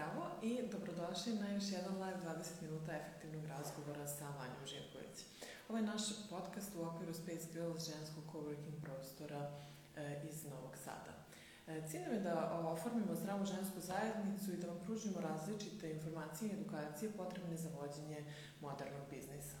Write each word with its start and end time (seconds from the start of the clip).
Zdravo 0.00 0.26
i 0.42 0.68
dobrodošli 0.72 1.32
na 1.34 1.48
još 1.48 1.72
jedan 1.72 1.94
live 2.02 2.18
20 2.24 2.62
minuta 2.62 2.92
efektivnog 2.92 3.44
razgovora 3.44 4.06
sa 4.06 4.24
Vanjom 4.38 4.66
Živković. 4.66 5.16
Ovo 5.68 5.78
je 5.78 5.90
naš 5.92 6.02
podcast 6.30 6.76
u 6.76 6.82
okviru 6.82 7.14
Space 7.14 7.46
Girls 7.52 7.84
ženskog 7.92 8.24
coworking 8.32 8.80
prostora 8.82 9.50
e, 9.96 10.22
iz 10.30 10.44
Novog 10.44 10.76
Sada. 10.84 11.12
E, 11.66 11.82
cilj 11.88 12.12
je 12.12 12.20
da 12.20 12.60
oformimo 12.74 13.14
zdravu 13.14 13.44
žensku 13.44 13.80
zajednicu 13.80 14.52
i 14.52 14.56
da 14.56 14.66
vam 14.66 14.80
pružimo 14.84 15.20
različite 15.20 15.90
informacije 15.90 16.50
i 16.50 16.54
edukacije 16.54 17.12
potrebne 17.12 17.56
za 17.56 17.68
vođenje 17.80 18.24
modernog 18.60 19.04
biznisa. 19.10 19.56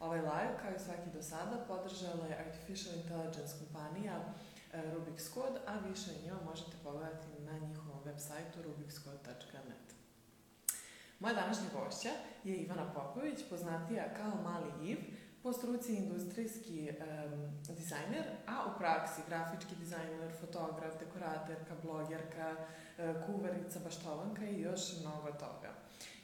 Ovaj 0.00 0.20
live, 0.20 0.54
kao 0.62 0.70
i 0.76 0.84
svaki 0.86 1.10
do 1.14 1.22
sada, 1.22 1.64
podržala 1.68 2.26
je 2.26 2.38
Artificial 2.46 2.94
Intelligence 2.94 3.54
kompanija 3.58 4.16
e, 4.16 4.82
Rubik's 4.94 5.34
Code, 5.34 5.60
a 5.66 5.78
više 5.78 6.10
o 6.10 6.22
njima 6.22 6.40
možete 6.44 6.76
pogledati 6.82 7.28
na 7.38 7.58
njihovom 7.58 7.85
web 8.06 8.18
sajtu 8.18 8.62
rubikscode.net. 8.62 9.86
Moja 11.20 11.34
današnja 11.34 11.68
gošća 11.74 12.08
je 12.44 12.56
Ivana 12.56 12.92
Popović, 12.92 13.38
poznatija 13.50 14.14
kao 14.14 14.42
Mali 14.42 14.90
Iv, 14.90 14.98
po 15.42 15.52
struci 15.52 15.94
industrijski 15.94 16.90
um, 16.90 17.76
dizajner, 17.76 18.24
a 18.46 18.66
u 18.66 18.78
praksi 18.78 19.20
grafički 19.28 19.74
dizajner, 19.76 20.32
fotograf, 20.40 20.94
dekoratorka, 20.98 21.74
blogerka, 21.82 22.56
uh, 22.56 23.26
kuvarica, 23.26 23.80
baštovanka 23.84 24.44
i 24.44 24.60
još 24.60 24.80
mnogo 25.00 25.32
toga. 25.32 25.70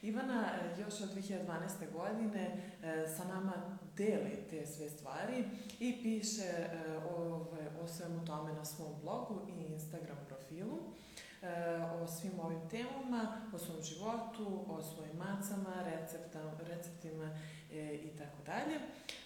Ivana 0.03 0.45
uh, 0.73 0.79
još 0.79 1.01
od 1.01 1.09
2012. 1.15 1.93
godine 1.93 2.51
uh, 2.55 3.17
sa 3.17 3.25
nama 3.25 3.79
deli 3.97 4.47
te 4.51 4.67
sve 4.67 4.91
stvari 4.91 5.45
i 5.81 6.03
piše 6.03 6.53
o, 7.11 7.47
o 7.83 7.89
svemu 7.89 8.25
tome 8.25 8.53
na 8.53 8.65
svom 8.65 8.93
blogu 9.03 9.49
i 9.49 9.73
Instagram 9.73 10.19
profilu 10.29 10.93
o 12.03 12.07
svim 12.07 12.41
ovim 12.41 12.69
temama, 12.71 13.43
o 13.53 13.59
svom 13.59 13.83
životu, 13.83 14.65
o 14.69 14.83
svojim 14.83 15.17
macama, 15.17 15.75
recepta, 15.85 16.41
receptima 16.59 17.39
e, 17.73 17.95
i 17.95 18.17
tako 18.17 18.43
dalje. 18.47 18.79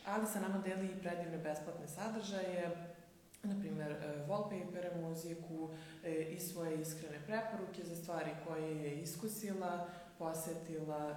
Ali 0.07 0.27
sa 0.27 0.41
nama 0.41 0.59
deli 0.59 0.87
i 0.87 1.01
predivne 1.01 1.39
besplatne 1.39 1.89
sadržaje, 1.89 2.95
na 3.43 3.61
primjer 3.61 3.91
e, 3.91 4.25
wallpapere, 4.29 5.01
muziku 5.01 5.71
e, 6.05 6.23
i 6.23 6.41
svoje 6.41 6.81
iskrene 6.81 7.21
preporuke 7.27 7.85
za 7.85 7.97
stvari 7.97 8.31
koje 8.47 8.77
je 8.83 9.01
iskusila, 9.01 9.89
posetila 10.19 11.17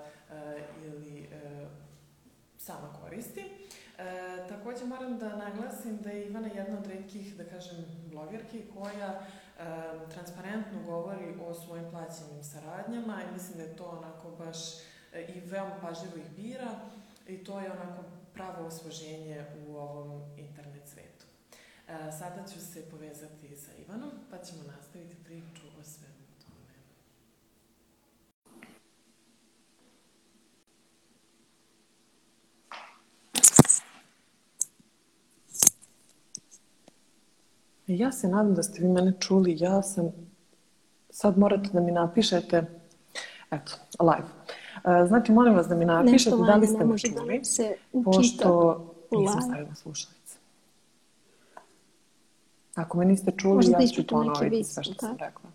ili 0.85 1.29
sama 2.57 2.93
koristi. 3.01 3.41
E, 3.41 4.47
takođe 4.49 4.85
moram 4.85 5.17
da 5.17 5.35
naglasim 5.35 5.97
da 5.97 6.09
je 6.09 6.27
Ivana 6.27 6.47
jedna 6.47 6.77
od 6.77 6.87
redkih, 6.87 7.37
da 7.37 7.43
kažem, 7.43 7.85
blogerki 8.05 8.63
koja 8.73 9.21
transparentno 10.13 10.83
govori 10.85 11.35
o 11.47 11.53
svojim 11.53 11.89
plaćenim 11.91 12.43
saradnjama 12.43 13.21
i 13.23 13.33
mislim 13.33 13.57
da 13.57 13.63
je 13.63 13.75
to 13.75 13.85
onako 13.85 14.31
baš 14.31 14.57
e, 15.13 15.25
i 15.35 15.39
veoma 15.39 15.75
pažljivo 15.81 16.17
ih 16.17 16.31
bira 16.35 16.79
i 17.27 17.43
to 17.43 17.59
je 17.59 17.71
onako 17.71 18.03
pravo 18.33 18.65
osvoženje 18.65 19.45
u 19.67 19.77
ovom 19.77 20.37
internet 20.37 20.87
svetu. 20.87 21.25
E, 21.87 22.11
sada 22.11 22.47
ću 22.53 22.59
se 22.59 22.89
povezati 22.89 23.57
sa 23.57 23.71
Ivanom 23.77 24.11
pa 24.29 24.37
ćemo 24.37 24.63
nastaviti 24.63 25.23
priču 25.23 25.67
o 25.79 25.83
svemu 25.83 26.25
tome. 26.45 26.73
Ja 37.97 38.11
se 38.11 38.27
nadam 38.27 38.55
da 38.55 38.63
ste 38.63 38.81
vi 38.81 38.87
mene 38.87 39.13
čuli. 39.19 39.57
Ja 39.59 39.81
sam... 39.81 40.11
Sad 41.09 41.37
morate 41.37 41.69
da 41.73 41.81
mi 41.81 41.91
napišete... 41.91 42.65
Eto, 43.51 43.71
live. 43.99 44.27
E, 44.85 45.07
znači, 45.07 45.31
molim 45.31 45.53
vas 45.53 45.67
da 45.67 45.75
mi 45.75 45.85
napišete 45.85 46.35
da 46.35 46.55
li 46.55 46.67
ste 46.67 46.85
me 46.85 46.93
da 46.93 46.97
čuli, 46.97 47.41
da 47.93 48.01
pošto 48.03 48.77
nisam 49.11 49.41
stavila 49.41 49.75
slušalice. 49.75 50.37
Ako 52.75 52.97
me 52.97 53.05
niste 53.05 53.31
čuli, 53.37 53.55
Možda 53.55 53.77
ja 53.79 53.87
ću 53.87 54.07
ponoviti 54.07 54.63
sve 54.63 54.83
što 54.83 54.93
sam 54.93 55.17
rekla. 55.17 55.48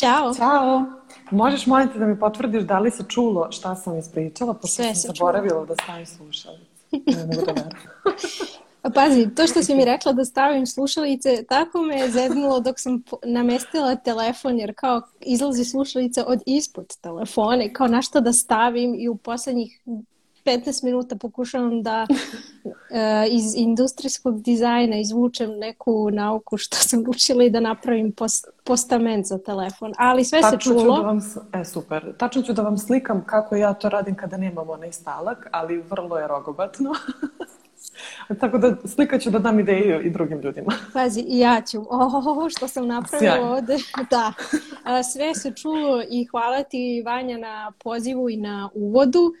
Ćao. 0.00 0.34
Ćao. 0.34 0.84
Možeš 1.30 1.66
moliti 1.66 1.98
da 1.98 2.06
mi 2.06 2.18
potvrdiš 2.18 2.62
da 2.62 2.78
li 2.78 2.90
se 2.90 3.04
čulo 3.08 3.48
šta 3.50 3.74
sam 3.74 3.98
ispričala, 3.98 4.54
pošto 4.54 4.82
Sve 4.82 4.94
sam 4.94 5.14
zaboravila 5.14 5.64
da 5.64 5.74
stavim 5.74 6.06
slušalice. 6.06 6.70
Ne 6.90 7.26
mogu 7.26 7.46
da. 7.54 7.70
Pazi, 8.94 9.34
to 9.34 9.46
što 9.46 9.62
si 9.62 9.74
mi 9.74 9.84
rekla 9.84 10.12
da 10.12 10.24
stavim 10.24 10.66
slušalice, 10.66 11.44
tako 11.48 11.82
me 11.82 11.96
je 11.96 12.10
zeznulo 12.10 12.60
dok 12.60 12.80
sam 12.80 13.02
namestila 13.24 13.96
telefon, 13.96 14.58
jer 14.58 14.74
kao 14.76 15.02
izlazi 15.20 15.64
slušalica 15.64 16.24
od 16.26 16.42
ispod 16.46 16.96
telefone, 17.00 17.72
kao 17.72 17.86
na 17.86 18.02
što 18.02 18.20
da 18.20 18.32
stavim 18.32 18.94
i 18.98 19.08
u 19.08 19.16
poslednjih 19.16 19.82
15 20.44 20.84
minuta 20.84 21.16
pokušavam 21.16 21.82
da 21.82 22.06
uh, 22.10 22.70
iz 23.30 23.54
industrijskog 23.56 24.42
dizajna 24.42 24.96
izvučem 24.96 25.50
neku 25.58 26.10
nauku 26.10 26.56
što 26.56 26.76
sam 26.76 27.04
učila 27.08 27.44
i 27.44 27.50
da 27.50 27.60
napravim 27.60 28.12
post, 28.12 28.48
postament 28.64 29.26
za 29.26 29.38
telefon. 29.38 29.92
Ali 29.98 30.24
sve 30.24 30.40
Tačno 30.40 30.58
se 30.58 30.64
čulo. 30.64 30.96
Ću 30.96 31.02
da 31.02 31.06
vam, 31.06 31.18
e, 31.52 31.64
super. 31.64 32.16
Tačno 32.16 32.42
ću 32.42 32.52
da 32.52 32.62
vam 32.62 32.78
slikam 32.78 33.24
kako 33.26 33.56
ja 33.56 33.74
to 33.74 33.88
radim 33.88 34.14
kada 34.14 34.36
nemam 34.36 34.70
onaj 34.70 34.92
stalak, 34.92 35.48
ali 35.52 35.78
vrlo 35.78 36.18
je 36.18 36.28
rogobatno. 36.28 36.92
Tako 38.40 38.58
da 38.58 38.76
slikaću 38.86 39.30
da 39.30 39.38
dam 39.38 39.60
ideju 39.60 40.00
i 40.00 40.10
drugim 40.10 40.40
ljudima. 40.40 40.72
Pazi, 40.94 41.20
i 41.20 41.38
ja 41.38 41.62
ću. 41.70 41.86
Ovo 41.90 42.50
što 42.50 42.68
sam 42.68 42.86
napravila 42.86 43.32
Sjajno. 43.32 43.52
ovde. 43.52 43.76
Da. 44.10 44.32
Sve 45.12 45.34
se 45.34 45.52
čulo 45.56 46.02
i 46.10 46.26
hvala 46.30 46.62
ti 46.62 47.02
Vanja 47.06 47.38
na 47.38 47.72
pozivu 47.84 48.30
i 48.30 48.36
na 48.36 48.70
uvodu. 48.74 49.32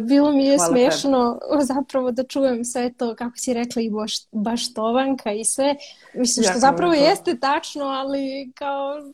Bilo 0.00 0.32
mi 0.32 0.46
je 0.46 0.56
hvala 0.56 0.70
smešno 0.70 1.38
tebi. 1.50 1.64
zapravo 1.64 2.10
da 2.10 2.24
čujem 2.24 2.64
sve 2.64 2.92
to, 2.92 3.14
kako 3.14 3.36
si 3.36 3.54
rekla, 3.54 3.82
i 3.82 3.90
baš, 3.90 4.12
baš 4.32 4.74
tovanka 4.74 5.32
i 5.32 5.44
sve. 5.44 5.76
Mislim 6.14 6.44
što 6.44 6.58
zapravo 6.58 6.92
jeste 6.92 7.38
tačno, 7.38 7.84
ali 7.84 8.52
kao 8.54 9.12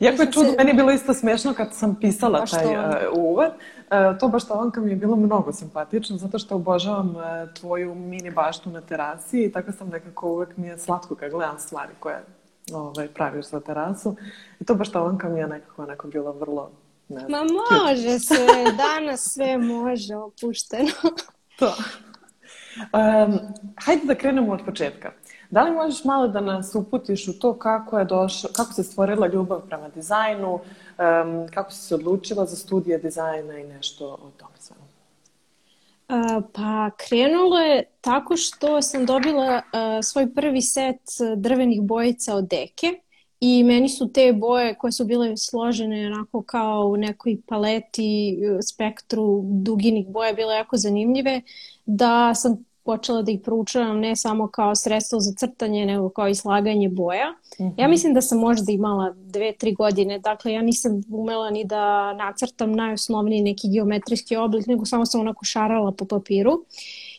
Jako 0.00 0.22
je 0.22 0.32
čudno, 0.32 0.50
se... 0.50 0.56
meni 0.56 0.70
je 0.70 0.74
bilo 0.74 0.92
isto 0.92 1.14
smešno 1.14 1.54
kad 1.54 1.74
sam 1.74 2.00
pisala 2.00 2.44
taj 2.46 2.66
uh, 2.66 3.18
uvod. 3.18 3.50
Uh, 3.86 4.18
to 4.18 4.28
baštovanka 4.28 4.80
mi 4.80 4.90
je 4.90 4.96
bilo 4.96 5.16
mnogo 5.16 5.52
simpatično, 5.52 6.16
zato 6.16 6.38
što 6.38 6.54
obožavam 6.54 7.16
uh, 7.16 7.54
tvoju 7.60 7.94
mini 7.94 8.30
baštu 8.30 8.70
na 8.70 8.80
terasi 8.80 9.44
i 9.44 9.52
tako 9.52 9.72
sam 9.72 9.88
nekako 9.88 10.30
uvek 10.30 10.56
mi 10.56 10.66
je 10.66 10.78
slatko 10.78 11.14
kad 11.14 11.30
gledam 11.30 11.58
stvari 11.58 11.92
koje 12.00 12.24
ovaj, 12.72 13.08
praviš 13.08 13.46
za 13.46 13.60
terasu. 13.60 14.16
I 14.60 14.64
to 14.64 14.74
baštovanka 14.74 15.28
mi 15.28 15.40
je 15.40 15.46
nekako 15.46 15.82
onako 15.82 16.08
bilo 16.08 16.32
vrlo 16.32 16.70
ne 17.08 17.20
znam, 17.20 17.30
Ma 17.30 17.84
može 17.84 18.18
sve, 18.18 18.64
danas 18.86 19.20
sve 19.20 19.58
može 19.58 20.16
opušteno. 20.16 20.90
to. 21.58 21.74
Um, 22.92 23.38
hajde 23.84 24.06
da 24.06 24.14
krenemo 24.14 24.52
od 24.52 24.60
početka. 24.64 25.12
Da 25.50 25.62
li 25.62 25.70
možeš 25.70 26.04
malo 26.04 26.28
da 26.28 26.40
nas 26.40 26.74
uputiš 26.74 27.28
u 27.28 27.38
to 27.38 27.58
kako 27.58 27.98
je 27.98 28.04
došlo, 28.04 28.50
kako 28.56 28.72
se 28.72 28.82
stvorila 28.82 29.26
ljubav 29.26 29.60
prema 29.66 29.88
dizajnu, 29.88 30.60
um, 30.98 31.48
kako 31.54 31.72
si 31.72 31.80
se 31.80 31.94
odlučila 31.94 32.46
za 32.46 32.56
studije 32.56 32.98
dizajna 32.98 33.58
i 33.58 33.64
nešto 33.64 34.06
o 34.06 34.30
tome 34.36 34.54
svemu? 34.58 34.82
Uh, 36.08 36.44
pa 36.52 36.90
krenulo 37.08 37.58
je 37.58 37.84
tako 38.00 38.36
što 38.36 38.82
sam 38.82 39.06
dobila 39.06 39.56
uh, 39.56 40.04
svoj 40.04 40.34
prvi 40.34 40.62
set 40.62 41.00
drvenih 41.36 41.82
bojica 41.82 42.34
od 42.34 42.48
deke 42.48 43.00
i 43.40 43.64
meni 43.64 43.88
su 43.88 44.12
te 44.12 44.32
boje 44.32 44.74
koje 44.74 44.92
su 44.92 45.04
bile 45.04 45.36
složene 45.36 46.06
onako 46.06 46.42
kao 46.42 46.86
u 46.86 46.96
nekoj 46.96 47.36
paleti, 47.46 48.38
spektru 48.62 49.42
duginih 49.44 50.06
boja 50.08 50.32
bile 50.32 50.54
jako 50.54 50.76
zanimljive, 50.76 51.42
da 51.86 52.34
sam 52.34 52.64
počela 52.86 53.22
da 53.22 53.32
ih 53.32 53.40
proučavam 53.44 53.98
ne 54.00 54.16
samo 54.16 54.48
kao 54.48 54.74
sredstvo 54.74 55.20
za 55.20 55.32
crtanje, 55.38 55.86
nego 55.86 56.08
kao 56.08 56.28
i 56.28 56.34
slaganje 56.34 56.88
boja. 56.88 57.30
Mm 57.30 57.64
-hmm. 57.64 57.80
Ja 57.80 57.88
mislim 57.88 58.14
da 58.14 58.20
sam 58.20 58.38
možda 58.38 58.72
imala 58.72 59.14
dve, 59.16 59.52
tri 59.52 59.74
godine, 59.74 60.18
dakle 60.18 60.52
ja 60.52 60.62
nisam 60.62 61.02
umela 61.10 61.50
ni 61.50 61.64
da 61.64 62.12
nacrtam 62.12 62.72
najosnovniji 62.72 63.42
neki 63.42 63.68
geometrijski 63.68 64.36
oblik, 64.36 64.66
nego 64.66 64.84
samo 64.84 65.06
sam 65.06 65.20
onako 65.20 65.44
šarala 65.44 65.92
po 65.92 66.04
papiru. 66.04 66.64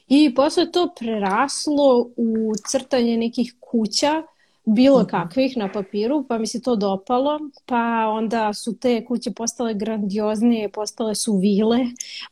I 0.07 0.35
posle 0.35 0.71
to 0.71 0.93
preraslo 0.99 2.09
u 2.17 2.53
crtanje 2.67 3.17
nekih 3.17 3.55
kuća, 3.59 4.23
bilo 4.67 5.05
kakvih 5.05 5.57
na 5.57 5.71
papiru, 5.71 6.25
pa 6.27 6.37
mi 6.37 6.47
se 6.47 6.61
to 6.61 6.75
dopalo, 6.75 7.39
pa 7.65 8.07
onda 8.09 8.53
su 8.53 8.77
te 8.79 9.05
kuće 9.05 9.31
postale 9.31 9.73
grandioznije, 9.73 10.69
postale 10.69 11.15
su 11.15 11.37
vile, 11.37 11.77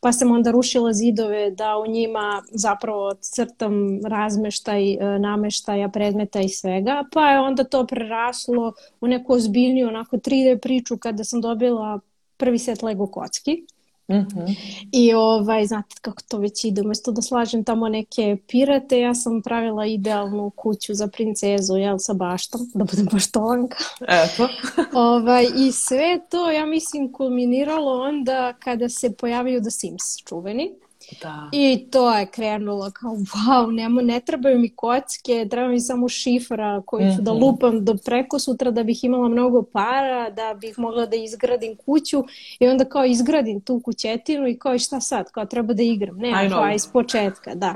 pa 0.02 0.12
sam 0.12 0.32
onda 0.32 0.52
rušila 0.52 0.94
zidove 0.94 1.52
da 1.52 1.78
u 1.78 1.88
njima 1.88 2.44
zapravo 2.52 3.14
crtam 3.22 4.06
razmeštaj, 4.06 4.94
e, 4.94 5.20
nameštaja, 5.20 5.90
predmeta 5.90 6.42
i 6.42 6.50
svega, 6.50 7.04
pa 7.14 7.30
je 7.30 7.40
onda 7.40 7.64
to 7.64 7.88
preraslo 7.88 8.74
u 9.02 9.08
neku 9.08 9.34
ozbiljniju 9.34 9.88
onako 9.88 10.18
3D 10.18 10.60
priču 10.62 10.98
kada 10.98 11.24
sam 11.24 11.42
dobila 11.42 12.00
prvi 12.38 12.60
set 12.60 12.84
Lego 12.84 13.08
kocki. 13.08 13.66
Mm 14.08 14.16
-hmm. 14.16 14.56
I 14.92 15.14
ovaj, 15.14 15.66
znate 15.66 15.96
kako 16.02 16.22
to 16.28 16.38
već 16.38 16.66
ide, 16.66 16.82
umesto 16.82 17.12
da 17.12 17.22
slažem 17.22 17.64
tamo 17.64 17.90
neke 17.90 18.38
pirate, 18.48 19.00
ja 19.00 19.14
sam 19.14 19.42
pravila 19.42 19.86
idealnu 19.86 20.50
kuću 20.50 20.94
za 20.94 21.08
princezu, 21.08 21.76
jel, 21.76 21.98
sa 22.00 22.14
baštom, 22.14 22.62
da 22.74 22.84
budem 22.84 23.08
baštovanka. 23.12 23.78
Eto. 24.02 24.48
ovaj, 25.12 25.48
I 25.58 25.72
sve 25.72 26.20
to, 26.30 26.52
ja 26.52 26.66
mislim, 26.66 27.12
kulminiralo 27.12 28.02
onda 28.02 28.54
kada 28.54 28.90
se 28.90 29.14
pojavio 29.14 29.62
The 29.62 29.72
Sims 29.72 30.18
čuveni. 30.26 30.85
Da. 31.22 31.50
I 31.52 31.88
to 31.92 32.18
je 32.18 32.26
krenulo 32.26 32.92
kao, 32.92 33.12
wow, 33.12 33.72
nema, 33.72 34.02
ne 34.02 34.20
trebaju 34.20 34.60
mi 34.60 34.70
kocke, 34.70 35.48
treba 35.50 35.68
mi 35.68 35.80
samo 35.80 36.10
šifra 36.10 36.82
koju 36.86 37.02
ću 37.02 37.08
mm 37.08 37.10
-hmm. 37.10 37.22
da 37.22 37.34
mhm. 37.34 37.44
lupam 37.44 37.86
do 37.86 37.96
preko 38.06 38.40
sutra 38.40 38.72
da 38.72 38.84
bih 38.84 39.04
imala 39.04 39.30
mnogo 39.30 39.64
para, 39.64 40.30
da 40.30 40.54
bih 40.62 40.80
mogla 40.80 41.06
da 41.06 41.16
izgradim 41.16 41.76
kuću 41.76 42.24
i 42.60 42.68
onda 42.68 42.86
kao 42.86 43.06
izgradim 43.06 43.62
tu 43.62 43.80
kućetinu 43.80 44.48
i 44.48 44.58
kao 44.58 44.80
šta 44.80 45.02
sad, 45.02 45.32
kao 45.32 45.46
treba 45.46 45.74
da 45.74 45.84
igram, 45.84 46.18
ne, 46.18 46.50
kao 46.50 46.72
iz 46.76 46.88
početka, 46.88 47.56
da. 47.56 47.76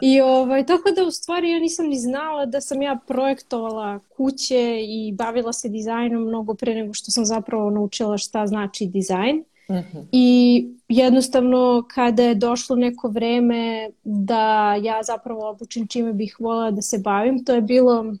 I 0.00 0.20
ovaj, 0.20 0.66
tako 0.66 0.90
da 0.90 1.04
u 1.04 1.10
stvari 1.10 1.50
ja 1.50 1.58
nisam 1.58 1.86
ni 1.86 1.98
znala 1.98 2.46
da 2.46 2.60
sam 2.60 2.82
ja 2.82 2.98
projektovala 3.06 3.98
kuće 4.16 4.80
i 4.82 5.12
bavila 5.12 5.52
se 5.52 5.68
dizajnom 5.68 6.22
mnogo 6.22 6.54
pre 6.54 6.74
nego 6.74 6.94
što 6.94 7.10
sam 7.10 7.24
zapravo 7.24 7.70
naučila 7.70 8.18
šta 8.18 8.46
znači 8.46 8.86
dizajn. 8.86 9.44
-hmm. 9.68 10.06
I 10.12 10.68
jednostavno 10.88 11.84
kada 11.94 12.22
je 12.22 12.34
došlo 12.34 12.76
neko 12.76 13.08
vreme 13.08 13.90
da 14.04 14.74
ja 14.74 15.02
zapravo 15.02 15.50
obučim 15.50 15.86
čime 15.86 16.12
bih 16.12 16.36
volila 16.40 16.70
da 16.70 16.82
se 16.82 16.98
bavim, 16.98 17.44
to 17.44 17.54
je 17.54 17.60
bilo 17.60 18.14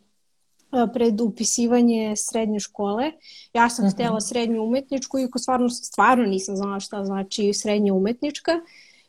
pred 0.94 1.20
upisivanje 1.20 2.16
srednje 2.16 2.60
škole. 2.60 3.12
Ja 3.54 3.68
sam 3.68 3.84
uh 3.84 3.90
-huh. 3.90 3.94
htjela 3.94 4.20
srednju 4.20 4.62
umetničku, 4.62 5.18
iako 5.18 5.38
stvarno, 5.38 5.68
stvarno 5.68 6.24
nisam 6.24 6.56
znala 6.56 6.80
šta 6.80 7.04
znači 7.04 7.52
srednja 7.52 7.94
umetnička. 7.94 8.52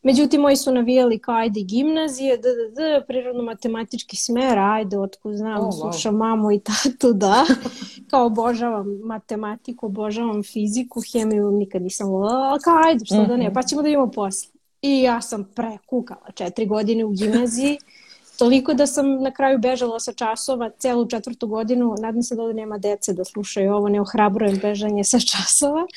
Međutim, 0.08 0.42
moji 0.42 0.56
su 0.56 0.72
navijali 0.72 1.20
kao 1.20 1.36
ajde 1.36 1.62
gimnazije, 1.62 2.38
d, 2.38 2.42
d, 2.42 2.70
d, 2.76 3.06
prirodno-matematički 3.08 4.16
smer, 4.16 4.60
ajde, 4.60 5.00
otko 5.00 5.34
znam, 5.34 5.60
oh, 5.60 5.74
wow. 5.74 5.82
slušam 5.82 6.16
mamu 6.16 6.52
i 6.52 6.60
tatu, 6.60 7.14
da. 7.14 7.46
kao 8.10 8.26
obožavam 8.26 8.88
matematiku, 9.04 9.86
obožavam 9.86 10.44
fiziku, 10.44 11.02
hemiju 11.12 11.52
nikad 11.52 11.82
nisam 11.82 12.10
volala, 12.10 12.60
kao 12.60 12.78
ajde, 12.86 13.06
što 13.06 13.16
mm 13.16 13.20
-hmm. 13.20 13.28
da 13.28 13.38
ne, 13.38 13.54
pa 13.54 13.64
ćemo 13.64 13.82
da 13.82 13.90
imamo 13.90 14.12
posle. 14.12 14.52
I 14.82 15.02
ja 15.02 15.22
sam 15.22 15.52
prekukala 15.56 16.32
četiri 16.34 16.66
godine 16.66 17.06
u 17.06 17.12
gimnaziji 17.12 17.78
Toliko 18.38 18.74
da 18.74 18.88
sam 18.88 19.24
na 19.24 19.32
kraju 19.32 19.60
bežala 19.60 20.00
sa 20.00 20.14
časova 20.14 20.70
celu 20.70 21.08
četvrtu 21.10 21.48
godinu, 21.48 21.96
nadam 22.02 22.24
se 22.24 22.36
da 22.36 22.44
ovde 22.44 22.54
nema 22.54 22.78
dece 22.78 23.14
da 23.14 23.26
slušaju 23.26 23.74
ovo, 23.74 23.90
ne 23.90 24.02
ohrabrujem 24.02 24.60
bežanje 24.62 25.04
sa 25.04 25.20
časova, 25.20 25.88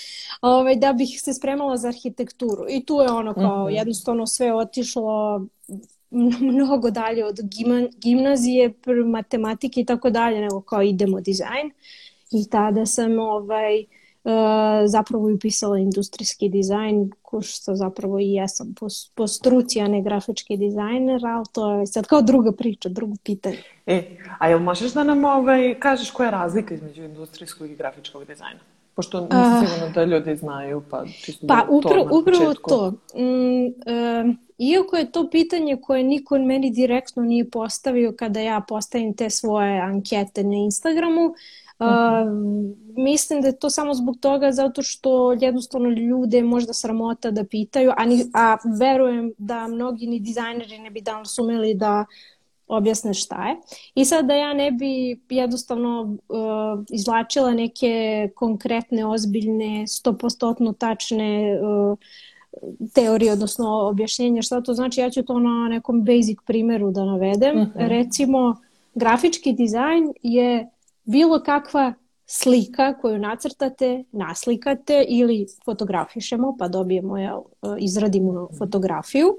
ovaj, 0.41 0.77
da 0.77 0.93
bih 0.93 1.21
se 1.23 1.35
spremala 1.35 1.77
za 1.77 1.89
arhitekturu. 1.89 2.65
I 2.69 2.85
tu 2.85 2.95
je 2.95 3.11
ono 3.11 3.35
kao 3.35 3.65
mhm. 3.65 3.75
-huh. 3.75 3.79
jednostavno 3.79 4.27
sve 4.27 4.55
otišlo 4.55 5.47
mnogo 6.41 6.91
dalje 6.91 7.25
od 7.25 7.41
gimnazije, 7.99 8.73
matematike 9.07 9.81
i 9.81 9.85
tako 9.85 10.11
dalje, 10.11 10.41
nego 10.41 10.61
kao 10.61 10.83
idemo 10.83 11.21
dizajn. 11.21 11.71
I 12.31 12.49
tada 12.51 12.87
sam 12.87 13.19
ovaj, 13.19 13.81
Uh, 13.81 14.00
zapravo 14.87 15.31
i 15.31 15.33
upisala 15.33 15.79
industrijski 15.79 16.49
dizajn, 16.49 17.11
ko 17.23 17.43
što 17.43 17.75
zapravo 17.75 18.19
i 18.19 18.33
jesam 18.33 18.75
po, 18.81 18.87
po 19.15 19.27
struci, 19.27 19.81
a 19.81 19.89
ne 19.89 20.03
grafički 20.03 20.57
dizajner, 20.57 21.27
ali 21.27 21.45
to 21.53 21.73
je 21.73 21.87
sad 21.87 22.07
kao 22.07 22.23
druga 22.23 22.53
priča, 22.53 22.89
drugo 22.89 23.15
pitanje. 23.25 23.63
E, 23.87 24.17
a 24.39 24.49
jel 24.49 24.59
možeš 24.59 24.93
da 24.93 25.05
nam 25.05 25.25
ovaj, 25.25 25.75
kažeš 25.79 26.11
koja 26.11 26.27
je 26.27 26.31
razlika 26.31 26.75
između 26.75 27.03
industrijskog 27.03 27.71
i 27.71 27.77
grafičkog 27.77 28.25
dizajna? 28.25 28.61
Pošto 28.95 29.21
nisam 29.21 29.63
uh, 29.63 29.69
sigurno 29.69 29.93
da 29.95 30.05
ljudi 30.05 30.37
znaju, 30.37 30.83
pa 30.91 31.05
čisto 31.23 31.47
pa, 31.47 31.55
da 31.55 31.67
upravo, 31.71 32.09
to 32.09 32.19
upravo 32.19 32.55
to. 32.55 32.91
Mm, 33.15 33.67
uh, 33.67 34.35
iako 34.59 34.97
je 34.97 35.13
to 35.13 35.31
pitanje 35.31 35.77
koje 35.83 36.05
niko 36.05 36.39
meni 36.39 36.71
direktno 36.71 37.23
nije 37.23 37.51
postavio 37.51 38.13
kada 38.19 38.41
ja 38.41 38.61
postavim 38.69 39.15
te 39.15 39.31
svoje 39.31 39.81
ankete 39.81 40.45
na 40.45 40.57
Instagramu, 40.57 41.25
Uh, 41.25 41.35
mislim 42.97 43.41
da 43.41 43.49
je 43.49 43.59
to 43.59 43.71
samo 43.71 43.95
zbog 43.95 44.17
toga 44.21 44.53
zato 44.53 44.83
što 44.83 45.33
jednostavno 45.33 45.89
ljude 45.89 46.43
možda 46.43 46.73
sramota 46.73 47.31
da 47.31 47.45
pitaju, 47.45 47.93
a, 47.97 48.05
ni, 48.05 48.25
a 48.35 48.57
verujem 48.79 49.33
da 49.39 49.69
mnogi 49.69 50.07
ni 50.07 50.21
dizajneri 50.21 50.79
ne 50.79 50.91
bi 50.91 51.01
danas 51.01 51.39
umeli 51.39 51.75
da 51.75 52.05
objasne 52.67 53.15
šta 53.15 53.49
je. 53.49 53.57
I 53.95 54.05
sad 54.05 54.27
da 54.27 54.35
ja 54.35 54.53
ne 54.55 54.71
bi 54.71 55.21
jednostavno 55.29 56.03
uh, 56.03 56.85
izlačila 56.91 57.55
neke 57.55 58.29
konkretne, 58.35 59.07
ozbiljne, 59.07 59.87
stopostotno 59.87 60.73
tačne 60.73 61.61
uh, 61.61 61.99
teorije, 62.95 63.33
odnosno 63.33 63.89
objašnjenja 63.89 64.43
šta 64.43 64.61
to 64.61 64.75
znači, 64.75 65.01
ja 65.01 65.11
ću 65.11 65.23
to 65.23 65.39
na 65.39 65.69
nekom 65.69 66.05
basic 66.05 66.39
primeru 66.47 66.91
da 66.91 67.05
navedem. 67.05 67.57
Uh 67.57 67.69
mhm. 67.69 67.79
-huh. 67.79 67.89
Recimo, 67.89 68.57
grafički 68.95 69.53
dizajn 69.53 70.13
je 70.23 70.69
bilo 71.11 71.43
kakva 71.43 71.95
slika 72.27 72.95
koju 72.99 73.19
nacrtate, 73.19 74.05
naslikate 74.13 75.05
ili 75.09 75.47
fotografišemo 75.65 76.57
pa 76.59 76.69
dobijemo, 76.69 77.19
jel, 77.19 77.41
izradimo 77.79 78.49
fotografiju 78.59 79.37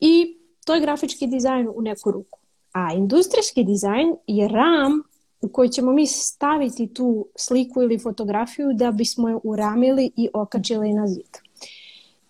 i 0.00 0.36
to 0.64 0.74
je 0.74 0.80
grafički 0.80 1.26
dizajn 1.26 1.68
u 1.74 1.82
neku 1.82 2.10
ruku. 2.10 2.38
A 2.72 2.92
industrijski 2.92 3.64
dizajn 3.64 4.14
je 4.26 4.48
ram 4.48 5.02
u 5.40 5.48
koji 5.48 5.68
ćemo 5.68 5.92
mi 5.92 6.06
staviti 6.06 6.94
tu 6.94 7.26
sliku 7.36 7.82
ili 7.82 7.98
fotografiju 7.98 8.72
da 8.74 8.90
bismo 8.90 9.28
je 9.28 9.38
uramili 9.44 10.10
i 10.16 10.28
okačili 10.34 10.92
na 10.92 11.06
zid. 11.06 11.38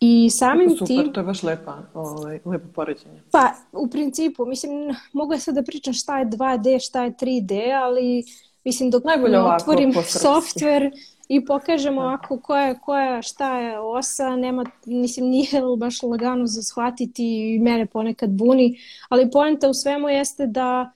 I 0.00 0.30
samim 0.30 0.70
Super, 0.70 0.86
tim... 0.86 1.12
to 1.12 1.20
je 1.20 1.24
baš 1.24 1.42
lepa, 1.42 1.78
ovaj, 1.94 2.40
lepo 2.44 2.68
poređenje. 2.74 3.22
Pa, 3.30 3.52
u 3.72 3.88
principu, 3.88 4.46
mislim, 4.46 4.72
mogu 5.12 5.32
ja 5.32 5.38
sad 5.38 5.54
da 5.54 5.62
pričam 5.62 5.94
šta 5.94 6.18
je 6.18 6.26
2D, 6.26 6.86
šta 6.86 7.04
je 7.04 7.12
3D, 7.12 7.80
ali 7.82 8.24
Mislim, 8.64 8.90
dok 8.90 9.04
Najbolje 9.04 9.40
otvorim 9.40 9.92
software 9.92 10.90
i 11.28 11.44
pokažem 11.44 11.98
ovako 11.98 12.40
koja 12.40 12.66
je, 12.66 12.78
koja, 12.78 13.22
šta 13.22 13.58
je 13.58 13.80
osa, 13.80 14.36
nema, 14.36 14.64
mislim, 14.86 15.26
nije 15.26 15.62
baš 15.78 16.02
lagano 16.02 16.46
za 16.46 16.62
shvatiti 16.62 17.54
i 17.54 17.58
mene 17.58 17.86
ponekad 17.86 18.30
buni, 18.30 18.78
ali 19.08 19.30
poenta 19.30 19.68
u 19.68 19.74
svemu 19.74 20.08
jeste 20.08 20.46
da 20.46 20.92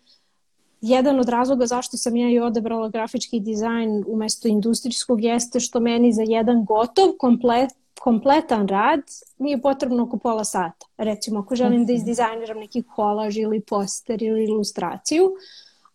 jedan 0.80 1.20
od 1.20 1.28
razloga 1.28 1.66
zašto 1.66 1.96
sam 1.96 2.16
ja 2.16 2.30
i 2.30 2.38
odabrala 2.38 2.88
grafički 2.88 3.40
dizajn 3.40 4.04
umesto 4.06 4.48
industrijskog 4.48 5.24
jeste 5.24 5.60
što 5.60 5.80
meni 5.80 6.12
za 6.12 6.22
jedan 6.22 6.64
gotov, 6.64 7.12
komplet, 7.18 7.70
kompletan 8.00 8.68
rad 8.68 9.00
nije 9.38 9.62
potrebno 9.62 10.02
oko 10.02 10.16
pola 10.16 10.44
sata. 10.44 10.86
Recimo, 10.98 11.40
ako 11.40 11.56
želim 11.56 11.86
da 11.86 11.92
izdizajniram 11.92 12.58
neki 12.58 12.82
kolaž 12.82 13.36
ili 13.36 13.60
poster 13.60 14.22
ili 14.22 14.44
ilustraciju, 14.44 15.30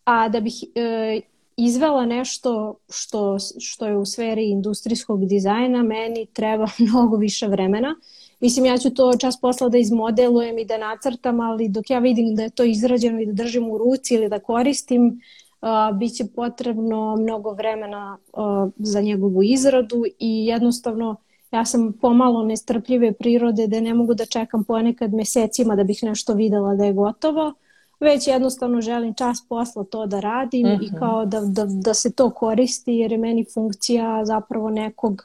a 0.04 0.28
da 0.28 0.40
bih 0.40 0.64
e, 0.74 1.20
izvela 1.64 2.06
nešto 2.06 2.74
što, 2.90 3.36
što 3.60 3.86
je 3.86 3.96
u 3.96 4.06
sferi 4.06 4.50
industrijskog 4.50 5.26
dizajna, 5.26 5.82
meni 5.82 6.26
treba 6.32 6.66
mnogo 6.88 7.16
više 7.16 7.46
vremena. 7.46 7.94
Mislim, 8.40 8.66
ja 8.66 8.78
ću 8.78 8.90
to 8.90 9.12
čas 9.20 9.40
posla 9.40 9.68
da 9.68 9.78
izmodelujem 9.78 10.58
i 10.58 10.64
da 10.64 10.78
nacrtam, 10.78 11.40
ali 11.40 11.68
dok 11.68 11.90
ja 11.90 11.98
vidim 11.98 12.34
da 12.34 12.42
je 12.42 12.50
to 12.50 12.64
izrađeno 12.64 13.20
i 13.20 13.26
da 13.26 13.32
držim 13.32 13.70
u 13.70 13.78
ruci 13.78 14.14
ili 14.14 14.28
da 14.28 14.38
koristim, 14.38 15.20
uh, 15.62 15.98
bit 15.98 16.16
će 16.16 16.24
potrebno 16.36 17.16
mnogo 17.16 17.52
vremena 17.52 18.18
uh, 18.32 18.72
za 18.76 19.00
njegovu 19.00 19.42
izradu 19.42 20.04
i 20.18 20.46
jednostavno 20.46 21.16
ja 21.50 21.64
sam 21.64 21.92
pomalo 21.92 22.44
nestrpljive 22.44 23.12
prirode 23.12 23.66
da 23.66 23.80
ne 23.80 23.94
mogu 23.94 24.14
da 24.14 24.26
čekam 24.26 24.64
ponekad 24.64 25.14
mesecima 25.14 25.76
da 25.76 25.84
bih 25.84 25.98
nešto 26.02 26.34
videla 26.34 26.74
da 26.74 26.84
je 26.84 26.92
gotovo. 26.92 27.52
Uh, 28.00 28.06
već 28.06 28.26
jednostavno 28.26 28.80
želim 28.80 29.14
čas 29.14 29.48
posla 29.48 29.84
to 29.84 30.06
da 30.06 30.20
radim 30.20 30.66
uh 30.66 30.72
-huh. 30.72 30.82
i 30.82 30.86
mhm. 30.86 30.96
kao 30.98 31.26
da, 31.26 31.40
da, 31.40 31.64
da 31.64 31.94
se 31.94 32.12
to 32.12 32.30
koristi 32.30 32.92
jer 32.92 33.12
je 33.12 33.18
meni 33.18 33.44
funkcija 33.54 34.24
zapravo 34.24 34.70
nekog 34.70 35.22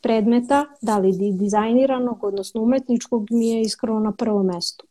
predmeta, 0.00 0.64
da 0.82 0.98
li 0.98 1.32
dizajniranog, 1.32 2.24
odnosno 2.24 2.62
umetničkog, 2.62 3.26
mi 3.30 3.48
je 3.48 3.60
iskreno 3.60 4.00
na 4.00 4.12
prvom 4.12 4.46
mestu. 4.46 4.86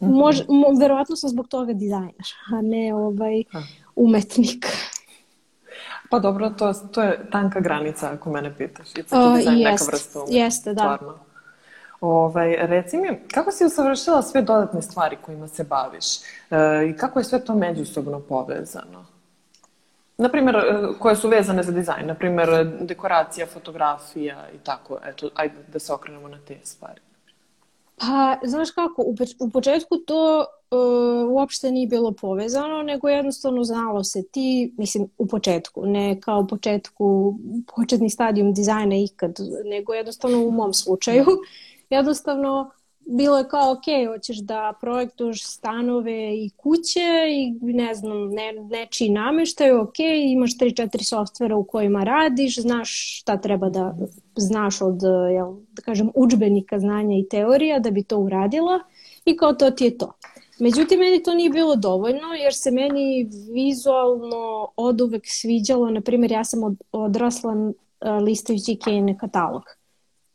Uh 0.00 0.08
mhm. 0.08 0.16
-huh. 0.16 0.20
Mož, 0.20 0.40
mo, 0.48 0.80
verovatno 0.80 1.16
sam 1.16 1.30
zbog 1.30 1.48
toga 1.48 1.72
dizajner, 1.72 2.26
a 2.52 2.60
ne 2.62 2.94
ovaj 2.94 3.44
umetnik. 3.96 4.66
Pa 6.10 6.18
dobro, 6.18 6.50
to, 6.50 6.72
to 6.72 7.02
je 7.02 7.28
tanka 7.32 7.60
granica 7.60 8.10
ako 8.12 8.30
mene 8.30 8.56
pitaš. 8.56 8.88
I 8.96 9.00
uh, 9.00 9.36
dizajn 9.36 9.58
jest, 9.58 9.72
neka 9.72 9.84
vrsta 9.84 10.18
umetnika. 10.18 10.44
Jeste, 10.44 10.74
da. 10.74 10.80
Stvarno. 10.80 11.25
Ovaj, 12.00 12.56
reci 12.60 12.96
mi, 12.96 13.20
kako 13.34 13.50
si 13.50 13.64
usavršila 13.64 14.22
sve 14.22 14.42
dodatne 14.42 14.82
stvari 14.82 15.16
kojima 15.22 15.48
se 15.48 15.64
baviš 15.64 16.16
e, 16.16 16.88
i 16.90 16.96
kako 16.96 17.18
je 17.18 17.24
sve 17.24 17.44
to 17.44 17.54
međusobno 17.54 18.20
povezano? 18.20 19.06
Naprimer, 20.18 20.56
koje 20.98 21.16
su 21.16 21.28
vezane 21.28 21.62
za 21.62 21.72
dizajn, 21.72 22.06
naprimer 22.06 22.48
dekoracija, 22.80 23.46
fotografija 23.46 24.48
i 24.54 24.58
tako, 24.58 24.98
eto, 25.04 25.30
ajde 25.34 25.54
da 25.72 25.78
se 25.78 25.92
okrenemo 25.92 26.28
na 26.28 26.38
te 26.48 26.58
stvari. 26.62 27.00
Pa, 27.96 28.38
znaš 28.44 28.70
kako, 28.70 29.02
u, 29.02 29.14
u 29.40 29.50
početku 29.50 29.96
to 29.96 30.46
uh, 30.70 31.30
uopšte 31.30 31.70
nije 31.70 31.86
bilo 31.86 32.12
povezano, 32.12 32.82
nego 32.82 33.08
jednostavno 33.08 33.64
znalo 33.64 34.04
se 34.04 34.22
ti, 34.22 34.74
mislim, 34.78 35.08
u 35.18 35.26
početku, 35.26 35.86
ne 35.86 36.20
kao 36.20 36.40
u 36.40 36.46
početku, 36.46 37.34
početni 37.76 38.10
stadijum 38.10 38.54
dizajna 38.54 38.96
ikad, 38.96 39.38
nego 39.64 39.94
jednostavno 39.94 40.38
u 40.38 40.50
mom 40.50 40.74
slučaju, 40.74 41.26
jednostavno 41.90 42.70
bilo 43.06 43.38
je 43.38 43.48
kao, 43.48 43.72
ok, 43.72 44.14
hoćeš 44.14 44.36
da 44.36 44.72
projektuješ 44.80 45.44
stanove 45.44 46.36
i 46.36 46.50
kuće 46.56 47.26
i 47.30 47.52
ne 47.60 47.94
znam, 47.94 48.28
ne, 48.28 48.52
nečiji 48.52 49.10
nameštaj, 49.10 49.72
ok, 49.72 49.98
imaš 50.24 50.58
3-4 50.58 51.02
softvera 51.02 51.56
u 51.56 51.64
kojima 51.64 52.04
radiš, 52.04 52.60
znaš 52.60 53.18
šta 53.18 53.36
treba 53.36 53.68
da 53.68 53.96
znaš 54.36 54.82
od, 54.82 55.00
jel, 55.32 55.54
da 55.72 55.82
kažem, 55.82 56.10
učbenika 56.14 56.78
znanja 56.78 57.18
i 57.18 57.28
teorija 57.28 57.78
da 57.78 57.90
bi 57.90 58.02
to 58.02 58.18
uradila 58.18 58.80
i 59.24 59.36
kao 59.36 59.52
to 59.52 59.70
ti 59.70 59.84
je 59.84 59.98
to. 59.98 60.12
Međutim, 60.58 60.98
meni 60.98 61.22
to 61.22 61.34
nije 61.34 61.50
bilo 61.50 61.76
dovoljno 61.76 62.34
jer 62.42 62.54
se 62.54 62.70
meni 62.70 63.30
vizualno 63.52 64.68
od 64.76 65.00
uvek 65.00 65.22
sviđalo, 65.26 65.90
na 65.90 66.00
primjer, 66.00 66.32
ja 66.32 66.44
sam 66.44 66.64
od, 66.64 66.76
odrasla 66.92 67.72
listajući 68.20 68.78
Kane 68.84 69.18
katalog 69.18 69.62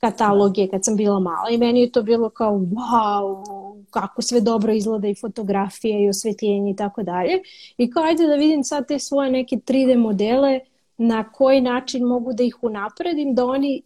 kataloge 0.02 0.68
kad 0.68 0.86
sam 0.86 0.96
bila 0.96 1.20
mala 1.20 1.50
i 1.52 1.58
meni 1.58 1.82
je 1.82 1.92
to 1.92 2.04
bilo 2.04 2.30
kao 2.30 2.54
wow, 2.54 3.44
kako 3.90 4.22
sve 4.22 4.42
dobro 4.42 4.74
izgleda 4.74 5.08
i 5.08 5.16
fotografije 5.22 6.04
i 6.04 6.10
osvetljenje 6.10 6.72
i 6.72 6.76
tako 6.76 7.04
dalje. 7.04 7.42
I 7.78 7.92
kao 7.92 8.04
ajde 8.04 8.28
da 8.28 8.36
vidim 8.36 8.64
sad 8.64 8.88
te 8.88 9.00
svoje 9.00 9.32
neke 9.32 9.56
3D 9.56 9.98
modele 9.98 10.60
na 10.98 11.32
koji 11.32 11.62
način 11.62 12.04
mogu 12.04 12.34
da 12.34 12.44
ih 12.44 12.58
unapredim, 12.62 13.36
da 13.36 13.46
oni 13.46 13.82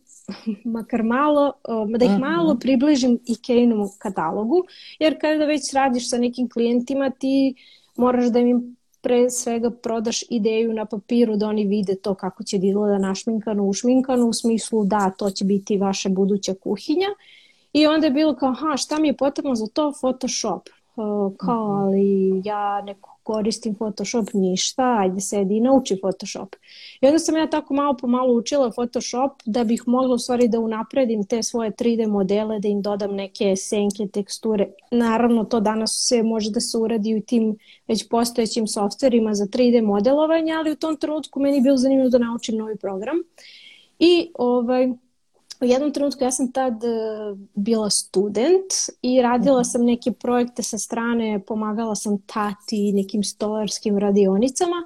makar 0.66 1.04
malo, 1.04 1.54
da 1.98 2.06
ih 2.06 2.12
mhm. 2.12 2.22
malo 2.22 2.58
približim 2.60 3.20
Ikeinom 3.26 3.90
katalogu, 4.00 4.64
jer 5.00 5.22
kada 5.22 5.46
već 5.46 5.74
radiš 5.74 6.10
sa 6.10 6.18
nekim 6.18 6.50
klijentima 6.50 7.10
ti 7.10 7.56
moraš 7.96 8.26
da 8.26 8.40
im 8.40 8.76
pre 9.06 9.30
svega 9.30 9.70
prodaš 9.70 10.24
ideju 10.30 10.74
na 10.74 10.86
papiru 10.86 11.36
da 11.38 11.48
oni 11.48 11.66
vide 11.66 11.96
to 11.96 12.16
kako 12.16 12.44
će 12.44 12.58
da 12.58 12.68
izgleda 12.68 12.98
našminkano, 12.98 13.64
ušminkano 13.64 14.28
u 14.28 14.34
smislu 14.34 14.86
da 14.86 15.10
to 15.18 15.30
će 15.30 15.46
biti 15.46 15.78
vaša 15.78 16.10
buduća 16.10 16.54
kuhinja. 16.64 17.08
I 17.74 17.88
onda 17.88 18.08
je 18.08 18.12
bilo 18.12 18.36
kao 18.36 18.54
ha 18.54 18.78
šta 18.78 19.00
mi 19.00 19.08
je 19.08 19.18
potrebno 19.18 19.56
za 19.56 19.68
to? 19.74 19.92
Photoshop 20.02 20.70
kao 21.38 21.70
mhm. 21.70 21.84
ali 21.84 22.42
ja 22.46 22.82
neko 22.82 23.16
koristim 23.26 23.76
Photoshop 23.76 24.34
ništa, 24.34 24.98
ajde 25.00 25.22
sedi 25.22 25.58
i 25.58 25.62
nauči 25.62 25.98
Photoshop. 26.02 26.56
I 27.02 27.08
onda 27.08 27.20
sam 27.20 27.38
ja 27.38 27.50
tako 27.50 27.74
malo 27.74 27.98
po 27.98 28.08
malo 28.08 28.34
učila 28.34 28.72
Photoshop 28.72 29.32
da 29.46 29.64
bih 29.64 29.84
mogla 29.88 30.16
u 30.16 30.18
stvari 30.18 30.48
da 30.48 30.60
unapredim 30.60 31.24
te 31.24 31.44
svoje 31.44 31.72
3D 31.72 32.08
modele, 32.08 32.60
da 32.60 32.68
im 32.68 32.82
dodam 32.82 33.16
neke 33.16 33.56
senke, 33.56 34.08
teksture. 34.14 34.68
Naravno 34.92 35.44
to 35.44 35.60
danas 35.60 36.06
sve 36.08 36.24
može 36.24 36.52
da 36.52 36.60
se 36.60 36.78
uradi 36.78 37.16
u 37.16 37.22
tim 37.22 37.58
već 37.88 38.10
postojećim 38.10 38.68
softverima 38.68 39.34
za 39.34 39.46
3D 39.46 39.86
modelovanje, 39.86 40.54
ali 40.54 40.72
u 40.72 40.76
tom 40.76 40.98
trenutku 40.98 41.40
meni 41.40 41.58
je 41.58 41.62
bilo 41.62 41.78
zanimljivo 41.78 42.10
da 42.10 42.18
naučim 42.18 42.58
novi 42.58 42.76
program. 42.78 43.16
I 44.00 44.32
ovaj, 44.34 44.94
u 45.62 45.66
jednom 45.66 45.94
trenutku 45.94 46.24
ja 46.24 46.32
sam 46.32 46.52
tad 46.52 46.84
e, 46.84 46.88
bila 47.56 47.90
student 47.90 48.74
i 49.02 49.22
radila 49.22 49.60
mhm. 49.60 49.66
sam 49.66 49.86
neke 49.86 50.12
projekte 50.12 50.64
sa 50.64 50.78
strane, 50.78 51.40
pomagala 51.48 51.96
sam 51.96 52.18
tati 52.18 52.92
nekim 52.94 53.24
stolarskim 53.24 53.98
radionicama 53.98 54.84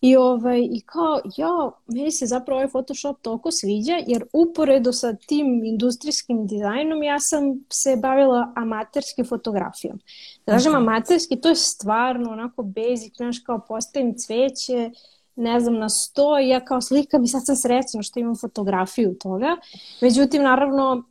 i, 0.00 0.16
ovaj, 0.16 0.60
i 0.60 0.80
kao, 0.86 1.20
ja, 1.36 1.70
meni 1.86 2.10
se 2.10 2.26
zapravo 2.26 2.58
ovaj 2.58 2.68
Photoshop 2.68 3.16
toliko 3.22 3.50
sviđa 3.50 3.98
jer 4.06 4.24
uporedo 4.32 4.92
sa 4.92 5.14
tim 5.26 5.64
industrijskim 5.64 6.46
dizajnom 6.46 7.02
ja 7.02 7.20
sam 7.20 7.64
se 7.70 7.96
bavila 7.96 8.52
amaterski 8.56 9.24
fotografijom. 9.24 10.00
Kažem 10.44 10.72
mhm. 10.72 10.82
amaterski, 10.82 11.40
to 11.40 11.48
je 11.48 11.54
stvarno 11.54 12.30
onako 12.30 12.62
basic, 12.62 13.16
znaš 13.16 13.38
kao 13.38 13.60
postavim 13.68 14.14
cveće, 14.18 14.90
ne 15.36 15.60
znam, 15.60 15.78
na 15.78 15.88
sto 15.88 16.38
i 16.38 16.48
ja 16.48 16.64
kao 16.64 16.80
slikam 16.80 17.24
i 17.24 17.28
sad 17.28 17.46
sam 17.46 17.56
srećna 17.56 18.02
što 18.02 18.20
imam 18.20 18.36
fotografiju 18.36 19.14
toga. 19.14 19.56
Međutim, 20.00 20.42
naravno, 20.42 21.04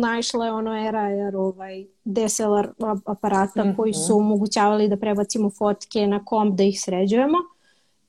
naišla 0.00 0.44
je 0.46 0.52
ono 0.52 0.86
era 0.88 1.08
jer 1.08 1.36
ovaj 1.36 1.86
DSLR 2.04 2.68
aparata 3.04 3.64
mm 3.64 3.68
-hmm. 3.68 3.76
koji 3.76 3.94
su 3.94 4.16
omogućavali 4.16 4.88
da 4.88 4.96
prebacimo 4.96 5.50
fotke 5.50 6.06
na 6.06 6.24
komp 6.24 6.56
da 6.56 6.62
ih 6.62 6.80
sređujemo. 6.80 7.38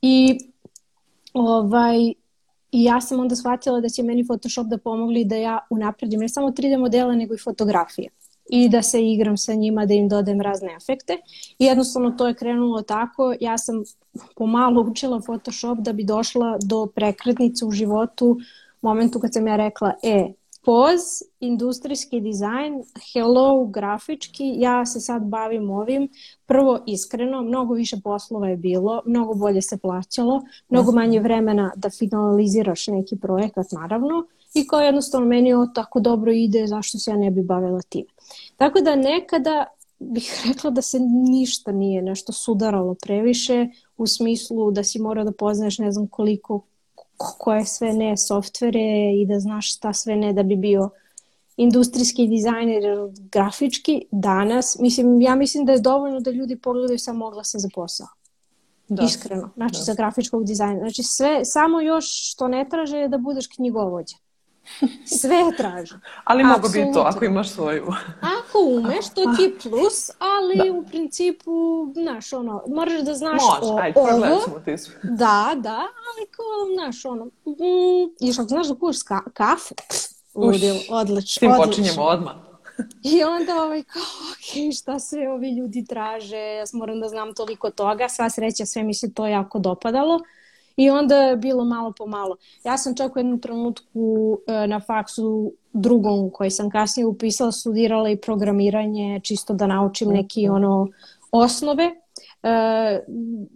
I 0.02 0.40
ovaj 1.34 2.14
I 2.72 2.84
ja 2.84 3.02
sam 3.02 3.20
onda 3.20 3.36
shvatila 3.36 3.82
da 3.82 3.90
će 3.90 4.04
meni 4.04 4.26
Photoshop 4.26 4.68
da 4.68 4.78
pomogli 4.78 5.26
da 5.26 5.36
ja 5.36 5.60
unapredim 5.70 6.20
ne 6.20 6.30
samo 6.30 6.50
3D 6.50 6.78
modele, 6.78 7.16
nego 7.16 7.34
i 7.34 7.38
fotografije 7.38 8.10
i 8.50 8.70
da 8.70 8.82
se 8.82 9.06
igram 9.06 9.38
sa 9.38 9.54
njima, 9.54 9.86
da 9.86 9.94
im 9.94 10.10
dodem 10.10 10.42
razne 10.42 10.76
efekte. 10.76 11.18
I 11.60 11.66
jednostavno 11.66 12.12
to 12.12 12.28
je 12.28 12.36
krenulo 12.36 12.82
tako. 12.82 13.34
Ja 13.40 13.58
sam 13.58 13.84
pomalo 14.36 14.82
učila 14.82 15.20
Photoshop 15.20 15.78
da 15.80 15.94
bi 15.94 16.04
došla 16.04 16.58
do 16.64 16.86
prekretnice 16.96 17.66
u 17.66 17.72
životu 17.72 18.38
momentu 18.82 19.20
kad 19.20 19.34
sam 19.34 19.48
ja 19.48 19.56
rekla, 19.56 19.94
e, 20.04 20.34
poz, 20.66 21.00
industrijski 21.40 22.20
dizajn, 22.22 22.84
hello, 23.14 23.66
grafički, 23.66 24.54
ja 24.58 24.86
se 24.86 25.00
sad 25.00 25.24
bavim 25.24 25.70
ovim. 25.70 26.10
Prvo, 26.46 26.80
iskreno, 26.88 27.42
mnogo 27.42 27.74
više 27.74 27.98
poslova 28.04 28.48
je 28.48 28.58
bilo, 28.58 29.02
mnogo 29.06 29.34
bolje 29.34 29.62
se 29.62 29.78
plaćalo, 29.78 30.42
mnogo 30.70 30.92
manje 30.92 31.20
vremena 31.20 31.72
da 31.76 31.90
finaliziraš 31.90 32.88
neki 32.88 33.16
projekat, 33.16 33.72
naravno, 33.72 34.28
i 34.54 34.68
kao 34.68 34.82
jednostavno 34.82 35.28
meni 35.28 35.54
ovo 35.54 35.66
tako 35.66 36.00
dobro 36.00 36.32
ide, 36.32 36.68
zašto 36.68 36.98
se 36.98 37.12
ja 37.12 37.18
ne 37.18 37.32
bi 37.32 37.44
bavila 37.44 37.82
time. 37.82 38.10
Tako 38.60 38.82
da 38.82 38.96
nekada 38.96 39.66
bih 40.00 40.42
rekla 40.48 40.70
da 40.70 40.82
se 40.82 41.00
ništa 41.30 41.72
nije 41.72 42.02
nešto 42.02 42.34
sudaralo 42.34 42.96
previše 43.02 43.68
u 43.98 44.08
smislu 44.08 44.72
da 44.72 44.84
si 44.84 45.00
mora 45.00 45.24
da 45.24 45.32
poznaješ 45.32 45.78
ne 45.78 45.92
znam 45.92 46.08
koliko 46.08 46.62
koje 47.18 47.66
sve 47.66 47.94
ne 47.94 48.18
softvere 48.18 49.14
i 49.16 49.26
da 49.26 49.40
znaš 49.40 49.76
šta 49.76 49.94
sve 49.94 50.16
ne 50.16 50.34
da 50.34 50.44
bi 50.44 50.56
bio 50.56 50.90
industrijski 51.58 52.28
dizajner 52.28 52.84
grafički 53.32 54.06
danas, 54.12 54.78
mislim, 54.80 55.22
ja 55.22 55.36
mislim 55.36 55.66
da 55.66 55.72
je 55.72 55.80
dovoljno 55.80 56.20
da 56.20 56.32
ljudi 56.32 56.56
pogledaju 56.56 57.00
samo 57.00 57.26
oglase 57.26 57.60
za 57.60 57.70
posao. 57.76 58.08
Da. 58.88 59.04
Iskreno. 59.04 59.50
Znači, 59.56 59.76
da. 59.78 59.84
za 59.84 59.94
grafičkog 59.94 60.46
dizajna. 60.46 60.80
Znači, 60.80 61.04
sve, 61.04 61.46
samo 61.46 61.82
još 61.82 62.32
što 62.32 62.48
ne 62.48 62.70
traže 62.70 62.98
je 62.98 63.08
da 63.08 63.18
budeš 63.18 63.48
knjigovođa. 63.48 64.16
Sve 65.20 65.36
traži. 65.58 65.94
ali 66.24 66.44
mogu 66.44 66.70
biti 66.70 66.94
to 66.94 67.00
ako 67.00 67.26
imaš 67.26 67.50
svoju. 67.50 67.86
ako 68.22 68.60
umeš, 68.60 69.10
to 69.16 69.22
ti 69.38 69.44
je 69.44 69.60
plus, 69.64 70.10
ali 70.20 70.56
da. 70.58 70.78
u 70.78 70.84
principu, 70.84 71.52
znaš, 71.94 72.34
ono, 72.34 72.64
moraš 72.68 73.02
da 73.02 73.14
znaš 73.14 73.42
Može, 73.42 73.74
o, 73.74 73.80
ajde, 73.82 74.00
ovo. 74.00 74.60
ti. 74.66 74.76
Da, 75.04 75.52
da, 75.56 75.78
ali 75.80 76.28
kao, 76.32 76.76
znaš, 76.76 77.06
ono, 77.06 77.26
mm, 77.26 78.28
još 78.28 78.40
ako 78.40 78.48
znaš 78.48 78.68
da 78.68 78.76
kuš 78.76 79.04
ka 79.04 79.22
kafu, 79.34 79.76
ludil, 80.36 80.76
odlično. 80.90 81.38
S 81.38 81.40
tim 81.40 81.52
počinjemo 81.58 82.04
odmah. 82.04 82.36
I 83.04 83.24
onda 83.24 83.64
ovaj, 83.64 83.84
kao, 83.84 84.02
ok, 84.02 84.76
šta 84.76 85.00
sve 85.00 85.30
ovi 85.30 85.58
ljudi 85.58 85.86
traže, 85.86 86.38
ja 86.38 86.64
moram 86.74 87.00
da 87.00 87.08
znam 87.08 87.34
toliko 87.34 87.70
toga, 87.70 88.10
sva 88.10 88.30
sreća, 88.30 88.66
sve 88.66 88.84
mi 88.84 88.94
se 88.94 89.14
to 89.14 89.28
jako 89.28 89.60
dopadalo. 89.60 90.20
I 90.80 90.90
onda 90.90 91.16
je 91.16 91.38
bilo 91.38 91.66
malo 91.66 91.94
po 91.98 92.06
malo. 92.06 92.38
Ja 92.64 92.78
sam 92.78 92.96
čak 92.96 93.16
u 93.16 93.20
jednom 93.20 93.40
trenutku 93.40 94.38
e, 94.48 94.68
na 94.68 94.80
faksu 94.80 95.54
drugom 95.74 96.30
koji 96.34 96.52
sam 96.52 96.70
kasnije 96.70 97.06
upisala 97.06 97.52
studirala 97.52 98.10
i 98.10 98.18
programiranje 98.18 99.20
čisto 99.24 99.54
da 99.54 99.68
naučim 99.68 100.10
neki 100.10 100.46
mhm. 100.46 100.56
ono 100.56 100.88
osnove. 101.32 101.92
Uh, 102.44 102.50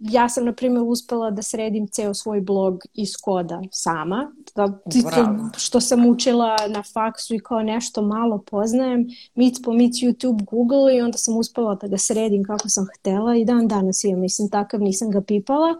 ja 0.00 0.28
sam, 0.28 0.44
na 0.44 0.52
primjer, 0.52 0.82
uspela 0.86 1.30
da 1.30 1.42
sredim 1.42 1.86
ceo 1.86 2.14
svoj 2.14 2.40
blog 2.40 2.82
iz 2.94 3.10
koda 3.22 3.62
sama. 3.70 4.32
Da, 4.56 4.78
Bravo. 5.04 5.48
što 5.56 5.80
sam 5.80 6.06
učila 6.06 6.56
na 6.68 6.82
faksu 6.82 7.34
i 7.34 7.38
kao 7.38 7.62
nešto 7.62 8.02
malo 8.02 8.44
poznajem. 8.50 9.06
Mic 9.34 9.62
po 9.64 9.72
mic 9.72 9.94
YouTube, 9.94 10.44
Google 10.44 10.96
i 10.96 11.00
onda 11.00 11.18
sam 11.18 11.36
uspela 11.36 11.74
da 11.74 11.86
ga 11.86 11.98
sredim 11.98 12.44
kako 12.44 12.68
sam 12.68 12.86
htela 12.98 13.36
i 13.36 13.44
dan 13.44 13.68
danas 13.68 14.04
imam. 14.04 14.20
Mislim, 14.20 14.50
takav 14.50 14.80
nisam 14.80 15.10
ga 15.10 15.20
pipala. 15.20 15.74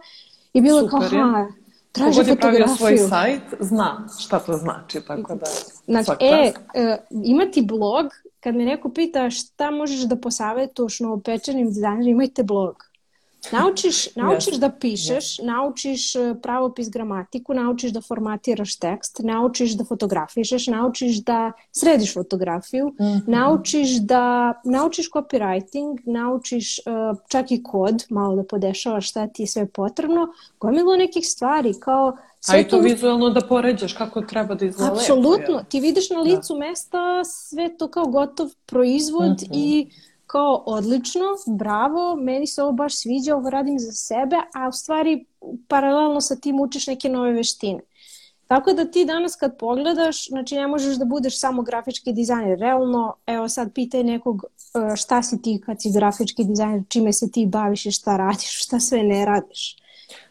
I 0.55 0.61
bilo 0.61 0.79
Super, 0.79 1.09
kao, 1.09 1.31
ha, 1.31 1.47
traži 1.91 2.11
Kogod 2.11 2.27
je 2.27 2.35
pravio 2.35 2.67
svoj 2.67 2.97
sajt, 2.97 3.41
zna 3.59 4.07
šta 4.19 4.39
to 4.39 4.53
znači, 4.53 5.01
tako 5.01 5.35
da... 5.35 5.45
Znači, 5.85 6.11
e, 6.19 6.53
e, 6.73 6.97
imati 7.09 7.61
blog, 7.61 8.05
kad 8.39 8.55
me 8.55 8.65
neko 8.65 8.89
pita 8.89 9.29
šta 9.29 9.71
možeš 9.71 10.01
da 10.01 10.15
posavetuješ 10.15 10.99
novopečenim 10.99 11.67
dizajnerima, 11.67 12.11
imajte 12.11 12.43
blog. 12.43 12.84
Naučiš, 13.51 14.15
naučiš 14.15 14.55
da 14.55 14.69
pišeš, 14.69 15.39
naučiš 15.39 16.15
e, 16.15 16.35
pravopis 16.41 16.89
gramatiku, 16.89 17.53
naučiš 17.53 17.91
da 17.91 18.01
formatiraš 18.01 18.75
tekst, 18.75 19.19
naučiš 19.23 19.71
da 19.77 19.85
fotografišeš, 19.85 20.67
naučiš 20.67 21.17
da 21.23 21.51
središ 21.71 22.13
fotografiju, 22.13 22.87
mm 22.87 23.03
-hmm. 23.03 23.21
naučiš 23.27 23.89
da 23.89 24.53
naučiš 24.65 25.11
copywriting, 25.11 25.99
naučiš 26.05 26.79
uh, 26.79 27.19
čak 27.27 27.51
i 27.51 27.63
kod, 27.63 28.05
malo 28.09 28.35
da 28.35 28.43
podešavaš 28.43 29.09
šta 29.09 29.27
ti 29.27 29.43
je 29.43 29.47
sve 29.47 29.67
potrebno, 29.67 30.27
gomilo 30.59 30.95
nekih 30.95 31.27
stvari 31.27 31.73
kao 31.79 32.17
Sve 32.45 32.57
A 32.57 32.61
i 32.61 32.63
to, 32.63 32.77
to 32.77 32.83
vizualno 32.83 33.29
da 33.29 33.41
poređaš 33.41 33.93
kako 33.93 34.21
treba 34.21 34.55
da 34.55 34.65
izgleda. 34.65 34.91
Apsolutno. 34.93 35.63
Ti 35.69 35.79
vidiš 35.79 36.09
na 36.09 36.19
licu 36.19 36.53
da. 36.53 36.59
mesta 36.59 37.23
sve 37.23 37.77
to 37.77 37.87
kao 37.87 38.05
gotov 38.05 38.49
proizvod 38.65 39.31
mm 39.31 39.45
-hmm. 39.45 39.49
i 39.51 39.89
kao 40.35 40.63
odlično, 40.65 41.25
bravo, 41.47 42.15
meni 42.15 42.47
se 42.47 42.63
ovo 42.63 42.71
baš 42.71 42.95
sviđa, 42.95 43.35
ovo 43.35 43.49
radim 43.49 43.79
za 43.79 43.91
sebe, 43.91 44.35
a 44.53 44.67
u 44.67 44.71
stvari 44.71 45.25
paralelno 45.67 46.21
sa 46.21 46.35
tim 46.35 46.59
učiš 46.59 46.87
neke 46.87 47.09
nove 47.09 47.31
veštine. 47.31 47.79
Tako 48.47 48.73
da 48.73 48.85
ti 48.85 49.05
danas 49.05 49.35
kad 49.35 49.57
pogledaš, 49.57 50.27
znači 50.27 50.55
ne 50.55 50.67
možeš 50.67 50.95
da 50.95 51.05
budeš 51.05 51.39
samo 51.39 51.61
grafički 51.61 52.13
dizajner. 52.13 52.59
Realno, 52.59 53.15
evo 53.25 53.49
sad 53.49 53.73
pitaj 53.73 54.03
nekog 54.03 54.43
e, 54.43 54.95
šta 54.95 55.23
si 55.23 55.41
ti 55.41 55.61
kad 55.65 55.81
si 55.81 55.91
grafički 55.91 56.43
dizajner, 56.43 56.83
čime 56.87 57.13
se 57.13 57.31
ti 57.31 57.45
baviš 57.45 57.85
i 57.85 57.91
šta 57.91 58.17
radiš, 58.17 58.65
šta 58.65 58.79
sve 58.79 59.03
ne 59.03 59.25
radiš. 59.25 59.77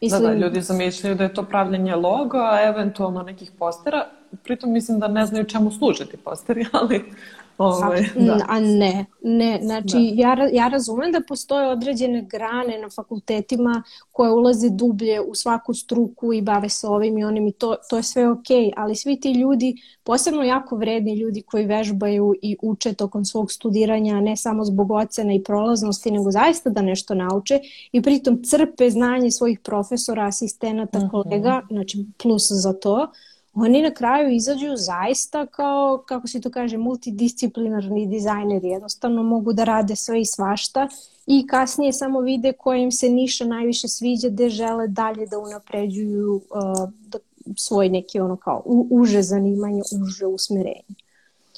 Mislim... 0.01 0.21
Da, 0.21 0.27
da, 0.27 0.33
ljudi 0.33 0.61
zamišljaju 0.61 1.15
da 1.15 1.23
je 1.23 1.33
to 1.33 1.43
pravljenje 1.43 1.95
loga, 1.95 2.49
a 2.51 2.67
eventualno 2.67 3.23
nekih 3.23 3.51
postera. 3.59 4.05
Pritom 4.43 4.71
mislim 4.71 4.99
da 4.99 5.07
ne 5.07 5.25
znaju 5.25 5.45
čemu 5.45 5.71
služe 5.71 6.05
ti 6.05 6.17
posteri, 6.17 6.65
ali 6.81 7.11
Ovaj, 7.57 8.01
da. 8.15 8.45
A 8.47 8.59
ne, 8.59 9.05
ne, 9.23 9.59
znači 9.63 10.13
da. 10.15 10.21
ja, 10.21 10.49
ja 10.53 10.67
razumem 10.67 11.11
da 11.11 11.21
postoje 11.27 11.67
određene 11.67 12.21
grane 12.21 12.79
na 12.81 12.89
fakultetima 12.89 13.83
koje 14.11 14.31
ulaze 14.31 14.69
dublje 14.69 15.21
u 15.21 15.35
svaku 15.35 15.73
struku 15.73 16.33
i 16.33 16.41
bave 16.41 16.69
se 16.69 16.87
ovim 16.87 17.17
i 17.17 17.23
onim 17.23 17.47
i 17.47 17.51
to, 17.51 17.75
to 17.89 17.97
je 17.97 18.03
sve 18.03 18.31
ok, 18.31 18.47
ali 18.77 18.95
svi 18.95 19.19
ti 19.19 19.31
ljudi, 19.31 19.75
posebno 20.03 20.43
jako 20.43 20.75
vredni 20.75 21.15
ljudi 21.15 21.41
koji 21.41 21.65
vežbaju 21.65 22.33
i 22.41 22.57
uče 22.61 22.93
tokom 22.93 23.25
svog 23.25 23.51
studiranja, 23.51 24.21
ne 24.21 24.37
samo 24.37 24.65
zbog 24.65 24.91
ocena 24.91 25.33
i 25.33 25.43
prolaznosti, 25.43 26.11
nego 26.11 26.31
zaista 26.31 26.69
da 26.69 26.81
nešto 26.81 27.13
nauče 27.13 27.59
i 27.91 28.01
pritom 28.01 28.43
crpe 28.43 28.89
znanje 28.89 29.31
svojih 29.31 29.59
profesora, 29.59 30.25
asistenata, 30.25 30.97
uh 30.97 31.03
mhm. 31.03 31.15
-huh. 31.15 31.23
kolega, 31.23 31.61
znači 31.69 32.05
plus 32.17 32.47
za 32.51 32.73
to, 32.73 33.07
oni 33.55 33.81
na 33.81 33.91
kraju 33.91 34.35
izađu 34.35 34.75
zaista 34.75 35.45
kao, 35.45 36.03
kako 36.05 36.27
se 36.27 36.41
to 36.41 36.49
kaže, 36.49 36.77
multidisciplinarni 36.77 38.07
dizajneri. 38.07 38.67
Jednostavno 38.67 39.23
mogu 39.23 39.53
da 39.53 39.63
rade 39.63 39.95
sve 39.95 40.21
i 40.21 40.25
svašta 40.25 40.87
i 41.27 41.47
kasnije 41.47 41.93
samo 41.93 42.19
vide 42.19 42.53
koja 42.53 42.77
im 42.77 42.91
se 42.91 43.09
niša 43.09 43.45
najviše 43.45 43.87
sviđa, 43.87 44.29
gde 44.29 44.49
žele 44.49 44.87
dalje 44.87 45.25
da 45.25 45.39
unapređuju 45.39 46.35
uh, 46.35 46.89
da, 47.07 47.17
svoj 47.57 47.89
neki 47.89 48.19
ono 48.19 48.35
kao 48.35 48.61
u, 48.65 48.87
uže 48.91 49.21
zanimanje, 49.21 49.81
uže 50.03 50.25
usmerenje. 50.25 50.95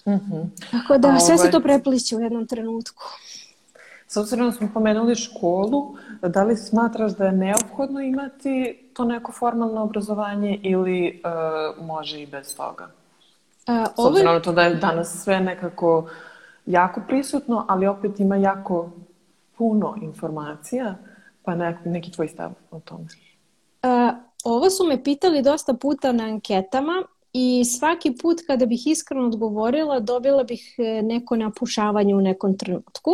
Mm 0.05 0.11
-hmm. 0.11 0.45
Tako 0.71 0.97
da 0.97 1.19
sve 1.19 1.37
se 1.37 1.51
to 1.51 1.57
ovaj- 1.57 1.63
prepliće 1.63 2.15
u 2.15 2.19
jednom 2.19 2.47
trenutku. 2.47 3.03
S 4.07 4.17
obzirom 4.17 4.45
da 4.45 4.51
smo 4.51 4.69
pomenuli 4.73 5.15
školu, 5.15 5.95
da 6.21 6.43
li 6.43 6.57
smatraš 6.57 7.11
da 7.11 7.25
je 7.25 7.31
neophodno 7.31 8.01
imati 8.01 8.86
to 8.97 9.05
neko 9.05 9.31
formalno 9.31 9.83
obrazovanje 9.83 10.59
ili 10.63 11.21
uh, 11.23 11.85
može 11.85 12.21
i 12.21 12.25
bez 12.25 12.55
toga? 12.55 12.89
Uh, 13.67 13.87
S 13.95 13.99
obzirom 14.05 14.33
na 14.33 14.41
to 14.41 14.51
da 14.51 14.61
je 14.61 14.75
danas 14.75 15.23
sve 15.23 15.39
nekako 15.39 16.09
jako 16.65 17.01
prisutno, 17.07 17.65
ali 17.69 17.87
opet 17.87 18.19
ima 18.19 18.35
jako 18.35 18.89
puno 19.57 19.95
informacija, 20.01 20.95
pa 21.43 21.55
nek, 21.55 21.77
neki 21.85 22.11
tvoj 22.11 22.27
stav 22.27 22.51
o 22.71 22.79
tome. 22.79 23.05
Uh, 23.83 24.15
ovo 24.43 24.69
su 24.69 24.87
me 24.87 25.03
pitali 25.03 25.41
dosta 25.41 25.73
puta 25.73 26.11
na 26.11 26.23
anketama 26.23 27.03
i 27.33 27.65
svaki 27.65 28.11
put 28.21 28.41
kada 28.47 28.65
bih 28.65 28.87
iskreno 28.87 29.25
odgovorila 29.27 29.99
dobila 29.99 30.43
bih 30.43 30.75
e, 30.77 31.01
neko 31.01 31.35
napušavanje 31.35 32.15
u 32.15 32.21
nekom 32.21 32.57
trenutku. 32.57 33.11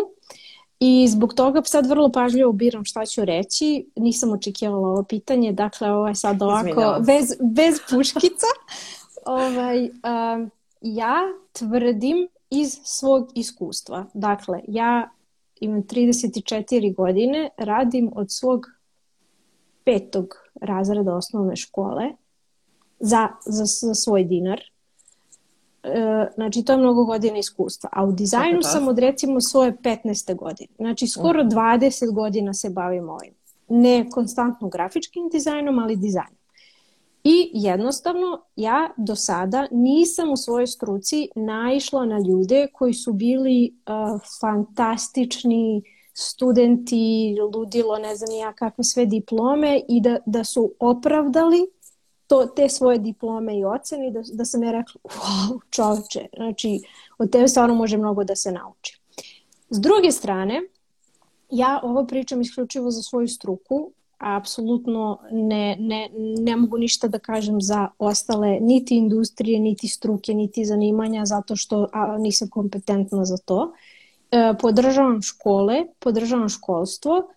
I 0.85 1.07
zbog 1.07 1.33
toga 1.33 1.61
sad 1.65 1.85
vrlo 1.85 2.11
pažljivo 2.11 2.51
biram 2.51 2.85
šta 2.85 3.05
ću 3.05 3.25
reći. 3.25 3.85
Nisam 3.95 4.31
očekivala 4.31 4.87
ovo 4.87 5.03
pitanje, 5.03 5.51
dakle 5.51 5.91
ovo 5.91 6.07
je 6.07 6.15
sad 6.15 6.41
ovako 6.41 6.95
bez, 7.05 7.33
bez 7.41 7.79
puškica. 7.89 8.45
ovaj, 9.25 9.83
um, 9.83 10.51
ja 10.81 11.15
tvrdim 11.51 12.27
iz 12.49 12.79
svog 12.83 13.31
iskustva. 13.35 14.05
Dakle, 14.13 14.59
ja 14.67 15.09
imam 15.59 15.83
34 15.83 16.95
godine, 16.95 17.49
radim 17.57 18.11
od 18.15 18.31
svog 18.31 18.65
petog 19.83 20.27
razreda 20.61 21.15
osnovne 21.15 21.55
škole 21.55 22.03
za, 22.99 23.27
za, 23.45 23.65
za 23.65 23.93
svoj 23.93 24.23
dinar 24.23 24.72
znači 26.35 26.63
to 26.63 26.73
je 26.73 26.77
mnogo 26.77 27.05
godina 27.05 27.37
iskustva. 27.37 27.89
A 27.93 28.05
u 28.05 28.11
dizajnu 28.11 28.61
sam 28.61 28.87
od 28.87 28.99
recimo 28.99 29.41
svoje 29.41 29.77
15. 29.77 30.35
godine. 30.35 30.69
Znači 30.77 31.07
skoro 31.07 31.43
20 31.43 32.05
mhm. 32.05 32.15
godina 32.15 32.53
se 32.53 32.69
bavim 32.69 33.09
ovim. 33.09 33.33
Ne 33.67 34.09
konstantno 34.09 34.69
grafičkim 34.69 35.29
dizajnom, 35.29 35.79
ali 35.79 35.95
dizajnom. 35.95 36.37
I 37.23 37.51
jednostavno 37.53 38.41
ja 38.55 38.89
do 38.97 39.15
sada 39.15 39.67
nisam 39.71 40.31
u 40.31 40.37
svojoj 40.37 40.67
struci 40.67 41.29
naišla 41.35 42.05
na 42.05 42.19
ljude 42.19 42.67
koji 42.73 42.93
su 42.93 43.13
bili 43.13 43.73
uh, 43.73 44.21
fantastični 44.41 45.83
studenti, 46.13 47.35
ludilo, 47.53 47.97
ne 47.97 48.15
znam 48.15 48.39
ja 48.39 48.53
kakve 48.53 48.83
sve 48.83 49.05
diplome 49.05 49.81
i 49.89 50.01
da, 50.01 50.17
da 50.25 50.43
su 50.43 50.73
opravdali 50.79 51.67
to, 52.33 52.45
te 52.45 52.69
svoje 52.69 52.97
diplome 52.97 53.59
i 53.59 53.65
ocene 53.65 54.11
da, 54.11 54.21
da 54.33 54.45
sam 54.45 54.63
ja 54.63 54.71
rekla, 54.71 55.01
wow, 55.03 55.59
čovječe, 55.69 56.27
znači 56.35 56.79
od 57.17 57.31
tebe 57.31 57.47
stvarno 57.47 57.75
može 57.75 57.97
mnogo 57.97 58.23
da 58.23 58.35
se 58.35 58.51
nauči. 58.51 58.99
S 59.69 59.79
druge 59.79 60.11
strane, 60.11 60.61
ja 61.49 61.79
ovo 61.83 62.05
pričam 62.07 62.41
isključivo 62.41 62.91
za 62.91 63.01
svoju 63.01 63.27
struku, 63.27 63.91
a 64.17 64.37
apsolutno 64.37 65.19
ne, 65.31 65.77
ne, 65.79 66.09
ne 66.39 66.55
mogu 66.55 66.77
ništa 66.77 67.07
da 67.07 67.19
kažem 67.19 67.61
za 67.61 67.87
ostale 67.99 68.57
niti 68.61 68.97
industrije, 68.97 69.59
niti 69.59 69.87
struke, 69.87 70.33
niti 70.33 70.65
zanimanja, 70.65 71.25
zato 71.25 71.55
što 71.55 71.87
a, 71.93 72.17
nisam 72.17 72.49
kompetentna 72.49 73.25
za 73.25 73.37
to. 73.37 73.73
E, 74.31 74.53
podržavam 74.61 75.21
škole, 75.21 75.85
podržavam 75.99 76.49
školstvo 76.49 77.27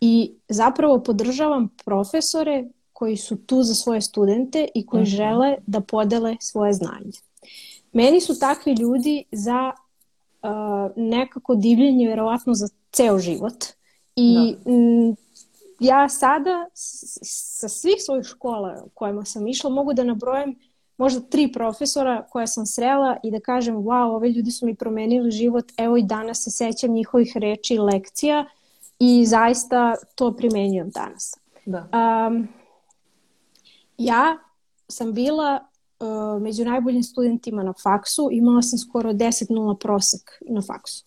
i 0.00 0.32
zapravo 0.48 1.02
podržavam 1.02 1.68
profesore 1.84 2.64
koji 3.00 3.16
su 3.16 3.36
tu 3.36 3.62
za 3.62 3.74
svoje 3.74 4.00
studente 4.00 4.68
i 4.74 4.86
koji 4.86 5.02
mm 5.02 5.06
-hmm. 5.06 5.16
žele 5.16 5.56
da 5.66 5.80
podele 5.80 6.36
svoje 6.40 6.72
znanje. 6.72 7.12
Meni 7.92 8.20
su 8.20 8.38
takvi 8.38 8.72
ljudi 8.72 9.24
za 9.32 9.72
uh, 10.42 10.50
nekako 10.96 11.54
divljenje 11.54 12.08
verovatno 12.08 12.54
za 12.54 12.68
ceo 12.92 13.18
život 13.18 13.64
i 14.16 14.56
da. 14.64 14.70
m, 14.70 15.16
ja 15.78 16.08
sada 16.08 16.66
sa 16.74 17.68
svih 17.68 17.96
svojih 17.98 18.26
škola 18.26 18.82
u 18.84 18.88
kojima 18.88 19.24
sam 19.24 19.46
išla 19.46 19.70
mogu 19.70 19.94
da 19.94 20.04
nabrojam 20.04 20.54
možda 20.96 21.20
tri 21.20 21.52
profesora 21.52 22.26
koja 22.30 22.46
sam 22.46 22.66
srela 22.66 23.16
i 23.22 23.30
da 23.30 23.40
kažem 23.40 23.76
wow, 23.76 24.16
ove 24.16 24.28
ljudi 24.28 24.50
su 24.50 24.66
mi 24.66 24.74
promenili 24.74 25.30
život, 25.30 25.72
evo 25.76 25.96
i 25.96 26.02
danas 26.02 26.44
se 26.44 26.50
sećam 26.50 26.92
njihovih 26.92 27.32
reči 27.36 27.74
i 27.74 27.78
lekcija 27.78 28.44
i 28.98 29.26
zaista 29.26 29.94
to 30.14 30.36
primenjujem 30.36 30.90
danas. 30.90 31.34
Da. 31.66 31.88
Um, 32.28 32.59
ja 34.00 34.38
sam 34.88 35.12
bila 35.12 35.60
uh, 36.00 36.42
među 36.42 36.64
najboljim 36.64 37.02
studentima 37.02 37.62
na 37.62 37.72
faksu, 37.82 38.28
imala 38.32 38.62
sam 38.62 38.78
skoro 38.78 39.12
10.0 39.12 39.78
prosek 39.78 40.30
na 40.48 40.62
faksu. 40.62 41.04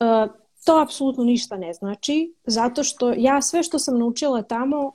Uh, 0.00 0.34
to 0.64 0.80
apsolutno 0.80 1.24
ništa 1.24 1.56
ne 1.56 1.72
znači, 1.72 2.34
zato 2.46 2.84
što 2.84 3.12
ja 3.16 3.42
sve 3.42 3.62
što 3.62 3.78
sam 3.78 3.98
naučila 3.98 4.42
tamo, 4.42 4.92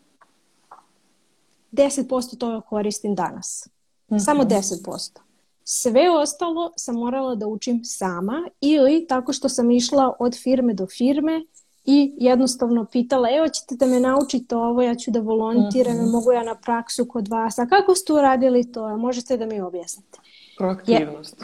10% 1.72 2.38
toga 2.38 2.62
koristim 2.62 3.16
danas. 3.16 3.70
Mm 4.10 4.16
-hmm. 4.16 4.26
Samo 4.26 4.44
10%. 4.44 5.20
Sve 5.64 6.10
ostalo 6.10 6.72
sam 6.76 6.96
morala 6.96 7.36
da 7.36 7.48
učim 7.48 7.82
sama 7.84 8.50
ili 8.62 9.08
tako 9.08 9.34
što 9.34 9.50
sam 9.50 9.72
išla 9.72 10.16
od 10.20 10.38
firme 10.44 10.74
do 10.74 10.88
firme 10.88 11.46
i 11.92 12.14
jednostavno 12.18 12.86
pitala, 12.86 13.30
evo 13.32 13.48
ćete 13.48 13.76
da 13.76 13.86
me 13.86 14.00
naučite 14.00 14.56
ovo, 14.56 14.82
ja 14.82 14.96
ću 14.96 15.12
da 15.12 15.20
volontiram, 15.20 15.98
mm 15.98 16.00
-hmm. 16.00 16.12
mogu 16.12 16.32
ja 16.32 16.44
na 16.44 16.56
praksu 16.56 17.06
kod 17.06 17.28
vas, 17.28 17.60
a 17.60 17.68
kako 17.68 17.96
ste 17.96 18.14
uradili 18.14 18.72
to, 18.72 18.98
možete 18.98 19.38
da 19.38 19.46
mi 19.46 19.62
objasnite? 19.62 20.20
Proaktivnost. 20.58 21.36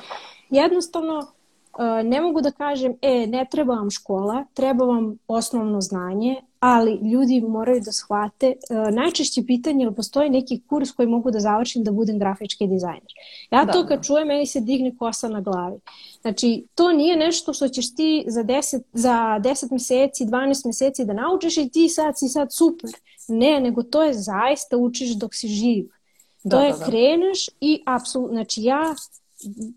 Je, 0.49 0.61
jednostavno, 0.61 1.27
ne 2.03 2.21
mogu 2.21 2.41
da 2.41 2.51
kažem, 2.51 2.93
e, 3.01 3.27
ne 3.27 3.45
treba 3.51 3.73
vam 3.73 3.89
škola, 3.89 4.45
treba 4.53 4.85
vam 4.85 5.17
osnovno 5.27 5.81
znanje, 5.81 6.35
ali 6.59 6.99
ljudi 7.11 7.41
moraju 7.41 7.81
da 7.81 7.91
shvate, 7.91 8.53
uh, 8.69 8.95
najčešće 8.95 9.43
pitanje 9.47 9.83
je 9.83 9.89
li 9.89 9.95
postoji 9.95 10.29
neki 10.29 10.61
kurs 10.69 10.91
koji 10.91 11.07
mogu 11.07 11.31
da 11.31 11.39
završim 11.39 11.83
da 11.83 11.91
budem 11.91 12.19
grafički 12.19 12.67
dizajner. 12.67 13.13
Ja 13.51 13.65
da, 13.65 13.71
to 13.71 13.85
kad 13.85 13.99
da. 13.99 14.03
čujem, 14.03 14.27
meni 14.27 14.45
se 14.45 14.59
digne 14.59 14.95
kosa 14.97 15.29
na 15.29 15.41
glavi. 15.41 15.79
Znači, 16.21 16.65
to 16.75 16.91
nije 16.91 17.17
nešto 17.17 17.53
što 17.53 17.67
ćeš 17.67 17.95
ti 17.95 18.25
za 18.27 18.43
10, 18.43 18.81
za 18.93 19.39
10 19.43 19.71
meseci, 19.71 20.25
12 20.25 20.65
meseci 20.65 21.05
da 21.05 21.13
naučiš 21.13 21.57
i 21.57 21.69
ti 21.69 21.89
sad 21.89 22.19
si 22.19 22.27
sad 22.27 22.53
super. 22.53 22.89
Ne, 23.27 23.59
nego 23.59 23.83
to 23.83 24.03
je 24.03 24.13
zaista 24.13 24.77
učiš 24.77 25.15
dok 25.15 25.35
si 25.35 25.47
živ. 25.47 25.85
To 26.43 26.49
da, 26.49 26.61
je 26.61 26.71
da, 26.71 26.77
da. 26.77 26.85
kreneš 26.85 27.49
i 27.61 27.83
apsolutno, 27.85 28.35
znači 28.35 28.63
ja 28.63 28.95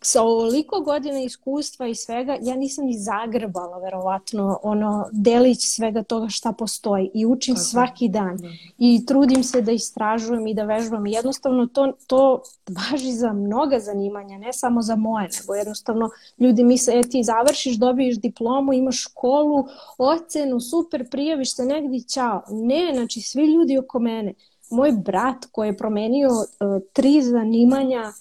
sa 0.02 0.22
ovoliko 0.22 0.80
godina 0.80 1.20
iskustva 1.20 1.86
i 1.86 1.94
svega, 1.94 2.38
ja 2.42 2.56
nisam 2.56 2.84
ni 2.84 2.98
zagrbala 2.98 3.78
verovatno 3.78 4.58
ono 4.62 5.08
delić 5.12 5.66
svega 5.66 6.02
toga 6.02 6.28
šta 6.28 6.52
postoji 6.52 7.10
i 7.14 7.26
učim 7.26 7.54
Tako. 7.54 7.64
svaki 7.64 8.08
dan 8.08 8.36
da. 8.36 8.48
i 8.78 9.06
trudim 9.06 9.44
se 9.44 9.62
da 9.62 9.72
istražujem 9.72 10.46
i 10.46 10.54
da 10.54 10.64
vežbam 10.64 11.06
i 11.06 11.12
jednostavno 11.12 11.66
to, 11.66 11.92
to 12.06 12.42
važi 12.68 13.12
za 13.12 13.32
mnoga 13.32 13.78
zanimanja, 13.78 14.38
ne 14.38 14.52
samo 14.52 14.82
za 14.82 14.96
moje, 14.96 15.28
nego 15.40 15.54
jednostavno 15.54 16.10
ljudi 16.38 16.64
misle, 16.64 16.94
e 16.98 17.02
ti 17.02 17.22
završiš, 17.22 17.76
dobiješ 17.76 18.20
diplomu, 18.20 18.72
imaš 18.72 19.02
školu, 19.02 19.66
ocenu, 19.98 20.60
super, 20.60 21.10
prijaviš 21.10 21.54
se 21.56 21.64
negdje, 21.64 22.02
ćao. 22.02 22.42
Ne, 22.48 22.90
znači 22.94 23.20
svi 23.20 23.46
ljudi 23.46 23.78
oko 23.78 23.98
mene, 23.98 24.34
moj 24.70 24.92
brat 24.92 25.44
koji 25.52 25.68
je 25.68 25.76
promenio 25.76 26.28
uh, 26.28 26.82
tri 26.92 27.22
zanimanja 27.22 28.12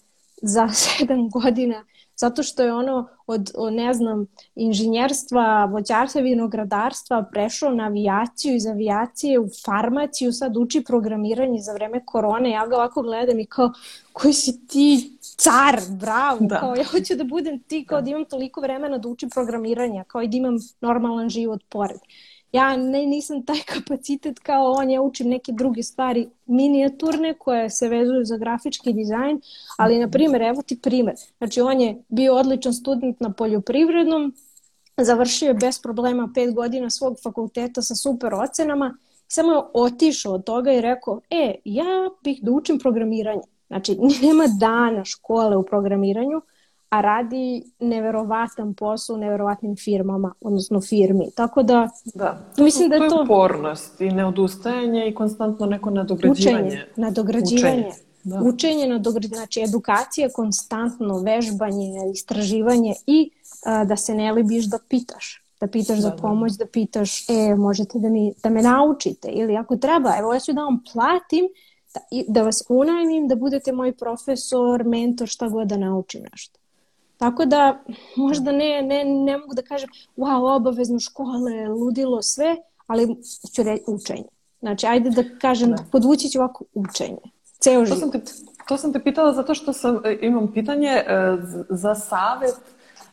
za 0.41 0.69
sedam 0.83 1.29
godina, 1.29 1.85
zato 2.15 2.43
što 2.43 2.63
je 2.63 2.73
ono 2.73 3.07
od, 3.27 3.51
od 3.55 3.73
ne 3.73 3.93
znam, 3.93 4.25
inženjerstva, 4.55 5.65
voćarstva, 5.65 6.21
vinogradarstva 6.21 7.25
prešao 7.31 7.71
na 7.71 7.83
avijaciju, 7.83 8.55
iz 8.55 8.67
avijacije 8.67 9.39
u 9.39 9.47
farmaciju, 9.65 10.31
sad 10.31 10.57
uči 10.57 10.83
programiranje 10.83 11.59
za 11.59 11.73
vreme 11.73 12.05
korone, 12.05 12.51
ja 12.51 12.67
ga 12.67 12.75
ovako 12.75 13.01
gledam 13.01 13.39
i 13.39 13.45
kao, 13.45 13.71
koji 14.13 14.33
si 14.33 14.67
ti 14.67 15.17
car, 15.21 15.79
bravo, 15.99 16.37
da. 16.41 16.59
kao 16.59 16.75
ja 16.75 16.83
hoću 16.83 17.15
da 17.15 17.23
budem 17.23 17.59
ti, 17.59 17.85
kao 17.85 18.01
da. 18.01 18.05
da 18.05 18.09
imam 18.09 18.25
toliko 18.25 18.61
vremena 18.61 18.97
da 18.97 19.07
učim 19.07 19.29
programiranje, 19.29 20.03
kao 20.07 20.21
i 20.21 20.27
da 20.27 20.37
imam 20.37 20.55
normalan 20.81 21.29
život 21.29 21.61
pored. 21.69 21.99
Ja 22.51 22.77
ne, 22.77 23.05
nisam 23.05 23.45
taj 23.45 23.59
kapacitet 23.73 24.39
kao 24.39 24.71
on, 24.71 24.89
ja 24.89 25.01
učim 25.01 25.29
neke 25.29 25.51
druge 25.51 25.83
stvari 25.83 26.29
minijaturne 26.45 27.33
koje 27.33 27.69
se 27.69 27.89
vezuju 27.89 28.25
za 28.25 28.37
grafički 28.37 28.93
dizajn, 28.93 29.41
ali 29.77 29.99
na 29.99 30.09
primjer, 30.09 30.41
evo 30.41 30.61
ti 30.61 30.81
primjer. 30.81 31.15
Znači 31.37 31.61
on 31.61 31.81
je 31.81 32.03
bio 32.07 32.35
odličan 32.35 32.73
student 32.73 33.19
na 33.19 33.33
poljoprivrednom, 33.33 34.33
završio 34.97 35.47
je 35.47 35.53
bez 35.53 35.81
problema 35.81 36.31
pet 36.35 36.53
godina 36.53 36.89
svog 36.89 37.17
fakulteta 37.23 37.81
sa 37.81 37.95
super 37.95 38.33
ocenama, 38.33 38.97
samo 39.27 39.51
je 39.51 39.61
otišao 39.73 40.33
od 40.33 40.43
toga 40.43 40.71
i 40.71 40.81
rekao, 40.81 41.21
e, 41.29 41.55
ja 41.65 42.09
bih 42.23 42.39
da 42.41 42.51
učim 42.51 42.79
programiranje. 42.79 43.41
Znači, 43.67 43.97
nema 44.27 44.43
dana 44.59 45.05
škole 45.05 45.57
u 45.57 45.65
programiranju, 45.65 46.41
a 46.89 47.01
radi 47.01 47.63
neverovatan 47.79 48.73
posao 48.73 49.15
u 49.15 49.19
neverovatnim 49.19 49.75
firmama, 49.75 50.33
odnosno 50.41 50.81
firmi. 50.81 51.25
Tako 51.35 51.63
da, 51.63 51.89
da. 52.15 52.39
To 52.55 52.63
mislim 52.63 52.85
su, 52.85 52.89
da 52.89 52.95
je 52.95 53.09
to... 53.09 53.15
To 53.15 53.21
je 53.21 53.23
upornost 53.23 54.01
i 54.01 54.11
neodustajanje 54.11 55.07
i 55.07 55.15
konstantno 55.15 55.65
neko 55.65 55.89
nadograđivanje. 55.89 56.67
Učenje, 56.67 56.85
nadograđivanje. 56.95 57.79
Učenje. 57.79 57.91
Da. 58.23 58.41
Učenje, 58.43 58.87
nadograđivanje, 58.87 59.37
znači 59.37 59.61
edukacija, 59.61 60.29
konstantno 60.29 61.19
vežbanje, 61.19 62.11
istraživanje 62.13 62.93
i 63.07 63.29
a, 63.65 63.85
da 63.85 63.95
se 63.95 64.15
ne 64.15 64.31
libiš 64.31 64.65
da 64.65 64.79
pitaš 64.89 65.43
da 65.61 65.67
pitaš 65.67 65.95
da, 65.95 66.01
za 66.01 66.09
da. 66.09 66.15
pomoć, 66.15 66.51
da. 66.51 66.65
da 66.65 66.71
pitaš, 66.71 67.29
e, 67.29 67.55
možete 67.55 67.99
da, 67.99 68.09
mi, 68.09 68.33
da 68.43 68.49
me 68.49 68.61
naučite 68.61 69.29
ili 69.31 69.57
ako 69.57 69.77
treba, 69.77 70.13
evo 70.19 70.33
ja 70.33 70.39
ću 70.39 70.53
da 70.53 70.61
vam 70.61 70.83
platim 70.93 71.47
da, 71.93 71.99
da 72.27 72.41
vas 72.41 72.63
unajmim, 72.69 73.27
da 73.27 73.35
budete 73.35 73.71
moj 73.71 73.97
profesor, 73.97 74.83
mentor, 74.83 75.27
šta 75.27 75.49
god 75.49 75.67
da 75.67 75.77
naučim 75.77 76.21
nešto. 76.31 76.59
Tako 77.17 77.45
da 77.45 77.79
možda 78.15 78.51
ne, 78.51 78.81
ne, 78.81 79.05
ne 79.05 79.37
mogu 79.37 79.53
da 79.53 79.61
kažem 79.61 79.89
wow, 80.17 80.55
obavezno 80.55 80.99
škole, 80.99 81.67
ludilo, 81.67 82.21
sve, 82.21 82.55
ali 82.87 83.15
ću 83.55 83.63
reći 83.63 83.83
učenje. 83.87 84.27
Znači, 84.59 84.87
ajde 84.87 85.09
da 85.09 85.23
kažem, 85.41 85.71
da. 85.71 85.83
podvući 85.91 86.29
ću 86.29 86.39
ovako 86.39 86.63
učenje. 86.73 87.17
Ceo 87.59 87.85
život. 87.85 87.99
To 87.99 87.99
sam, 87.99 88.11
te, 88.11 88.21
to 88.67 88.77
sam 88.77 88.93
te 88.93 89.03
pitala 89.03 89.33
zato 89.33 89.53
što 89.53 89.73
sam, 89.73 89.99
e, 90.05 90.17
imam 90.21 90.53
pitanje 90.53 90.89
e, 90.89 91.03
za 91.69 91.95
savet 91.95 92.55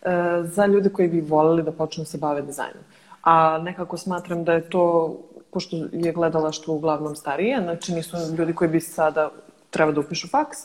e, 0.03 0.43
za 0.45 0.67
ljude 0.67 0.88
koji 0.88 1.09
bi 1.09 1.21
volili 1.21 1.62
da 1.62 1.73
počnu 1.73 2.03
da 2.03 2.11
se 2.11 2.19
bave 2.19 2.43
dizajnom. 2.43 2.83
A 3.23 3.59
nekako 3.59 3.97
smatram 3.97 4.45
da 4.45 4.53
je 4.53 4.71
to, 4.71 5.17
pošto 5.51 5.77
je 5.93 6.12
gledalaštvo 6.12 6.75
uglavnom 6.75 7.17
starije, 7.17 7.61
znači 7.62 7.93
nisu 7.93 8.17
ljudi 8.38 8.55
koji 8.55 8.71
bi 8.71 8.81
sada 8.81 9.31
treba 9.71 9.93
da 9.93 10.01
upišu 10.01 10.29
faks, 10.29 10.59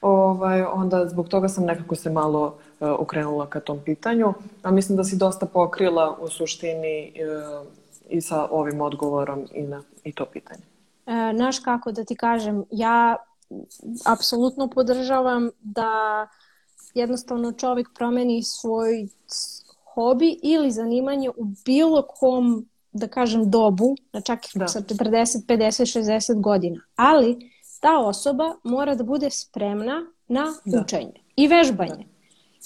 ovaj, 0.00 0.62
onda 0.62 1.08
zbog 1.08 1.28
toga 1.28 1.48
sam 1.48 1.64
nekako 1.64 1.94
se 1.94 2.10
malo 2.10 2.58
okrenula 2.90 3.46
ka 3.46 3.60
tom 3.60 3.80
pitanju, 3.84 4.34
a 4.62 4.70
mislim 4.70 4.96
da 4.96 5.04
si 5.04 5.16
dosta 5.16 5.46
pokrila 5.46 6.16
u 6.20 6.28
suštini 6.28 6.98
e, 6.98 7.12
i 8.08 8.20
sa 8.20 8.48
ovim 8.50 8.80
odgovorom 8.80 9.46
i 9.52 9.62
na 9.62 9.82
i 10.04 10.12
to 10.12 10.26
pitanje. 10.26 10.62
E, 11.06 11.32
naš 11.32 11.58
kako 11.58 11.92
da 11.92 12.04
ti 12.04 12.16
kažem, 12.16 12.64
ja 12.70 13.16
apsolutno 14.06 14.68
podržavam 14.68 15.50
da 15.60 16.28
jednostavno 16.94 17.52
čovjek 17.52 17.88
promeni 17.94 18.42
svoj 18.42 19.08
hobi 19.94 20.38
ili 20.42 20.70
zanimanje 20.70 21.30
u 21.30 21.44
bilo 21.64 22.02
kom, 22.02 22.66
da 22.92 23.08
kažem, 23.08 23.50
dobu, 23.50 23.96
da 24.12 24.20
čak 24.20 24.38
da. 24.54 24.68
sa 24.68 24.80
40, 24.80 25.46
50, 25.46 25.98
60 26.00 26.40
godina. 26.40 26.80
Ali 26.96 27.50
ta 27.80 27.98
osoba 27.98 28.54
mora 28.64 28.94
da 28.94 29.04
bude 29.04 29.30
spremna 29.30 30.06
na 30.28 30.44
da. 30.64 30.80
učenje 30.80 31.20
i 31.36 31.48
vežbanje. 31.48 32.04
Da. 32.04 32.12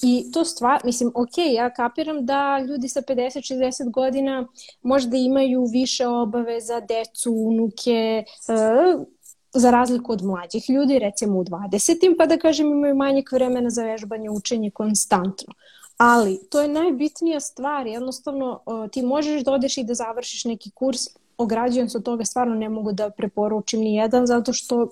I 0.03 0.31
to 0.33 0.45
stvar, 0.45 0.81
mislim, 0.85 1.13
ok, 1.15 1.39
ja 1.53 1.75
kapiram 1.75 2.27
da 2.27 2.59
ljudi 2.59 2.89
sa 2.89 3.03
50-60 3.03 3.91
godina 3.91 4.47
možda 4.83 5.17
imaju 5.17 5.65
više 5.73 6.07
obaveza, 6.07 6.81
decu, 6.81 7.33
unuke, 7.33 8.25
uh, 8.49 9.07
za 9.53 9.71
razliku 9.71 10.13
od 10.13 10.23
mlađih 10.25 10.71
ljudi, 10.71 10.99
recimo 10.99 11.39
u 11.39 11.45
20. 11.45 12.15
pa 12.19 12.27
da 12.27 12.39
kažem 12.39 12.67
imaju 12.67 12.95
manjeg 12.95 13.33
vremena 13.33 13.71
za 13.71 13.85
vežbanje, 13.85 14.31
učenje 14.31 14.71
konstantno. 14.71 15.55
Ali 15.97 16.41
to 16.51 16.61
je 16.61 16.69
najbitnija 16.69 17.41
stvar, 17.41 17.87
jednostavno 17.87 18.61
uh, 18.67 18.91
ti 18.91 19.03
možeš 19.03 19.45
da 19.45 19.53
odeš 19.53 19.79
i 19.79 19.85
da 19.85 19.95
završiš 19.95 20.45
neki 20.45 20.71
kurs, 20.71 21.01
ograđujem 21.39 21.89
se 21.89 21.99
od 21.99 22.05
toga, 22.05 22.25
stvarno 22.25 22.55
ne 22.55 22.69
mogu 22.69 22.93
da 22.93 23.11
preporučim 23.11 23.81
ni 23.81 23.95
jedan, 23.95 24.27
zato 24.27 24.53
što 24.53 24.89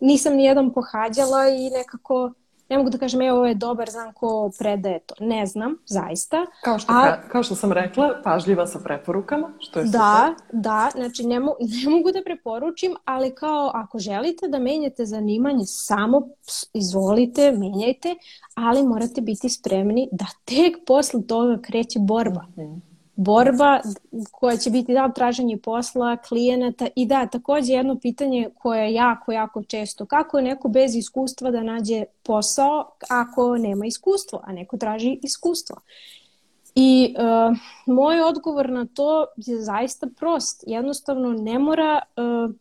nisam 0.00 0.34
ni 0.34 0.44
jedan 0.44 0.72
pohađala 0.72 1.48
i 1.48 1.70
nekako 1.70 2.32
ne 2.74 2.78
mogu 2.78 2.90
da 2.90 2.98
kažem, 2.98 3.20
evo, 3.22 3.36
ovo 3.36 3.46
je 3.46 3.54
dobar, 3.54 3.90
znam 3.90 4.12
ko 4.12 4.50
predaje 4.58 4.98
to. 4.98 5.14
Ne 5.20 5.46
znam, 5.46 5.76
zaista. 5.86 6.46
Kao 6.64 6.78
što, 6.78 6.92
A, 6.92 7.28
kao 7.28 7.42
što 7.42 7.54
sam 7.54 7.72
rekla, 7.72 8.20
pažljiva 8.24 8.66
sa 8.66 8.78
preporukama, 8.78 9.50
što 9.58 9.78
je 9.78 9.84
Da, 9.84 10.34
super. 10.38 10.60
da, 10.60 10.90
znači 10.94 11.26
ne, 11.26 11.40
mo 11.40 11.54
ne 11.84 11.90
mogu 11.90 12.12
da 12.12 12.22
preporučim, 12.24 12.96
ali 13.04 13.34
kao 13.34 13.70
ako 13.74 13.98
želite 13.98 14.48
da 14.48 14.58
menjate 14.58 15.04
zanimanje, 15.04 15.64
samo 15.66 16.28
izvolite, 16.72 17.52
menjajte, 17.52 18.14
ali 18.54 18.82
morate 18.82 19.20
biti 19.20 19.48
spremni 19.48 20.08
da 20.12 20.26
tek 20.44 20.76
posle 20.86 21.22
toga 21.26 21.62
kreće 21.62 21.98
borba. 21.98 22.42
Mm 22.56 22.60
-hmm 22.60 22.93
borba 23.16 23.80
koja 24.32 24.56
će 24.56 24.70
biti 24.70 24.94
da 24.94 25.12
traženje 25.12 25.56
posla, 25.56 26.16
klijenata 26.16 26.86
i 26.96 27.06
da 27.06 27.26
takođe 27.26 27.72
jedno 27.72 27.98
pitanje 27.98 28.50
koje 28.58 28.84
je 28.84 28.94
jako, 28.94 29.32
jako 29.32 29.62
često. 29.62 30.06
Kako 30.06 30.38
je 30.38 30.44
neko 30.44 30.68
bez 30.68 30.94
iskustva 30.94 31.50
da 31.50 31.62
nađe 31.62 32.04
posao 32.22 32.90
ako 33.10 33.56
nema 33.56 33.86
iskustvo, 33.86 34.40
a 34.44 34.52
neko 34.52 34.76
traži 34.76 35.18
iskustvo? 35.22 35.76
I 36.74 37.14
uh, 37.18 37.56
moj 37.86 38.22
odgovor 38.22 38.70
na 38.70 38.86
to 38.94 39.26
je 39.36 39.62
zaista 39.62 40.06
prost. 40.16 40.64
Jednostavno 40.66 41.32
ne 41.32 41.58
mora 41.58 41.98
uh, 42.16 42.54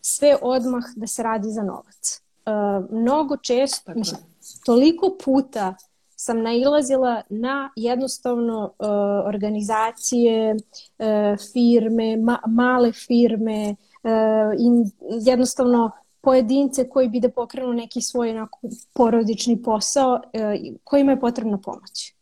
sve 0.00 0.36
odmah 0.42 0.84
da 0.96 1.06
se 1.06 1.22
radi 1.22 1.48
za 1.48 1.62
novac. 1.62 2.22
Uh, 2.46 2.90
mnogo 2.90 3.36
često, 3.36 3.92
mislim, 3.94 4.20
toliko 4.64 5.16
puta 5.24 5.74
sam 6.20 6.42
nailazila 6.42 7.22
na 7.28 7.70
jednostavno 7.76 8.64
uh, 8.64 8.88
organizacije, 9.26 10.54
uh, 10.54 11.06
firme, 11.52 12.16
ma 12.16 12.38
male 12.46 12.92
firme, 12.92 13.76
uh, 14.02 14.10
in, 14.58 14.90
jednostavno 15.20 15.90
pojedince 16.20 16.88
koji 16.88 17.08
bi 17.08 17.20
da 17.20 17.28
pokrenu 17.28 17.72
neki 17.72 18.00
svoj 18.00 18.30
onako, 18.30 18.58
porodični 18.92 19.62
posao 19.62 20.14
uh, 20.14 20.74
kojima 20.84 21.12
je 21.12 21.20
potrebna 21.20 21.58
pomoć. 21.58 22.14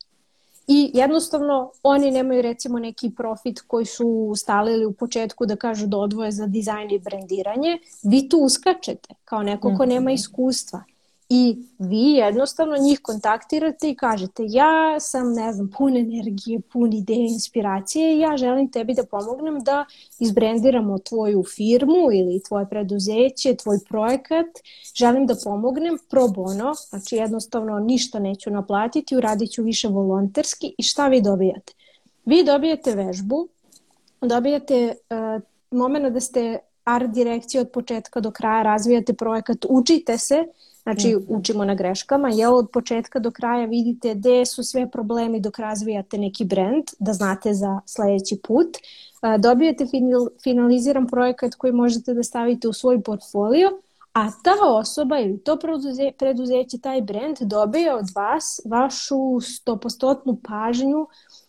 I 0.66 0.90
jednostavno 0.94 1.70
oni 1.82 2.10
nemaju 2.10 2.42
recimo 2.42 2.78
neki 2.78 3.10
profit 3.16 3.60
koji 3.66 3.84
su 3.84 4.32
stalili 4.36 4.86
u 4.86 4.92
početku 4.92 5.46
da 5.46 5.56
kažu 5.56 5.86
da 5.86 5.96
odvoje 5.96 6.30
za 6.30 6.46
dizajn 6.46 6.90
i 6.90 6.98
brendiranje. 6.98 7.78
Vi 8.02 8.28
tu 8.28 8.38
uskačete 8.38 9.14
kao 9.24 9.42
neko 9.42 9.74
ko 9.76 9.86
nema 9.86 10.10
mhm. 10.10 10.14
iskustva 10.14 10.82
i 11.30 11.56
vi 11.78 12.12
jednostavno 12.12 12.76
njih 12.76 13.00
kontaktirate 13.02 13.90
i 13.90 13.94
kažete 13.94 14.42
ja 14.46 15.00
sam, 15.00 15.32
ne 15.32 15.52
znam, 15.52 15.70
pun 15.78 15.96
energije, 15.96 16.60
pun 16.60 16.92
ideje, 16.92 17.26
inspiracije 17.26 18.16
i 18.16 18.20
ja 18.20 18.36
želim 18.36 18.70
tebi 18.70 18.94
da 18.94 19.04
pomognem 19.04 19.58
da 19.60 19.84
izbrendiramo 20.18 20.98
tvoju 20.98 21.44
firmu 21.56 22.12
ili 22.12 22.42
tvoje 22.48 22.66
preduzeće, 22.70 23.54
tvoj 23.54 23.78
projekat. 23.88 24.46
Želim 24.94 25.26
da 25.26 25.34
pomognem 25.44 25.98
pro 26.10 26.28
bono, 26.28 26.74
znači 26.88 27.16
jednostavno 27.16 27.78
ništa 27.78 28.18
neću 28.18 28.50
naplatiti, 28.50 29.16
uradit 29.16 29.50
ću 29.50 29.62
više 29.62 29.88
volonterski 29.88 30.74
i 30.78 30.82
šta 30.82 31.08
vi 31.08 31.22
dobijate? 31.22 31.72
Vi 32.24 32.44
dobijete 32.44 32.94
vežbu, 32.94 33.48
dobijate 34.20 34.94
uh, 35.10 35.42
moment 35.70 36.12
da 36.14 36.20
ste 36.20 36.58
art 36.84 37.10
direkcije 37.10 37.60
od 37.60 37.70
početka 37.70 38.20
do 38.20 38.30
kraja, 38.30 38.62
razvijate 38.62 39.12
projekat, 39.12 39.66
učite 39.68 40.18
se, 40.18 40.44
Znači, 40.88 41.16
mm. 41.16 41.24
učimo 41.28 41.64
na 41.64 41.74
greškama, 41.74 42.28
jel 42.28 42.56
od 42.56 42.70
početka 42.72 43.18
do 43.18 43.30
kraja 43.30 43.66
vidite 43.66 44.14
gde 44.14 44.46
su 44.46 44.62
sve 44.62 44.90
problemi 44.90 45.40
dok 45.40 45.58
razvijate 45.58 46.18
neki 46.18 46.44
brand, 46.44 46.84
da 46.98 47.12
znate 47.12 47.54
za 47.54 47.80
sledeći 47.86 48.40
put. 48.42 48.76
Dobijete 49.38 49.86
finaliziran 50.42 51.06
projekat 51.06 51.54
koji 51.54 51.72
možete 51.72 52.14
da 52.14 52.22
stavite 52.22 52.68
u 52.68 52.72
svoj 52.72 53.02
portfolio, 53.02 53.70
a 54.12 54.30
ta 54.44 54.54
osoba 54.66 55.18
ili 55.18 55.38
to 55.38 55.58
preduzeće, 56.18 56.78
taj 56.78 57.02
brand 57.02 57.36
dobije 57.40 57.94
od 57.94 58.06
vas 58.14 58.60
vašu 58.64 59.40
stopostotnu 59.40 60.40
pažnju 60.48 61.06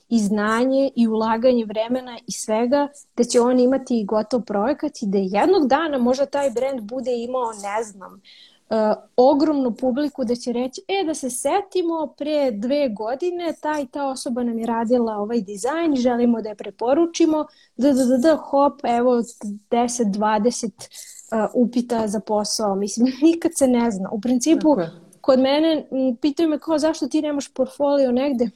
i 0.10 0.20
znanje 0.20 0.90
i 0.96 1.08
ulaganje 1.08 1.66
vremena 1.66 2.18
i 2.28 2.32
svega, 2.32 2.88
da 3.18 3.24
će 3.24 3.42
on 3.42 3.60
imati 3.60 4.06
gotov 4.06 4.42
projekat 4.42 5.02
i 5.02 5.06
da 5.06 5.18
jednog 5.18 5.68
dana 5.68 5.98
možda 5.98 6.26
taj 6.26 6.50
brand 6.50 6.82
bude 6.82 7.12
imao, 7.12 7.52
ne 7.52 7.84
znam, 7.84 8.22
uh, 8.70 9.04
ogromnu 9.16 9.72
publiku 9.72 10.24
da 10.26 10.36
će 10.36 10.54
reći, 10.54 10.82
e 10.88 11.04
da 11.06 11.14
se 11.14 11.30
setimo 11.30 12.14
pre 12.18 12.52
dve 12.52 12.90
godine 12.90 13.54
ta 13.62 13.80
i 13.80 13.88
ta 13.88 14.08
osoba 14.08 14.44
nam 14.44 14.60
je 14.60 14.66
radila 14.66 15.14
ovaj 15.14 15.42
dizajn, 15.42 15.96
želimo 15.96 16.42
da 16.42 16.50
je 16.50 16.56
preporučimo, 16.56 17.46
da, 17.78 17.94
da, 17.94 18.06
da, 18.06 18.18
da, 18.18 18.36
hop, 18.36 18.82
evo 18.84 19.22
10-20 19.70 20.66
uh, 20.66 21.50
upita 21.54 22.08
za 22.08 22.20
posao, 22.20 22.76
mislim, 22.76 23.14
nikad 23.32 23.52
se 23.56 23.68
ne 23.68 23.92
zna. 23.92 24.10
U 24.12 24.22
principu, 24.22 24.76
kod 25.22 25.40
mene 25.40 25.88
pitaju 26.22 26.50
me 26.50 26.60
kao 26.60 26.80
zašto 26.80 27.08
ti 27.08 27.22
nemaš 27.22 27.54
portfolio 27.54 28.12
negde, 28.12 28.50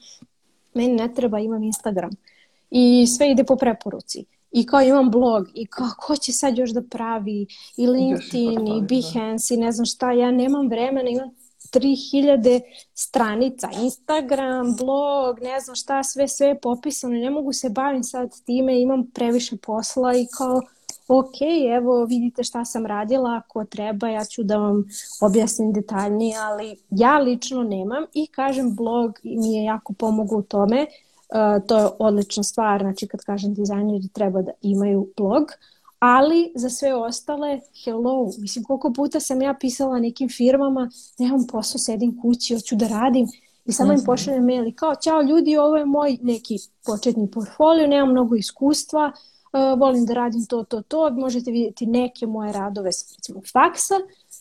meni 0.74 0.92
ne 0.92 1.14
treba, 1.14 1.38
imam 1.38 1.62
Instagram. 1.62 2.10
I 2.70 3.06
sve 3.06 3.30
ide 3.30 3.44
po 3.44 3.56
preporuci 3.56 4.24
i 4.54 4.66
kao 4.66 4.82
imam 4.82 5.10
blog 5.10 5.48
i 5.54 5.66
kao 5.66 5.88
ko 5.98 6.16
će 6.16 6.32
sad 6.32 6.58
još 6.58 6.70
da 6.70 6.82
pravi 6.82 7.46
i 7.76 7.86
LinkedIn 7.86 8.66
i 8.66 8.80
da. 8.80 8.86
Behance 8.86 9.54
i 9.54 9.56
ne 9.56 9.72
znam 9.72 9.86
šta, 9.86 10.12
ja 10.12 10.30
nemam 10.30 10.68
vremena, 10.68 11.10
imam 11.10 11.30
3000 11.72 12.60
stranica, 12.94 13.68
Instagram, 13.82 14.76
blog, 14.76 15.40
ne 15.42 15.60
znam 15.60 15.76
šta, 15.76 16.02
sve, 16.02 16.28
sve 16.28 16.46
je 16.46 16.60
popisano, 16.60 17.14
ne 17.14 17.30
mogu 17.30 17.52
se 17.52 17.70
bavim 17.70 18.02
sad 18.04 18.44
time, 18.44 18.80
imam 18.80 19.10
previše 19.14 19.56
posla 19.56 20.16
i 20.16 20.26
kao, 20.38 20.60
ok, 21.08 21.34
evo 21.76 22.04
vidite 22.04 22.44
šta 22.44 22.64
sam 22.64 22.86
radila, 22.86 23.42
ako 23.44 23.64
treba 23.64 24.08
ja 24.08 24.24
ću 24.24 24.42
da 24.42 24.56
vam 24.56 24.84
objasnim 25.20 25.72
detaljnije, 25.72 26.38
ali 26.38 26.76
ja 26.90 27.18
lično 27.18 27.62
nemam 27.62 28.04
i 28.12 28.26
kažem 28.26 28.76
blog 28.76 29.18
mi 29.22 29.54
je 29.54 29.64
jako 29.64 29.92
pomogao 29.92 30.38
u 30.38 30.42
tome, 30.42 30.86
Uh, 31.34 31.66
to 31.66 31.78
je 31.78 31.88
odlična 31.98 32.42
stvar, 32.42 32.80
znači 32.80 33.06
kad 33.06 33.20
kažem 33.20 33.54
dizajneri 33.54 34.08
treba 34.08 34.42
da 34.42 34.52
imaju 34.62 35.08
blog, 35.16 35.42
ali 35.98 36.52
za 36.54 36.70
sve 36.70 36.94
ostale, 36.94 37.60
hello, 37.84 38.30
mislim 38.38 38.64
koliko 38.64 38.92
puta 38.92 39.20
sam 39.20 39.42
ja 39.42 39.54
pisala 39.60 39.98
nekim 39.98 40.28
firmama, 40.28 40.90
nemam 41.18 41.46
posao, 41.52 41.78
sedim 41.78 42.20
kući, 42.22 42.54
hoću 42.54 42.76
da 42.76 42.88
radim 42.88 43.26
i 43.64 43.72
samo 43.72 43.92
im 43.92 44.04
pošaljem 44.06 44.44
mail 44.44 44.66
i 44.66 44.72
kao, 44.72 44.94
čao 45.04 45.22
ljudi, 45.22 45.56
ovo 45.56 45.76
je 45.76 45.84
moj 45.84 46.18
neki 46.22 46.58
početni 46.86 47.30
portfolio, 47.30 47.86
nemam 47.86 48.10
mnogo 48.10 48.36
iskustva, 48.36 49.12
uh, 49.52 49.78
volim 49.80 50.06
da 50.06 50.14
radim 50.14 50.46
to, 50.46 50.64
to, 50.64 50.82
to, 50.82 51.10
možete 51.10 51.50
vidjeti 51.50 51.86
neke 51.86 52.26
moje 52.26 52.52
radove 52.52 52.92
sa 52.92 53.14
recimo 53.16 53.40
faksa 53.52 53.94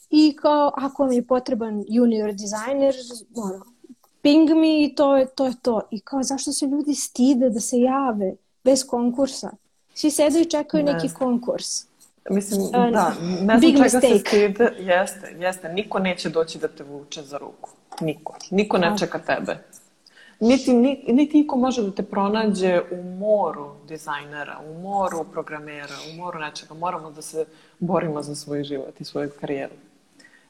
i 0.09 0.35
kao, 0.41 0.71
ako 0.75 1.03
vam 1.03 1.11
je 1.11 1.27
potreban 1.27 1.83
junior 1.87 2.33
dizajner, 2.33 2.95
ono, 3.35 3.72
ping 4.23 4.49
mi 4.49 4.85
i 4.85 4.95
to 4.95 5.17
je, 5.17 5.25
to 5.25 5.45
je 5.45 5.53
to. 5.61 5.81
I 5.91 5.99
kao 5.99 6.23
zašto 6.23 6.51
se 6.51 6.65
ljudi 6.65 6.95
stide 6.95 7.49
da 7.49 7.59
se 7.59 7.79
jave 7.79 8.35
bez 8.63 8.87
konkursa? 8.87 9.51
Svi 9.93 10.11
sedu 10.11 10.39
i 10.39 10.45
čekaju 10.45 10.83
ne. 10.83 10.93
neki 10.93 11.09
konkurs. 11.13 11.67
Mislim, 12.29 12.61
uh, 12.61 12.71
da, 12.71 13.13
ne 13.41 13.59
znam 13.59 13.61
čega 13.61 13.83
mistake. 13.83 14.07
se 14.07 14.19
stide. 14.19 14.73
Jeste, 14.79 15.35
jeste. 15.39 15.73
Niko 15.73 15.99
neće 15.99 16.29
doći 16.29 16.57
da 16.59 16.67
te 16.67 16.83
vuče 16.83 17.21
za 17.21 17.37
ruku. 17.37 17.69
Niko. 18.01 18.37
Niko 18.51 18.77
ne 18.77 18.97
čeka 18.97 19.19
tebe. 19.19 19.57
Niti, 20.39 20.73
niti 21.07 21.37
niko 21.37 21.57
može 21.57 21.81
da 21.83 21.91
te 21.91 22.03
pronađe 22.03 22.81
u 22.91 23.03
moru 23.03 23.71
dizajnera, 23.87 24.59
u 24.69 24.81
moru 24.81 25.25
programera, 25.31 25.95
u 26.13 26.17
moru 26.17 26.39
nečega. 26.39 26.73
Moramo 26.73 27.11
da 27.11 27.21
se 27.21 27.45
borimo 27.79 28.21
za 28.21 28.35
svoj 28.35 28.63
život 28.63 29.01
i 29.01 29.05
svoju 29.05 29.29
karijeru. 29.41 29.73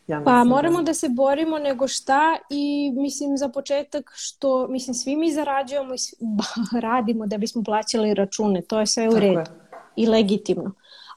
Ja 0.08 0.22
pa 0.26 0.32
da 0.32 0.44
moramo 0.44 0.78
da... 0.78 0.84
da 0.84 0.94
se 0.94 1.10
borimo 1.10 1.60
nego 1.60 1.88
šta 1.88 2.38
i 2.50 2.92
mislim 2.96 3.38
za 3.38 3.50
početak 3.50 4.12
što 4.16 4.68
mislim 4.68 4.94
svi 4.94 5.16
mi 5.16 5.32
zarađujemo 5.32 5.94
i 5.94 5.98
svi, 5.98 6.18
radimo 6.88 7.28
da 7.28 7.38
bismo 7.38 7.64
plaćali 7.64 8.14
račune, 8.14 8.62
to 8.62 8.80
je 8.80 8.86
sve 8.86 9.10
u 9.10 9.20
redu 9.20 9.52
i 9.96 10.08
legitimno 10.08 10.72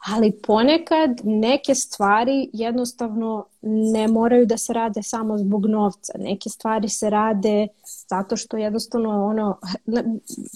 ali 0.06 0.32
ponekad 0.32 1.20
neke 1.24 1.74
stvari 1.74 2.50
jednostavno 2.52 3.46
ne 3.62 4.08
moraju 4.08 4.46
da 4.46 4.58
se 4.58 4.72
rade 4.72 5.02
samo 5.02 5.38
zbog 5.38 5.66
novca. 5.66 6.12
Neke 6.18 6.48
stvari 6.48 6.88
se 6.88 7.10
rade 7.10 7.68
zato 8.08 8.36
što 8.36 8.56
jednostavno 8.56 9.26
ono, 9.26 9.58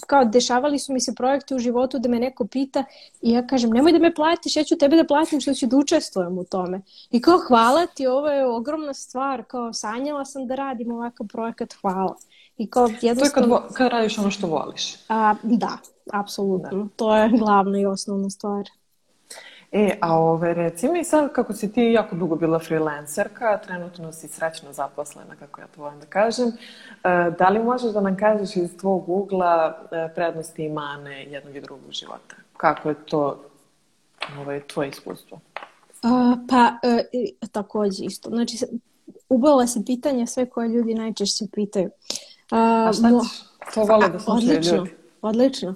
kao 0.07 0.25
dešavali 0.25 0.79
su 0.79 0.93
mi 0.93 1.01
se 1.01 1.15
projekte 1.15 1.55
u 1.55 1.59
životu 1.59 1.99
da 1.99 2.09
me 2.09 2.19
neko 2.19 2.47
pita 2.47 2.83
i 3.21 3.31
ja 3.31 3.47
kažem 3.47 3.69
nemoj 3.69 3.91
da 3.91 3.99
me 3.99 4.15
platiš, 4.15 4.55
ja 4.55 4.63
ću 4.63 4.77
tebe 4.77 4.95
da 4.95 5.07
platim 5.07 5.41
što 5.41 5.53
ću 5.53 5.67
da 5.67 5.77
učestvujem 5.77 6.37
u 6.37 6.43
tome. 6.43 6.81
I 7.11 7.21
kao 7.21 7.37
hvala 7.47 7.85
ti, 7.85 8.07
ovo 8.07 8.27
je 8.27 8.47
ogromna 8.47 8.93
stvar, 8.93 9.43
kao 9.43 9.73
sanjala 9.73 10.25
sam 10.25 10.47
da 10.47 10.55
radim 10.55 10.91
ovakav 10.91 11.27
projekat, 11.27 11.73
hvala. 11.81 12.15
I 12.57 12.69
kao 12.69 12.89
jednostavno... 13.01 13.47
To 13.47 13.55
je 13.55 13.61
kad, 13.61 13.73
kad 13.73 13.91
radiš 13.91 14.17
ono 14.17 14.31
što 14.31 14.47
voliš. 14.47 14.95
A, 15.09 15.35
da, 15.43 15.77
apsolutno. 16.13 16.83
Da. 16.83 16.89
To 16.95 17.15
je 17.15 17.29
glavna 17.29 17.79
i 17.79 17.85
osnovna 17.85 18.29
stvar. 18.29 18.69
E, 19.71 19.97
a 20.01 20.19
ove, 20.19 20.53
reci 20.53 20.87
mi 20.87 21.03
sad, 21.03 21.33
kako 21.33 21.53
si 21.53 21.73
ti 21.73 21.81
jako 21.81 22.15
dugo 22.15 22.35
bila 22.35 22.59
freelancerka, 22.59 23.57
trenutno 23.57 24.13
si 24.13 24.27
srećno 24.27 24.73
zaposlena, 24.73 25.35
kako 25.35 25.61
ja 25.61 25.67
to 25.67 25.81
volim 25.81 25.99
da 25.99 26.05
kažem, 26.05 26.47
e, 26.47 27.31
da 27.39 27.49
li 27.49 27.63
možeš 27.63 27.91
da 27.91 28.01
nam 28.01 28.17
kažeš 28.17 28.55
iz 28.55 28.77
tvog 28.77 29.09
ugla 29.09 29.77
e, 29.91 30.13
prednosti 30.15 30.63
i 30.63 30.69
mane 30.69 31.23
jednog 31.25 31.55
i 31.55 31.61
drugog 31.61 31.91
života? 31.91 32.35
Kako 32.57 32.89
je 32.89 32.95
to 33.05 33.43
ovaj, 34.39 34.59
tvoje 34.67 34.89
iskustvo? 34.89 35.39
A, 36.03 36.35
pa, 36.49 36.73
e, 36.83 37.03
takođe 37.51 38.03
isto. 38.05 38.29
Znači, 38.29 38.57
ubala 39.29 39.67
se 39.67 39.85
pitanje 39.85 40.27
sve 40.27 40.49
koje 40.49 40.69
ljudi 40.69 40.93
najčešće 40.93 41.45
pitaju. 41.53 41.89
A, 42.51 42.85
a 42.89 42.93
šta 42.93 43.09
mo... 43.09 43.21
To 43.73 43.83
vole 43.83 44.09
da 44.09 44.19
slušaju 44.19 44.51
odlično, 44.51 44.77
ljudi. 44.77 44.91
Odlično. 45.21 45.75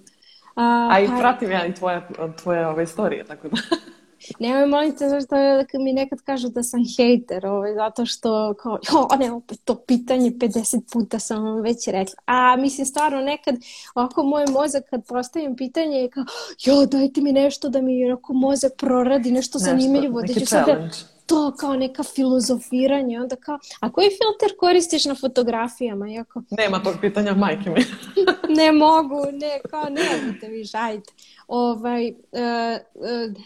A, 0.56 0.88
a 0.91 1.00
i 1.00 1.08
pa... 1.08 1.18
pratim 1.18 1.52
ja 1.52 1.65
i 1.65 1.74
tvoje, 1.74 2.02
tvoje 2.44 2.68
ove 2.68 2.84
istorije, 2.84 3.24
tako 3.24 3.48
da... 3.50 3.58
Nemoj 4.39 4.65
molim 4.65 4.96
te 4.98 5.10
zašto 5.10 5.36
mi 5.80 5.94
nekad 5.94 6.22
kažu 6.22 6.50
da 6.50 6.63
sam 6.63 6.80
hejter, 6.98 7.46
ovaj, 7.46 7.74
zato 7.74 8.06
što 8.06 8.54
kao, 8.54 8.80
jo, 8.91 9.08
ne, 9.20 9.32
opet 9.32 9.60
to 9.63 9.76
pitanje 9.76 10.32
50 10.32 10.82
puta 10.94 11.20
sam 11.20 11.44
vam 11.44 11.62
već 11.62 11.88
rekla. 11.88 12.15
A 12.26 12.56
mislim 12.56 12.86
stvarno 12.86 13.22
nekad 13.22 13.56
ovako 13.96 14.24
moj 14.24 14.46
mozak 14.50 14.84
kad 14.89 15.08
postavim 15.08 15.56
pitanje 15.56 15.98
je 15.98 16.10
kao, 16.10 16.24
jo, 16.63 16.86
dajte 16.86 17.22
mi 17.22 17.32
nešto 17.32 17.70
da 17.70 17.82
mi 17.82 18.06
onako 18.06 18.34
mozak 18.34 18.72
proradi, 18.78 19.32
nešto, 19.32 19.58
nešto 19.58 19.60
zanimljivo. 19.60 20.22
Neki 20.22 20.39
da 20.39 20.46
challenge. 20.46 20.94
Sada, 20.94 21.14
to 21.25 21.53
kao 21.59 21.75
neka 21.75 22.03
filozofiranje, 22.03 23.21
onda 23.21 23.35
kao, 23.35 23.59
a 23.79 23.91
koji 23.91 24.09
filter 24.09 24.57
koristiš 24.57 25.05
na 25.05 25.15
fotografijama? 25.15 26.09
Iako... 26.09 26.41
Nema 26.49 26.83
tog 26.83 26.95
pitanja, 27.01 27.33
majke 27.33 27.69
mi. 27.69 27.81
ne 28.61 28.71
mogu, 28.71 29.25
ne, 29.31 29.59
kao 29.69 29.83
nemojte 29.83 30.47
vi, 30.47 30.63
žajte. 30.63 31.13
Ovaj, 31.47 32.09
uh, 32.09 32.15
uh, 32.95 33.43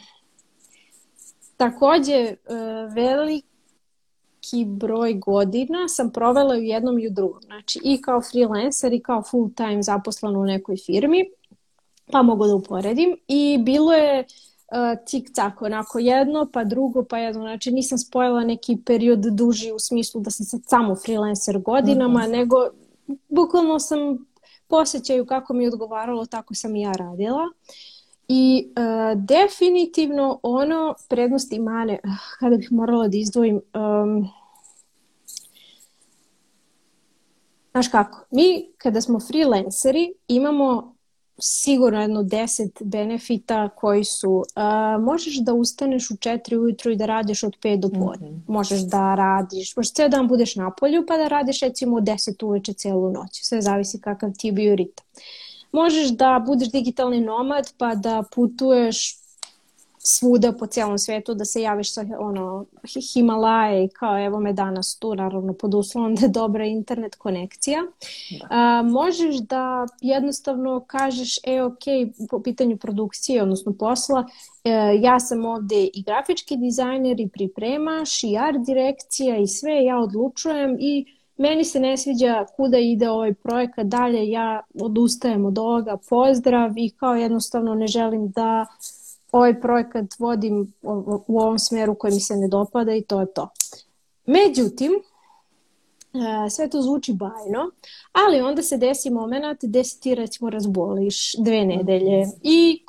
takođe, 1.57 2.35
uh, 2.49 2.93
veliki 2.93 4.65
broj 4.65 5.13
godina 5.13 5.87
sam 5.87 6.11
provela 6.11 6.55
u 6.55 6.61
jednom 6.61 6.99
i 6.99 7.07
u 7.07 7.11
drugom. 7.11 7.41
Znači 7.41 7.79
i 7.83 8.01
kao 8.01 8.21
freelancer 8.21 8.93
i 8.93 8.99
kao 8.99 9.23
full 9.23 9.49
time 9.55 9.83
zaposlena 9.83 10.39
u 10.39 10.45
nekoj 10.45 10.75
firmi, 10.85 11.25
pa 12.11 12.21
mogu 12.21 12.47
da 12.47 12.55
uporedim. 12.55 13.17
I 13.27 13.59
bilo 13.63 13.93
je 13.93 14.19
uh, 14.19 14.48
uh, 14.71 15.05
cik-cak, 15.05 15.61
onako 15.61 15.99
jedno, 15.99 16.49
pa 16.53 16.63
drugo, 16.63 17.03
pa 17.03 17.17
jedno. 17.17 17.41
Znači 17.41 17.71
nisam 17.71 17.97
spojila 17.97 18.43
neki 18.43 18.77
period 18.85 19.19
duži 19.19 19.71
u 19.71 19.79
smislu 19.79 20.21
da 20.21 20.31
sam 20.31 20.45
sad 20.45 20.61
samo 20.65 20.95
freelancer 20.95 21.59
godinama, 21.59 22.19
mm 22.19 22.23
-hmm. 22.23 22.31
nego 22.31 22.55
bukvalno 23.29 23.79
sam 23.79 23.99
posjećaju 24.67 25.25
kako 25.25 25.53
mi 25.53 25.63
je 25.63 25.69
odgovaralo, 25.69 26.25
tako 26.25 26.53
sam 26.53 26.75
i 26.75 26.81
ja 26.81 26.91
radila. 26.91 27.43
I 28.27 28.67
uh, 28.69 29.21
definitivno 29.21 30.39
ono 30.43 30.95
prednosti 31.09 31.59
mane, 31.59 31.99
kada 32.39 32.57
bih 32.57 32.71
morala 32.71 33.07
da 33.07 33.17
izdvojim, 33.17 33.61
um, 33.73 34.29
Znaš 37.71 37.87
kako, 37.87 38.25
mi 38.31 38.71
kada 38.77 39.01
smo 39.01 39.19
freelanceri 39.19 40.13
imamo 40.27 40.95
sigurno 41.41 42.01
jedno 42.01 42.23
deset 42.23 42.71
benefita 42.83 43.69
koji 43.69 44.03
su 44.03 44.31
uh, 44.31 45.03
možeš 45.03 45.37
da 45.37 45.53
ustaneš 45.53 46.11
u 46.11 46.13
4 46.13 46.57
ujutru 46.57 46.91
i 46.91 46.95
da 46.95 47.05
radiš 47.05 47.43
od 47.43 47.57
5 47.63 47.79
do 47.79 47.89
podne. 47.89 48.29
Mm 48.29 48.33
-hmm. 48.33 48.41
Možeš 48.47 48.79
da 48.79 49.15
radiš, 49.15 49.75
možeš 49.75 49.93
ceo 49.93 50.09
dan 50.09 50.27
budeš 50.27 50.55
na 50.55 50.71
polju 50.71 51.05
pa 51.07 51.17
da 51.17 51.27
radiš 51.27 51.59
recimo 51.59 51.97
od 51.97 52.03
10 52.03 52.45
uveče 52.45 52.73
celu 52.73 53.11
noć. 53.11 53.29
Sve 53.31 53.61
zavisi 53.61 54.01
kakav 54.01 54.31
ti 54.37 54.47
je 54.47 54.51
bio 54.51 54.75
ritam. 54.75 55.05
Možeš 55.71 56.09
da 56.09 56.43
budeš 56.47 56.71
digitalni 56.71 57.21
nomad 57.21 57.73
pa 57.77 57.95
da 57.95 58.23
putuješ 58.35 59.18
svuda 60.03 60.53
po 60.53 60.65
cijelom 60.65 60.97
svijetu 60.97 61.33
da 61.33 61.45
se 61.45 61.61
javiš 61.61 61.93
sa 61.93 62.05
ono, 62.19 62.65
Himalaje 63.13 63.85
i 63.85 63.87
kao 63.87 64.25
evo 64.25 64.39
me 64.39 64.53
danas 64.53 64.97
tu, 64.99 65.15
naravno 65.15 65.53
pod 65.53 65.73
uslovom 65.73 66.15
da 66.15 66.21
je 66.21 66.29
dobra 66.29 66.65
internet 66.65 67.15
konekcija. 67.15 67.81
Da. 68.39 68.47
A, 68.49 68.81
možeš 68.81 69.35
da 69.35 69.85
jednostavno 70.01 70.79
kažeš, 70.87 71.37
e 71.47 71.61
ok, 71.63 71.83
po 72.29 72.41
pitanju 72.41 72.77
produkcije, 72.77 73.43
odnosno 73.43 73.73
posla, 73.79 74.25
e, 74.63 74.69
ja 75.01 75.19
sam 75.19 75.45
ovde 75.45 75.83
i 75.93 76.03
grafički 76.05 76.57
dizajner 76.57 77.19
i 77.19 77.29
pripremaš 77.29 78.23
i 78.23 78.37
art 78.37 78.65
direkcija 78.65 79.37
i 79.37 79.47
sve, 79.47 79.83
ja 79.83 79.99
odlučujem 79.99 80.77
i 80.79 81.05
meni 81.37 81.63
se 81.63 81.79
ne 81.79 81.97
sviđa 81.97 82.45
kuda 82.55 82.77
ide 82.77 83.09
ovaj 83.09 83.33
projekat 83.33 83.87
dalje, 83.87 84.29
ja 84.29 84.61
odustajem 84.81 85.45
od 85.45 85.57
ovoga, 85.57 85.97
pozdrav 86.09 86.77
i 86.77 86.89
kao 86.89 87.15
jednostavno 87.15 87.75
ne 87.75 87.87
želim 87.87 88.31
da 88.31 88.65
ovaj 89.31 89.61
projekat 89.61 90.05
vodim 90.19 90.73
u 91.27 91.39
ovom 91.39 91.59
smeru 91.59 91.95
koji 91.95 92.13
mi 92.13 92.19
se 92.19 92.35
ne 92.35 92.47
dopada 92.47 92.95
i 92.95 93.01
to 93.01 93.19
je 93.19 93.33
to. 93.33 93.49
Međutim, 94.25 94.91
e, 96.13 96.49
sve 96.49 96.69
to 96.69 96.81
zvuči 96.81 97.13
bajno, 97.13 97.71
ali 98.11 98.41
onda 98.41 98.61
se 98.61 98.77
desi 98.77 99.09
moment 99.09 99.63
gde 99.63 99.83
se 99.83 99.99
ti 99.99 100.15
recimo 100.15 100.49
razboliš 100.49 101.33
dve 101.37 101.65
nedelje 101.65 102.25
i 102.43 102.83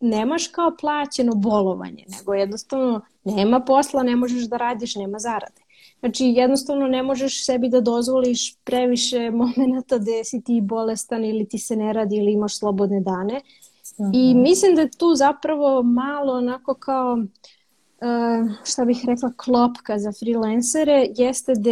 nemaš 0.00 0.48
kao 0.48 0.76
plaćeno 0.80 1.34
bolovanje, 1.34 2.04
nego 2.18 2.34
jednostavno 2.34 3.00
nema 3.24 3.60
posla, 3.60 4.02
ne 4.02 4.16
možeš 4.16 4.44
da 4.44 4.56
radiš, 4.56 4.94
nema 4.94 5.18
zarade. 5.18 5.66
Znači 6.00 6.24
jednostavno 6.24 6.86
ne 6.86 7.02
možeš 7.02 7.44
sebi 7.44 7.68
da 7.68 7.80
dozvoliš 7.80 8.56
previše 8.64 9.30
momenta 9.40 9.98
gde 9.98 10.24
si 10.24 10.42
ti 10.44 10.60
bolestan 10.60 11.24
ili 11.24 11.48
ti 11.48 11.58
se 11.58 11.76
ne 11.76 11.92
radi 11.92 12.16
ili 12.16 12.32
imaš 12.32 12.58
slobodne 12.58 13.00
dane, 13.00 13.40
I 14.12 14.34
mhm. 14.34 14.42
mislim 14.42 14.74
da 14.74 14.80
je 14.80 14.90
tu 14.90 15.14
zapravo 15.14 15.82
malo 15.82 16.32
onako 16.32 16.74
kao 16.74 17.14
uh, 17.14 18.50
šta 18.64 18.84
bih 18.84 19.04
rekla 19.06 19.32
klopka 19.36 19.98
za 19.98 20.12
freelancere 20.12 21.06
jeste 21.16 21.52
da 21.54 21.70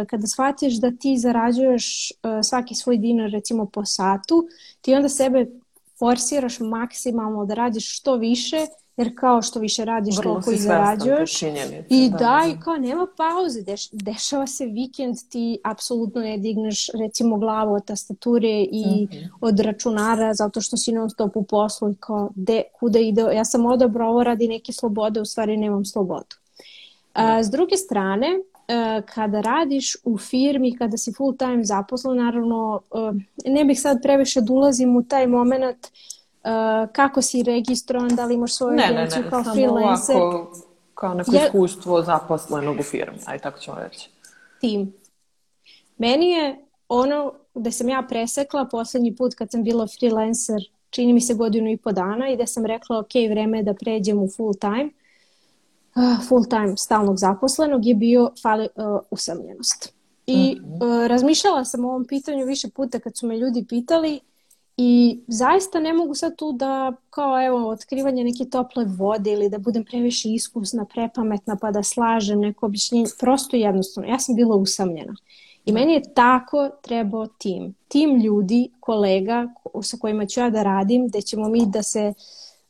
uh, 0.00 0.06
kada 0.06 0.26
shvatiš 0.26 0.74
da 0.74 0.90
ti 0.90 1.16
zarađuješ 1.18 2.10
uh, 2.10 2.30
svaki 2.42 2.74
svoj 2.74 2.98
dinar 2.98 3.30
recimo 3.30 3.66
po 3.66 3.84
satu, 3.84 4.48
ti 4.80 4.94
onda 4.94 5.08
sebe 5.08 5.46
forsiraš 5.98 6.60
maksimalno 6.60 7.44
da 7.44 7.54
radiš 7.54 7.98
što 7.98 8.16
više 8.16 8.66
jer 8.96 9.16
kao 9.16 9.42
što 9.42 9.60
više 9.60 9.84
radiš 9.84 10.16
Vrlo 10.18 10.32
toliko 10.32 10.52
i 10.52 10.56
zarađuješ. 10.56 11.42
i 11.90 12.10
da, 12.10 12.16
da, 12.18 12.42
i 12.48 12.60
kao 12.60 12.76
nema 12.76 13.06
pauze 13.16 13.62
Deš, 13.62 13.90
dešava 13.90 14.46
se 14.46 14.66
vikend 14.66 15.16
ti 15.28 15.58
apsolutno 15.64 16.20
ne 16.20 16.38
digneš 16.38 16.88
recimo 17.00 17.38
glavu 17.38 17.74
od 17.74 17.84
tastature 17.84 18.66
i 18.70 18.84
mm 19.04 19.14
-hmm. 19.14 19.28
od 19.40 19.60
računara 19.60 20.34
zato 20.34 20.60
što 20.60 20.76
si 20.76 20.92
non 20.92 21.10
stop 21.10 21.36
u 21.36 21.42
poslu 21.42 21.90
i 21.90 21.96
kao 22.00 22.30
de, 22.34 22.62
kuda 22.80 22.98
ide? 22.98 23.22
Ja 23.22 23.44
sam 23.44 23.66
odabrao 23.66 24.10
ovo 24.10 24.24
radi 24.24 24.48
neke 24.48 24.72
slobode 24.72 25.20
u 25.20 25.24
stvari 25.24 25.56
nemam 25.56 25.84
slobodu. 25.84 26.36
A, 27.12 27.42
s 27.42 27.50
druge 27.50 27.76
strane 27.76 28.28
kada 29.14 29.40
radiš 29.40 29.96
u 30.04 30.18
firmi, 30.18 30.76
kada 30.76 30.96
si 30.96 31.12
full 31.12 31.36
time 31.36 31.64
zaposlen, 31.64 32.16
naravno 32.16 32.80
ne 33.44 33.64
bih 33.64 33.80
sad 33.80 34.02
previše 34.02 34.40
da 34.40 34.52
ulazim 34.52 34.96
u 34.96 35.02
taj 35.02 35.26
moment 35.26 35.86
uh, 36.44 36.92
kako 36.92 37.22
si 37.22 37.42
registrovan, 37.42 38.08
da 38.08 38.24
li 38.24 38.34
imaš 38.34 38.54
svoju 38.54 38.76
ne, 38.76 38.84
agenciju 38.84 39.18
ne, 39.18 39.24
ne, 39.24 39.30
kao 39.30 39.54
freelancer. 39.54 40.16
Ovako, 40.16 40.56
kao 40.94 41.14
neko 41.14 41.34
je... 41.34 41.44
iskustvo 41.44 42.02
zaposlenog 42.02 42.80
u 42.80 42.82
firmi, 42.82 43.18
aj 43.26 43.38
tako 43.38 43.58
ćemo 43.58 43.76
reći. 43.78 44.10
Tim. 44.60 44.94
Meni 45.98 46.30
je 46.30 46.64
ono 46.88 47.32
gde 47.54 47.70
sam 47.70 47.88
ja 47.88 48.02
presekla 48.08 48.64
poslednji 48.64 49.16
put 49.16 49.34
kad 49.34 49.50
sam 49.50 49.64
bila 49.64 49.86
freelancer, 49.98 50.60
čini 50.90 51.12
mi 51.12 51.20
se 51.20 51.34
godinu 51.34 51.70
i 51.70 51.76
po 51.76 51.92
dana 51.92 52.28
i 52.28 52.36
da 52.36 52.46
sam 52.46 52.66
rekla 52.66 52.98
ok, 52.98 53.14
vreme 53.30 53.58
je 53.58 53.62
da 53.62 53.74
pređem 53.74 54.18
u 54.18 54.28
full 54.36 54.54
time, 54.54 54.90
uh, 55.94 56.28
full 56.28 56.44
time 56.44 56.76
stalnog 56.76 57.18
zaposlenog 57.18 57.86
je 57.86 57.94
bio 57.94 58.30
fali, 58.42 58.68
uh, 58.74 59.00
usamljenost. 59.10 59.94
I 60.26 60.56
mm 60.60 60.64
-hmm. 60.64 61.02
uh, 61.02 61.06
razmišljala 61.06 61.64
sam 61.64 61.84
o 61.84 61.88
ovom 61.88 62.04
pitanju 62.04 62.46
više 62.46 62.68
puta 62.68 62.98
kad 63.00 63.16
su 63.16 63.26
me 63.26 63.38
ljudi 63.38 63.64
pitali 63.68 64.20
I 64.76 65.20
zaista 65.28 65.80
ne 65.80 65.92
mogu 65.92 66.14
sad 66.14 66.36
tu 66.36 66.52
da 66.52 66.92
kao 67.10 67.46
evo 67.46 67.68
otkrivanje 67.68 68.24
neke 68.24 68.44
tople 68.44 68.84
vode 68.84 69.32
ili 69.32 69.48
da 69.48 69.58
budem 69.58 69.84
previše 69.84 70.28
iskusna, 70.28 70.84
prepametna 70.84 71.56
pa 71.56 71.70
da 71.70 71.82
slažem 71.82 72.40
neko 72.40 72.66
objašnjenje. 72.66 73.06
Prosto 73.20 73.56
jednostavno. 73.56 74.10
Ja 74.10 74.18
sam 74.18 74.34
bila 74.34 74.56
usamljena. 74.56 75.16
I 75.64 75.72
meni 75.72 75.92
je 75.92 76.14
tako 76.14 76.70
trebao 76.82 77.26
tim. 77.26 77.74
Tim 77.88 78.20
ljudi, 78.20 78.70
kolega 78.80 79.48
sa 79.82 79.96
kojima 79.96 80.26
ću 80.26 80.40
ja 80.40 80.50
da 80.50 80.62
radim, 80.62 81.08
gde 81.08 81.22
ćemo 81.22 81.48
mi 81.48 81.66
da 81.66 81.82
se 81.82 82.14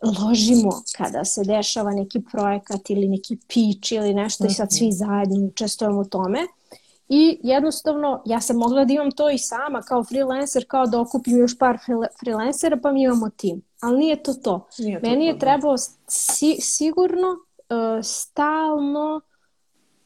ložimo 0.03 0.83
kada 0.97 1.25
se 1.25 1.45
dešava 1.45 1.91
neki 1.91 2.21
projekat 2.33 2.91
ili 2.91 3.09
neki 3.09 3.37
pitch 3.49 3.93
ili 3.93 4.15
nešto 4.15 4.47
i 4.47 4.51
sad 4.51 4.73
svi 4.73 4.93
zajedno 4.93 5.47
učestvujemo 5.47 6.01
u 6.01 6.05
tome 6.05 6.39
I 7.09 7.41
jednostavno, 7.43 8.23
ja 8.25 8.41
sam 8.41 8.57
mogla 8.57 8.85
da 8.85 8.93
imam 8.93 9.11
to 9.11 9.31
i 9.31 9.39
sama 9.39 9.83
kao 9.83 10.05
freelancer, 10.05 10.65
kao 10.69 10.87
da 10.87 11.01
okupim 11.01 11.39
još 11.39 11.59
par 11.59 11.79
freelancera 12.21 12.79
pa 12.83 12.93
mi 12.93 13.03
imamo 13.03 13.31
tim. 13.37 13.63
Ali 13.81 13.99
nije 13.99 14.23
to 14.23 14.35
to. 14.35 14.67
Nije 14.79 15.01
to 15.01 15.09
Meni 15.09 15.25
to, 15.25 15.27
je 15.27 15.33
da. 15.33 15.39
trebalo 15.39 15.77
si, 16.09 16.57
sigurno, 16.61 17.29
uh, 17.29 18.03
stalno 18.03 19.21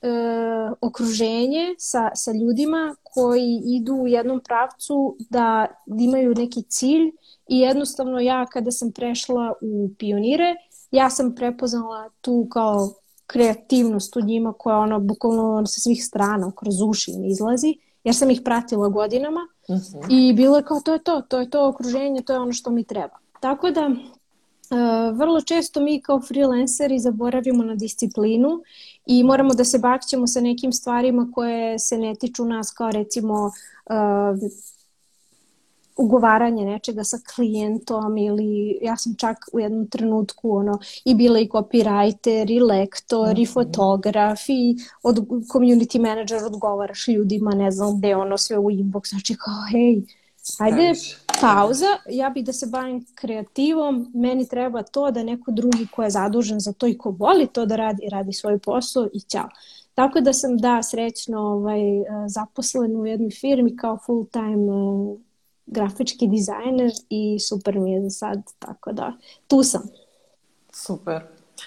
uh, 0.02 0.76
okruženje 0.80 1.74
sa, 1.78 2.10
sa 2.14 2.32
ljudima 2.32 2.96
koji 3.02 3.62
idu 3.64 3.94
u 3.94 4.08
jednom 4.08 4.40
pravcu 4.40 5.16
da 5.30 5.66
imaju 6.00 6.34
neki 6.34 6.62
cilj 6.62 7.10
i 7.48 7.58
jednostavno 7.58 8.20
ja 8.20 8.46
kada 8.46 8.70
sam 8.70 8.92
prešla 8.92 9.52
u 9.60 9.90
pionire, 9.98 10.54
ja 10.90 11.10
sam 11.10 11.34
prepoznala 11.34 12.10
tu 12.20 12.48
kao 12.50 12.88
kreativnost 13.28 14.16
u 14.16 14.20
njima 14.20 14.52
koja 14.52 14.76
ono 14.76 15.00
bukvalno 15.00 15.66
sa 15.66 15.80
svih 15.80 16.04
strana 16.04 16.52
kroz 16.56 16.74
uši 16.82 17.12
mi 17.18 17.28
izlazi 17.28 17.74
jer 18.04 18.14
sam 18.14 18.30
ih 18.30 18.40
pratila 18.44 18.88
godinama 18.88 19.40
uh 19.68 19.76
mhm. 19.76 19.84
-huh. 19.84 20.06
i 20.10 20.32
bilo 20.32 20.56
je 20.56 20.62
kao 20.62 20.80
to 20.80 20.92
je 20.92 20.98
to, 20.98 21.22
to 21.28 21.40
je 21.40 21.50
to 21.50 21.68
okruženje, 21.68 22.22
to 22.22 22.32
je 22.32 22.38
ono 22.38 22.52
što 22.52 22.70
mi 22.70 22.84
treba. 22.84 23.18
Tako 23.40 23.70
da 23.70 23.90
Uh, 24.70 25.18
vrlo 25.18 25.40
često 25.40 25.80
mi 25.80 26.02
kao 26.02 26.20
freelanceri 26.20 26.98
zaboravimo 26.98 27.64
na 27.64 27.74
disciplinu 27.74 28.62
i 29.06 29.24
moramo 29.24 29.54
da 29.54 29.64
se 29.64 29.78
bakćemo 29.78 30.26
sa 30.26 30.40
nekim 30.40 30.72
stvarima 30.72 31.30
koje 31.34 31.78
se 31.78 31.98
ne 31.98 32.14
tiču 32.14 32.44
nas 32.44 32.70
kao 32.70 32.90
recimo 32.90 33.44
uh, 33.44 34.50
ugovaranje 35.98 36.64
nečega 36.64 37.04
sa 37.04 37.18
klijentom 37.34 38.18
ili 38.18 38.78
ja 38.82 38.96
sam 38.96 39.14
čak 39.14 39.36
u 39.52 39.60
jednom 39.60 39.86
trenutku 39.86 40.56
ono 40.56 40.78
i 41.04 41.14
bila 41.14 41.38
i 41.40 41.48
copywriter 41.48 42.50
i 42.50 42.60
lektor 42.60 43.28
mm 43.28 43.30
-hmm. 43.30 43.38
i 43.38 43.42
mhm. 43.42 43.52
fotograf 43.52 44.48
i 44.48 44.76
od 45.02 45.16
community 45.52 46.00
manager 46.00 46.44
odgovaraš 46.44 47.08
ljudima 47.08 47.50
ne 47.50 47.70
znam 47.70 47.98
gde 47.98 48.16
ono 48.16 48.38
sve 48.38 48.58
u 48.58 48.70
inbox 48.70 49.10
znači 49.10 49.36
kao 49.36 49.62
hej 49.70 50.02
ajde 50.58 50.92
pauza 51.40 51.86
ja 52.10 52.30
bih 52.30 52.44
da 52.44 52.52
se 52.52 52.66
bavim 52.66 53.06
kreativom 53.14 54.10
meni 54.14 54.48
treba 54.48 54.82
to 54.82 55.10
da 55.10 55.22
neko 55.22 55.50
drugi 55.50 55.86
ko 55.94 56.02
je 56.02 56.10
zadužen 56.10 56.60
za 56.60 56.72
to 56.72 56.86
i 56.86 56.98
ko 56.98 57.10
voli 57.10 57.46
to 57.46 57.66
da 57.66 57.76
radi 57.76 58.08
radi 58.08 58.32
svoj 58.32 58.58
posao 58.58 59.08
i 59.12 59.20
ćao 59.20 59.48
Tako 59.98 60.20
da 60.20 60.32
sam 60.32 60.56
da 60.58 60.82
srećno 60.82 61.40
ovaj, 61.40 61.80
zaposlen 62.26 62.96
u 62.96 63.06
jednoj 63.06 63.30
firmi 63.30 63.76
kao 63.76 63.98
full 64.06 64.26
time 64.26 64.56
grafički 65.68 66.26
dizajner 66.26 66.90
i 67.08 67.38
super 67.38 67.78
mi 67.78 67.92
je 67.92 68.02
za 68.02 68.10
sad, 68.10 68.42
tako 68.58 68.92
da 68.92 69.12
tu 69.48 69.62
sam. 69.62 69.82
Super. 70.72 71.22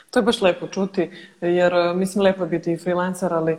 To 0.09 0.19
je 0.19 0.23
baš 0.23 0.41
lepo 0.41 0.67
čuti, 0.67 1.11
jer 1.41 1.73
e, 1.73 1.93
mislim 1.93 2.23
lepo 2.23 2.43
je 2.43 2.49
biti 2.49 2.71
i 2.71 2.77
freelancer, 2.77 3.33
ali 3.33 3.57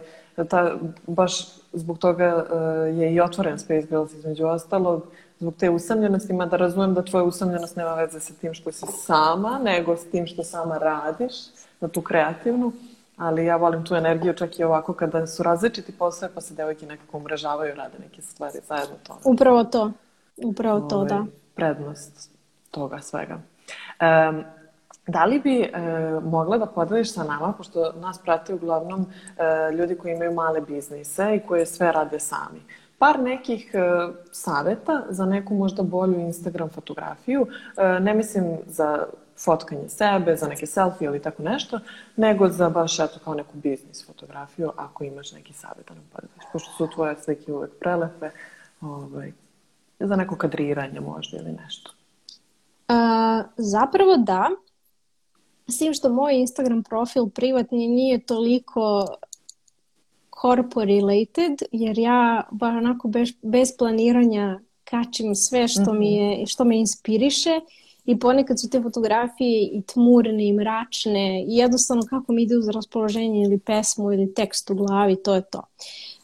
ta, 0.48 0.76
baš 1.06 1.46
zbog 1.72 1.98
toga 1.98 2.36
uh, 2.36 2.98
je 2.98 3.14
i 3.14 3.20
otvoren 3.20 3.58
Space 3.58 3.86
Girls 3.86 4.12
između 4.12 4.46
ostalog, 4.46 5.06
zbog 5.40 5.54
te 5.58 5.70
usamljenosti, 5.70 6.32
mada 6.32 6.56
razumem 6.56 6.94
da 6.94 7.04
tvoja 7.04 7.24
usamljenost 7.24 7.76
nema 7.76 7.94
veze 7.94 8.20
sa 8.20 8.34
tim 8.40 8.54
što 8.54 8.72
si 8.72 8.86
sama, 8.86 9.60
nego 9.64 9.96
s 9.96 10.10
tim 10.10 10.26
što 10.26 10.44
sama 10.44 10.78
radiš, 10.78 11.32
na 11.80 11.88
tu 11.88 12.02
kreativnu, 12.02 12.72
ali 13.16 13.44
ja 13.44 13.56
volim 13.56 13.84
tu 13.84 13.94
energiju 13.94 14.34
čak 14.34 14.58
i 14.58 14.64
ovako 14.64 14.92
kada 14.92 15.26
su 15.26 15.42
različiti 15.42 15.92
posle, 15.92 16.28
pa 16.34 16.40
se 16.40 16.54
devojke 16.54 16.86
nekako 16.86 17.16
umrežavaju, 17.16 17.74
rade 17.74 17.98
neke 17.98 18.22
stvari 18.22 18.58
zajedno 18.68 18.96
to. 19.06 19.18
Upravo 19.24 19.64
to. 19.64 19.92
Upravo 20.36 20.80
to, 20.80 20.96
ovaj, 20.96 21.08
da. 21.08 21.24
Prednost 21.54 22.30
toga 22.70 23.00
svega. 23.00 23.34
Um, 24.00 24.44
Da 25.06 25.24
li 25.24 25.40
bi 25.40 25.62
e, 25.62 25.70
mogla 26.22 26.58
da 26.58 26.66
podeliš 26.66 27.12
sa 27.12 27.24
nama, 27.24 27.52
pošto 27.52 27.92
nas 27.92 28.18
prate 28.22 28.54
uglavnom 28.54 29.06
e, 29.06 29.72
ljudi 29.72 29.96
koji 29.98 30.12
imaju 30.12 30.32
male 30.32 30.60
biznise 30.60 31.36
i 31.36 31.46
koje 31.46 31.66
sve 31.66 31.92
rade 31.92 32.20
sami. 32.20 32.60
par 32.98 33.20
nekih 33.20 33.70
uh, 33.74 34.14
saveta 34.32 35.02
za 35.08 35.26
neku 35.26 35.54
možda 35.54 35.82
bolju 35.82 36.20
Instagram 36.20 36.68
fotografiju. 36.68 37.40
Uh, 37.42 37.48
ne 38.00 38.14
mislim 38.14 38.58
za 38.66 39.06
fotkanje 39.44 39.88
sebe, 39.88 40.36
za 40.36 40.48
neke 40.48 40.66
selfie 40.66 41.06
ili 41.06 41.22
tako 41.22 41.42
nešto, 41.42 41.80
nego 42.16 42.48
za 42.48 42.68
baš 42.70 42.98
eto 42.98 43.18
kao 43.24 43.34
neku 43.34 43.52
biznis 43.54 44.06
fotografiju, 44.06 44.72
ako 44.76 45.04
imaš 45.04 45.32
neki 45.32 45.52
savjet 45.52 45.88
da 45.88 45.94
nam 45.94 46.04
podeliš. 46.12 46.44
Pošto 46.52 46.72
su 46.72 46.94
tvoje 46.94 47.16
slike 47.16 47.52
uvek 47.52 47.70
prelepe, 47.80 48.30
ovaj, 48.80 49.32
za 50.02 50.16
neko 50.16 50.36
kadriranje 50.36 51.00
možda 51.00 51.38
ili 51.38 51.52
nešto. 51.52 51.90
A, 52.88 53.42
zapravo 53.56 54.16
da. 54.16 54.50
S 55.66 55.78
tim 55.78 55.94
što 55.94 56.08
moj 56.08 56.34
Instagram 56.34 56.82
profil 56.82 57.26
privatni 57.26 57.88
nije 57.88 58.18
toliko 58.18 59.06
corpo 60.42 60.84
related, 60.84 61.62
jer 61.72 61.98
ja 61.98 62.48
baš 62.50 62.74
onako 62.76 63.08
bez, 63.08 63.28
bez 63.42 63.68
planiranja 63.78 64.60
kačim 64.84 65.34
sve 65.34 65.68
što, 65.68 65.80
mm 65.80 65.84
-hmm. 65.84 65.98
mi 65.98 66.14
je, 66.14 66.46
što 66.46 66.64
me 66.64 66.78
inspiriše 66.78 67.60
i 68.04 68.18
ponekad 68.18 68.60
su 68.60 68.70
te 68.70 68.82
fotografije 68.82 69.62
i 69.62 69.82
tmurne 69.82 70.48
i 70.48 70.52
mračne 70.52 71.44
i 71.48 71.56
jednostavno 71.56 72.02
kako 72.10 72.32
mi 72.32 72.42
ide 72.42 72.56
uz 72.56 72.68
raspoloženje 72.68 73.42
ili 73.42 73.58
pesmu 73.58 74.12
ili 74.12 74.34
tekst 74.34 74.70
u 74.70 74.74
glavi, 74.74 75.16
to 75.22 75.34
je 75.34 75.42
to. 75.42 75.62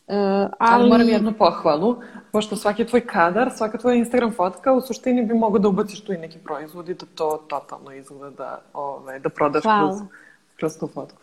Uh, 0.08 0.14
ali... 0.14 0.50
ali 0.58 0.88
moram 0.88 1.08
jednu 1.08 1.32
pohvalu, 1.38 1.96
pošto 2.32 2.56
svaki 2.56 2.86
tvoj 2.86 3.06
kadar, 3.06 3.50
svaka 3.56 3.78
tvoja 3.78 3.96
Instagram 3.96 4.32
fotka 4.32 4.72
u 4.72 4.80
suštini 4.80 5.26
bi 5.26 5.34
mogo 5.34 5.58
da 5.58 5.68
ubaciš 5.68 6.00
tu 6.04 6.12
i 6.12 6.18
neki 6.18 6.38
proizvod 6.38 6.88
i 6.88 6.94
da 6.94 7.06
to 7.14 7.44
totalno 7.48 7.92
izgleda, 7.92 8.60
ovaj, 8.72 9.18
da 9.18 9.28
prodaš 9.28 9.62
kroz, 9.62 10.00
kroz 10.56 10.78
tu 10.78 10.86
fotku. 10.86 11.18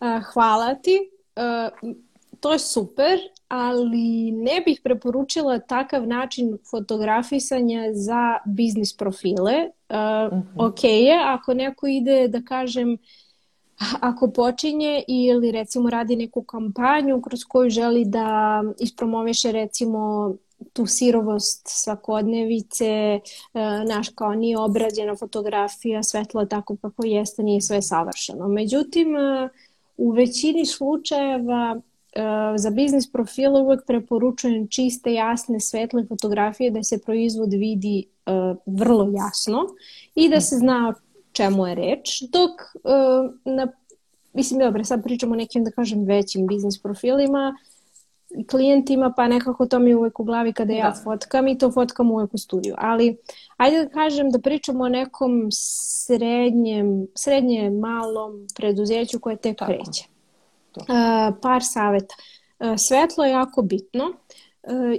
Uh, 0.00 0.22
hvala 0.32 0.74
ti. 0.74 1.10
Uh, 1.36 1.94
to 2.40 2.52
je 2.52 2.58
super, 2.58 3.18
ali 3.48 4.30
ne 4.32 4.60
bih 4.66 4.80
preporučila 4.84 5.58
takav 5.58 6.06
način 6.06 6.58
fotografisanja 6.70 7.82
za 7.92 8.38
biznis 8.44 8.96
profile. 8.96 9.54
Uh, 9.88 9.96
uh. 9.96 10.38
-huh. 10.38 10.42
Ok 10.56 10.84
je, 10.84 11.18
ako 11.24 11.54
neko 11.54 11.86
ide, 11.86 12.28
da 12.28 12.42
kažem, 12.48 12.98
ako 14.00 14.30
počinje 14.30 15.04
ili 15.08 15.52
recimo 15.52 15.90
radi 15.90 16.16
neku 16.16 16.42
kampanju 16.42 17.22
kroz 17.22 17.44
koju 17.44 17.70
želi 17.70 18.04
da 18.04 18.62
ispromoviše 18.78 19.52
recimo 19.52 20.32
tu 20.72 20.86
sirovost 20.86 21.62
svakodnevice, 21.64 23.20
naš 23.88 24.08
kao 24.08 24.34
nije 24.34 24.58
obrađena 24.58 25.16
fotografija, 25.16 26.02
svetlo 26.02 26.44
tako 26.44 26.76
kako 26.76 27.06
jeste, 27.06 27.42
nije 27.42 27.60
sve 27.60 27.82
savršeno. 27.82 28.48
Međutim, 28.48 29.08
u 29.96 30.10
većini 30.10 30.66
slučajeva 30.66 31.80
za 32.56 32.70
biznis 32.70 33.12
profile 33.12 33.60
uvek 33.60 33.86
preporučujem 33.86 34.68
čiste, 34.68 35.12
jasne, 35.12 35.60
svetle 35.60 36.06
fotografije 36.06 36.70
da 36.70 36.82
se 36.82 36.98
proizvod 36.98 37.52
vidi 37.52 38.04
vrlo 38.66 39.12
jasno 39.16 39.66
i 40.14 40.28
da 40.28 40.40
se 40.40 40.56
zna 40.56 40.94
čemu 41.38 41.66
je 41.66 41.74
reč, 41.74 42.22
dok 42.32 42.50
uh, 42.74 43.30
na, 43.44 43.68
mislim, 44.32 44.60
dobro, 44.60 44.84
sad 44.84 45.02
pričamo 45.02 45.32
o 45.32 45.36
nekim, 45.36 45.64
da 45.64 45.70
kažem, 45.70 46.04
većim 46.04 46.46
biznis 46.46 46.82
profilima, 46.82 47.56
klijentima, 48.50 49.12
pa 49.16 49.28
nekako 49.28 49.66
to 49.66 49.78
mi 49.78 49.90
je 49.90 49.96
uvek 49.96 50.20
u 50.20 50.24
glavi 50.24 50.52
kada 50.52 50.72
ja 50.72 50.90
da. 50.90 51.00
fotkam 51.04 51.48
i 51.48 51.58
to 51.58 51.70
fotkam 51.72 52.10
uvek 52.10 52.34
u 52.34 52.38
studiju. 52.38 52.74
Ali, 52.78 53.16
ajde 53.56 53.84
da 53.84 53.88
kažem 53.88 54.30
da 54.30 54.38
pričamo 54.38 54.84
o 54.84 54.88
nekom 54.88 55.48
srednjem, 55.52 57.06
srednje 57.14 57.70
malom 57.70 58.46
preduzeću 58.56 59.20
koje 59.20 59.36
tek 59.36 59.58
Tako. 59.58 59.72
kreće. 59.72 60.04
Uh, 60.76 60.84
par 61.42 61.62
saveta. 61.64 62.14
Uh, 62.60 62.74
svetlo 62.76 63.24
je 63.24 63.30
jako 63.30 63.62
bitno 63.62 64.04
uh, 64.04 64.14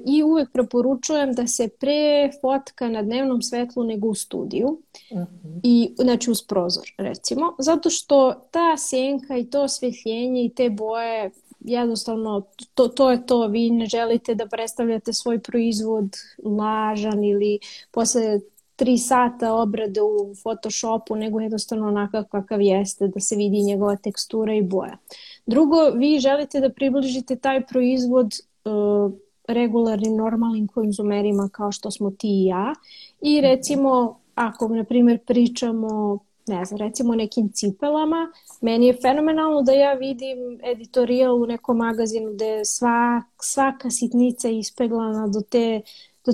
i 0.06 0.24
uvek 0.24 0.52
preporučujem 0.52 1.34
da 1.34 1.48
se 1.48 1.70
pre 1.80 2.32
fotka 2.42 2.90
na 2.90 3.02
dnevnom 3.02 3.42
svetlu 3.42 3.84
nego 3.84 4.08
u 4.08 4.16
studiju. 4.16 4.82
Uh 5.12 5.18
mhm. 5.18 5.28
-huh. 5.44 5.60
I, 5.64 5.94
znači 5.98 6.32
uz 6.32 6.42
prozor, 6.42 6.94
recimo. 6.98 7.56
Zato 7.60 7.90
što 7.90 8.34
ta 8.52 8.78
senka 8.78 9.38
i 9.38 9.50
to 9.50 9.62
osvetljenje 9.62 10.46
i 10.46 10.50
te 10.50 10.70
boje 10.70 11.32
jednostavno 11.60 12.44
to, 12.74 12.88
to 12.88 13.12
je 13.12 13.26
to, 13.26 13.48
vi 13.48 13.70
ne 13.70 13.86
želite 13.86 14.36
da 14.36 14.46
predstavljate 14.46 15.14
svoj 15.14 15.40
proizvod 15.40 16.16
lažan 16.44 17.24
ili 17.24 17.60
posle 17.92 18.40
tri 18.76 18.98
sata 18.98 19.54
obrade 19.54 20.02
u 20.02 20.36
Photoshopu, 20.44 21.16
nego 21.16 21.40
jednostavno 21.40 21.88
onakav 21.88 22.24
kakav 22.32 22.62
jeste, 22.62 23.08
da 23.08 23.20
se 23.20 23.36
vidi 23.36 23.64
njegova 23.64 23.96
tekstura 23.96 24.54
i 24.54 24.62
boja. 24.62 24.98
Drugo, 25.46 25.90
vi 25.96 26.20
želite 26.20 26.60
da 26.60 26.70
približite 26.70 27.36
taj 27.36 27.66
proizvod 27.66 28.34
uh, 28.66 29.14
regularnim, 29.54 30.16
normalnim 30.16 30.68
konzumerima 30.68 31.50
kao 31.52 31.72
što 31.72 31.92
smo 31.92 32.12
ti 32.12 32.28
i 32.28 32.46
ja 32.46 32.74
i 33.22 33.42
recimo 33.42 34.20
ako, 34.36 34.68
na 34.68 34.84
primjer, 34.84 35.20
pričamo 35.26 36.20
ne 36.48 36.66
znam, 36.66 36.78
recimo 36.80 37.16
nekim 37.16 37.50
cipelama, 37.54 38.32
meni 38.62 38.88
je 38.88 38.98
fenomenalno 39.02 39.62
da 39.62 39.72
ja 39.72 39.94
vidim 39.94 40.60
editorijal 40.64 41.42
u 41.42 41.46
nekom 41.46 41.78
magazinu 41.78 42.34
gde 42.34 42.46
je 42.46 42.66
sva, 42.66 43.22
svaka 43.42 43.90
sitnica 43.90 44.50
ispeglana 44.50 45.28
do 45.28 45.42
te 45.42 45.82
do, 46.26 46.34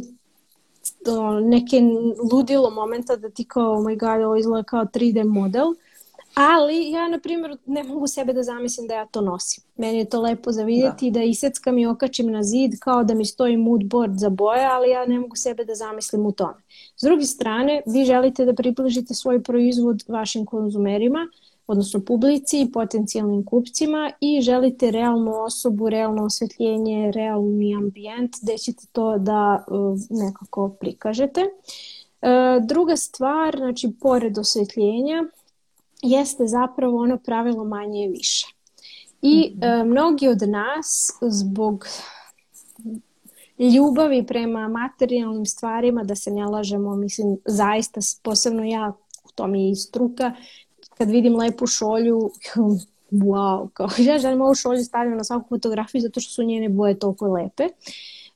do 1.05 1.39
neke 1.39 1.82
ludilo 2.32 2.70
momenta 2.70 3.16
da 3.16 3.30
ti 3.30 3.43
kao, 3.43 3.74
oh 3.74 3.84
my 3.84 3.99
god, 3.99 4.26
ovo 4.26 4.36
izgleda 4.36 4.63
kao 4.63 4.86
3D 4.86 5.24
model. 5.24 5.66
Ali 6.36 6.91
ja, 6.91 7.07
na 7.07 7.19
primjer, 7.19 7.57
ne 7.65 7.83
mogu 7.83 8.07
sebe 8.07 8.33
da 8.33 8.43
zamislim 8.43 8.88
da 8.88 8.93
ja 8.93 9.05
to 9.05 9.21
nosim. 9.21 9.63
Meni 9.77 9.97
je 9.97 10.09
to 10.09 10.21
lepo 10.21 10.51
za 10.51 10.63
vidjeti, 10.63 11.11
da, 11.11 11.19
da 11.19 11.25
iseckam 11.25 11.77
i 11.77 11.86
okačim 11.86 12.31
na 12.31 12.43
zid 12.43 12.71
kao 12.79 13.03
da 13.03 13.13
mi 13.13 13.25
stoji 13.25 13.57
mood 13.57 13.86
board 13.86 14.17
za 14.19 14.29
boje, 14.29 14.65
ali 14.65 14.89
ja 14.89 15.05
ne 15.05 15.19
mogu 15.19 15.36
sebe 15.36 15.65
da 15.65 15.75
zamislim 15.75 16.25
u 16.25 16.31
tome. 16.31 16.63
S 16.95 17.03
druge 17.03 17.25
strane, 17.25 17.81
vi 17.86 18.05
želite 18.05 18.45
da 18.45 18.53
približite 18.53 19.13
svoj 19.13 19.43
proizvod 19.43 20.03
vašim 20.07 20.45
konzumerima, 20.45 21.27
odnosno 21.67 21.99
publici 21.99 22.61
i 22.61 22.71
potencijalnim 22.71 23.45
kupcima 23.45 24.11
i 24.19 24.41
želite 24.41 24.91
realnu 24.91 25.43
osobu, 25.43 25.89
realno 25.89 26.25
osvetljenje, 26.25 27.11
realni 27.11 27.75
ambijent 27.75 28.36
gde 28.41 28.57
ćete 28.57 28.83
to 28.91 29.17
da 29.17 29.65
uh, 29.67 29.99
nekako 30.09 30.69
prikažete. 30.79 31.41
Uh, 31.41 32.65
druga 32.67 32.95
stvar, 32.95 33.57
znači 33.57 33.93
pored 34.01 34.38
osvetljenja, 34.38 35.23
jeste 36.06 36.47
zapravo 36.47 36.97
ono 37.03 37.18
pravilo 37.18 37.64
manje 37.64 38.01
je 38.01 38.10
više. 38.10 38.47
I 39.22 39.53
mm 39.56 39.60
-hmm. 39.60 39.82
e, 39.82 39.84
mnogi 39.84 40.28
od 40.28 40.41
nas 40.49 41.18
zbog 41.22 41.86
ljubavi 43.60 44.26
prema 44.26 44.68
materijalnim 44.68 45.45
stvarima, 45.45 46.03
da 46.03 46.16
se 46.16 46.32
ne 46.32 46.45
lažemo, 46.45 46.95
mislim, 46.95 47.38
zaista, 47.45 47.99
posebno 48.24 48.64
ja, 48.64 48.93
u 49.24 49.30
tom 49.36 49.56
je 49.56 49.72
i 49.72 49.76
struka, 49.76 50.34
kad 50.97 51.10
vidim 51.10 51.36
lepu 51.36 51.68
šolju, 51.68 52.32
wow, 53.12 53.70
kao 53.74 53.88
ja 54.08 54.20
želim 54.20 54.41
ovu 54.41 54.56
šolju 54.56 54.84
stavljam 54.84 55.18
na 55.18 55.24
svaku 55.24 55.49
fotografiju 55.49 56.01
zato 56.01 56.20
što 56.20 56.32
su 56.32 56.43
njene 56.43 56.70
boje 56.70 56.99
toliko 56.99 57.28
lepe. 57.28 57.68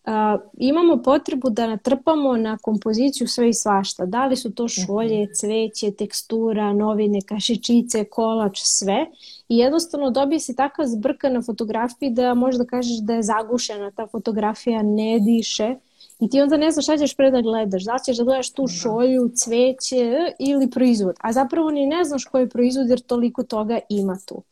Uh, 0.09 0.41
imamo 0.57 1.03
potrebu 1.03 1.49
da 1.49 1.67
natrpamo 1.67 2.37
na 2.37 2.57
kompoziciju 2.57 3.27
sve 3.27 3.49
i 3.49 3.53
svašta. 3.53 4.05
Da 4.05 4.25
li 4.25 4.35
su 4.35 4.51
to 4.51 4.63
mhm. 4.63 4.69
šolje, 4.69 5.33
cveće, 5.33 5.91
tekstura, 5.91 6.73
novine, 6.73 7.21
kašičice, 7.21 8.03
kolač, 8.03 8.59
sve. 8.61 9.05
I 9.49 9.57
jednostavno 9.57 10.11
dobije 10.11 10.39
se 10.39 10.55
takva 10.55 10.87
zbrka 10.87 11.29
na 11.29 11.41
fotografiji 11.41 12.09
da 12.09 12.33
možda 12.33 12.65
kažeš 12.65 12.97
da 12.97 13.13
je 13.13 13.23
zagušena, 13.23 13.91
ta 13.91 14.07
fotografija 14.07 14.81
ne 14.81 15.19
diše. 15.19 15.75
I 16.19 16.29
ti 16.29 16.41
onda 16.41 16.57
ne 16.57 16.71
znaš 16.71 16.85
šta 16.85 16.97
ćeš 16.97 17.15
pre 17.15 17.31
da 17.31 17.41
gledaš. 17.41 17.83
Da 17.83 17.97
ćeš 18.05 18.17
da 18.17 18.23
gledaš 18.23 18.51
tu 18.51 18.61
da. 18.61 18.73
šolju, 18.73 19.29
cveće 19.35 20.33
ili 20.39 20.69
proizvod. 20.69 21.15
A 21.21 21.33
zapravo 21.33 21.71
ni 21.71 21.85
ne 21.85 22.03
znaš 22.03 22.25
koji 22.25 22.41
je 22.41 22.49
proizvod 22.49 22.89
jer 22.89 22.99
toliko 22.99 23.43
toga 23.43 23.79
ima 23.89 24.17
tu. 24.25 24.43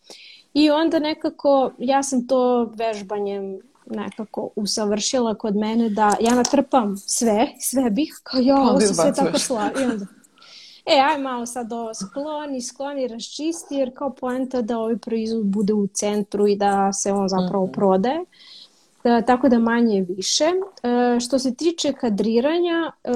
I 0.53 0.69
onda 0.69 0.99
nekako, 0.99 1.71
ja 1.77 2.03
sam 2.03 2.27
to 2.27 2.71
vežbanjem 2.75 3.59
nekako 3.89 4.49
usavršila 4.55 5.35
kod 5.35 5.55
mene 5.55 5.89
da 5.89 6.15
ja 6.19 6.35
natrpam 6.35 6.97
sve, 6.97 7.47
sve 7.59 7.89
bih, 7.89 8.19
kao 8.23 8.39
ja, 8.39 8.61
ovo 8.61 8.79
se 8.79 8.93
sve 8.93 9.13
tako 9.13 9.39
slavi. 9.39 9.83
Onda, 9.83 10.05
e, 10.85 10.99
aj 11.11 11.17
malo 11.17 11.45
sad 11.45 11.73
ovo 11.73 11.93
skloni, 11.93 12.61
skloni, 12.61 13.07
raščisti, 13.07 13.75
jer 13.75 13.91
kao 13.95 14.09
poenta 14.09 14.61
da 14.61 14.79
ovaj 14.79 14.97
proizvod 14.97 15.45
bude 15.45 15.73
u 15.73 15.87
centru 15.87 16.47
i 16.47 16.55
da 16.55 16.93
se 16.93 17.11
on 17.11 17.29
zapravo 17.29 17.65
mm 17.65 17.69
-hmm. 17.69 17.73
prodaje. 17.73 18.19
E, 19.03 19.21
tako 19.25 19.49
da 19.49 19.59
manje 19.59 20.05
više. 20.09 20.45
E, 20.45 21.19
što 21.19 21.39
se 21.39 21.55
tiče 21.55 21.93
kadriranja, 21.93 22.91
e, 23.03 23.11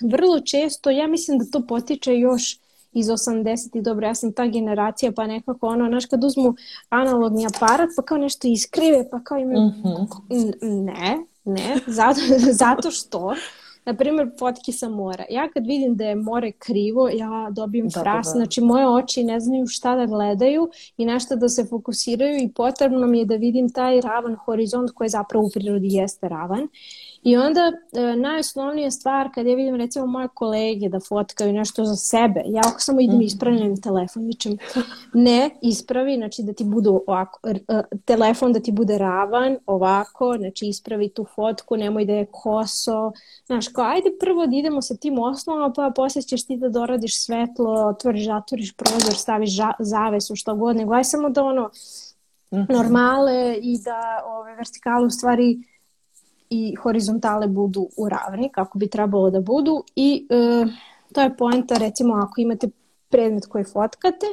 vrlo 0.00 0.40
često, 0.40 0.90
ja 0.90 1.06
mislim 1.06 1.38
da 1.38 1.44
to 1.52 1.66
potiče 1.66 2.18
još 2.18 2.58
iz 2.96 3.06
80-ih, 3.06 3.82
dobro, 3.82 4.06
ja 4.06 4.14
sam 4.14 4.32
ta 4.32 4.46
generacija, 4.46 5.12
pa 5.12 5.26
nekako 5.26 5.66
ono, 5.66 5.88
znaš, 5.88 6.06
kad 6.06 6.24
uzmu 6.24 6.54
analogni 6.88 7.46
aparat, 7.46 7.88
pa 7.96 8.02
kao 8.02 8.18
nešto 8.18 8.48
iskrive, 8.48 9.10
pa 9.10 9.20
kao 9.24 9.38
imaju... 9.38 9.60
Mm 9.60 9.82
-hmm. 9.84 10.54
Ne, 10.62 11.18
ne, 11.44 11.76
zato, 11.86 12.20
zato 12.64 12.90
što 12.90 13.34
na 13.86 13.94
primjer, 13.94 14.30
fotke 14.38 14.72
sa 14.72 14.88
mora. 14.88 15.24
Ja 15.30 15.48
kad 15.50 15.66
vidim 15.66 15.96
da 15.96 16.04
je 16.04 16.16
more 16.16 16.52
krivo, 16.52 17.08
ja 17.08 17.48
dobijem 17.50 17.88
Da, 17.88 18.00
fras, 18.00 18.26
da, 18.26 18.32
da. 18.32 18.36
znači 18.38 18.60
moje 18.60 18.88
oči 18.88 19.24
ne 19.24 19.40
znaju 19.40 19.66
šta 19.66 19.96
da 19.96 20.06
gledaju 20.06 20.70
i 20.96 21.04
nešto 21.04 21.36
da 21.36 21.48
se 21.48 21.64
fokusiraju 21.64 22.42
i 22.42 22.52
potrebno 22.52 23.06
mi 23.06 23.18
je 23.18 23.24
da 23.24 23.36
vidim 23.36 23.70
taj 23.70 24.00
ravan 24.00 24.34
horizont 24.34 24.90
koji 24.90 25.08
zapravo 25.08 25.46
u 25.46 25.50
prirodi 25.54 25.88
jeste 25.90 26.28
ravan. 26.28 26.68
I 27.26 27.36
onda 27.36 27.60
e, 27.92 28.16
najosnovnija 28.16 28.90
stvar 28.90 29.28
kad 29.34 29.46
ja 29.46 29.54
vidim 29.54 29.76
recimo 29.76 30.06
moje 30.06 30.28
kolege 30.30 30.88
da 30.88 31.00
fotkaju 31.00 31.52
nešto 31.52 31.84
za 31.84 31.96
sebe, 31.96 32.42
ja 32.46 32.62
ako 32.64 32.80
samo 32.80 33.00
idem 33.00 33.20
i 33.20 33.24
ispravljam 33.24 33.80
telefon, 33.82 34.22
ničem 34.24 34.58
ne 35.14 35.50
ispravi, 35.62 36.16
znači 36.16 36.42
da 36.42 36.52
ti 36.52 36.64
bude 36.66 36.88
ovako, 36.90 37.40
r- 37.44 37.60
e, 37.68 37.82
telefon 38.04 38.52
da 38.52 38.60
ti 38.60 38.72
bude 38.72 38.98
ravan, 38.98 39.56
ovako, 39.66 40.34
znači 40.38 40.66
ispravi 40.66 41.08
tu 41.08 41.24
fotku, 41.26 41.76
nemoj 41.76 42.04
da 42.04 42.12
je 42.12 42.26
koso, 42.26 43.12
znaš, 43.46 43.68
kao 43.68 43.84
ajde 43.84 44.10
prvo 44.20 44.46
da 44.46 44.56
idemo 44.56 44.82
sa 44.82 44.96
tim 44.96 45.18
osnovama, 45.20 45.72
pa 45.72 45.92
posle 45.92 46.22
ćeš 46.22 46.46
ti 46.46 46.56
da 46.56 46.68
doradiš 46.70 47.24
svetlo, 47.24 47.70
otvoriš, 47.72 48.24
zatvoriš 48.24 48.72
prozor, 48.74 49.14
staviš 49.14 49.50
ža- 49.50 49.74
zavesu, 49.80 50.36
što 50.36 50.54
god, 50.54 50.76
nego 50.76 50.92
aj 50.92 51.04
samo 51.04 51.30
da 51.30 51.44
ono, 51.44 51.70
Mhm. 52.52 52.62
normale 52.68 53.56
i 53.56 53.78
da 53.78 54.00
ove 54.26 54.54
vertikale 54.54 55.06
u 55.06 55.10
stvari 55.10 55.58
i 56.50 56.74
horizontale 56.74 57.46
budu 57.48 57.88
u 57.96 58.08
ravni 58.08 58.48
kako 58.48 58.78
bi 58.78 58.88
trebalo 58.88 59.30
da 59.30 59.40
budu 59.40 59.84
i 59.96 60.26
e, 60.30 60.66
to 61.12 61.20
je 61.20 61.36
poenta 61.36 61.74
recimo 61.78 62.14
ako 62.14 62.40
imate 62.40 62.68
predmet 63.08 63.46
koji 63.46 63.64
fotkate 63.64 64.26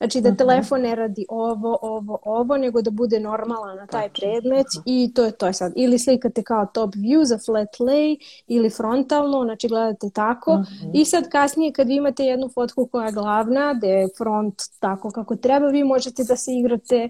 znači 0.00 0.20
da 0.20 0.36
telefon 0.36 0.80
ne 0.80 0.94
radi 0.94 1.26
ovo, 1.28 1.78
ovo, 1.82 2.18
ovo 2.24 2.56
nego 2.56 2.82
da 2.82 2.90
bude 2.90 3.20
normalan 3.20 3.76
na 3.76 3.86
taj 3.86 4.08
predmet 4.08 4.66
i 4.84 5.12
to 5.14 5.24
je 5.24 5.32
to 5.32 5.46
je 5.46 5.52
sad. 5.52 5.72
Ili 5.76 5.98
slikate 5.98 6.42
kao 6.42 6.66
top 6.66 6.94
view 6.94 7.24
za 7.24 7.38
flat 7.46 7.68
lay 7.78 8.16
ili 8.46 8.70
frontalno 8.70 9.44
znači 9.44 9.68
gledate 9.68 10.10
tako. 10.14 10.64
I 10.94 11.04
sad 11.04 11.28
kasnije 11.28 11.72
kad 11.72 11.88
vi 11.88 11.94
imate 11.94 12.24
jednu 12.24 12.48
fotku 12.48 12.86
koja 12.86 13.06
je 13.06 13.12
glavna 13.12 13.74
da 13.74 13.86
je 13.86 14.08
front 14.18 14.62
tako 14.78 15.10
kako 15.10 15.36
treba 15.36 15.66
vi 15.66 15.84
možete 15.84 16.24
da 16.24 16.36
se 16.36 16.52
igrate 16.52 17.08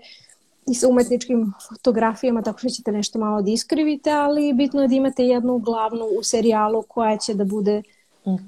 i 0.69 0.75
sa 0.75 0.89
umetničkim 0.89 1.53
fotografijama, 1.69 2.43
tako 2.43 2.59
što 2.59 2.69
ćete 2.69 2.93
nešto 2.93 3.19
malo 3.19 3.43
da 3.43 3.51
iskrivite, 3.51 4.11
ali 4.11 4.53
bitno 4.53 4.83
je 4.83 4.89
da 4.89 4.95
imate 4.95 5.25
jednu 5.25 5.59
glavnu 5.59 6.05
u 6.19 6.23
serijalu 6.23 6.83
koja 6.83 7.17
će 7.17 7.35
da 7.35 7.45
bude, 7.45 7.83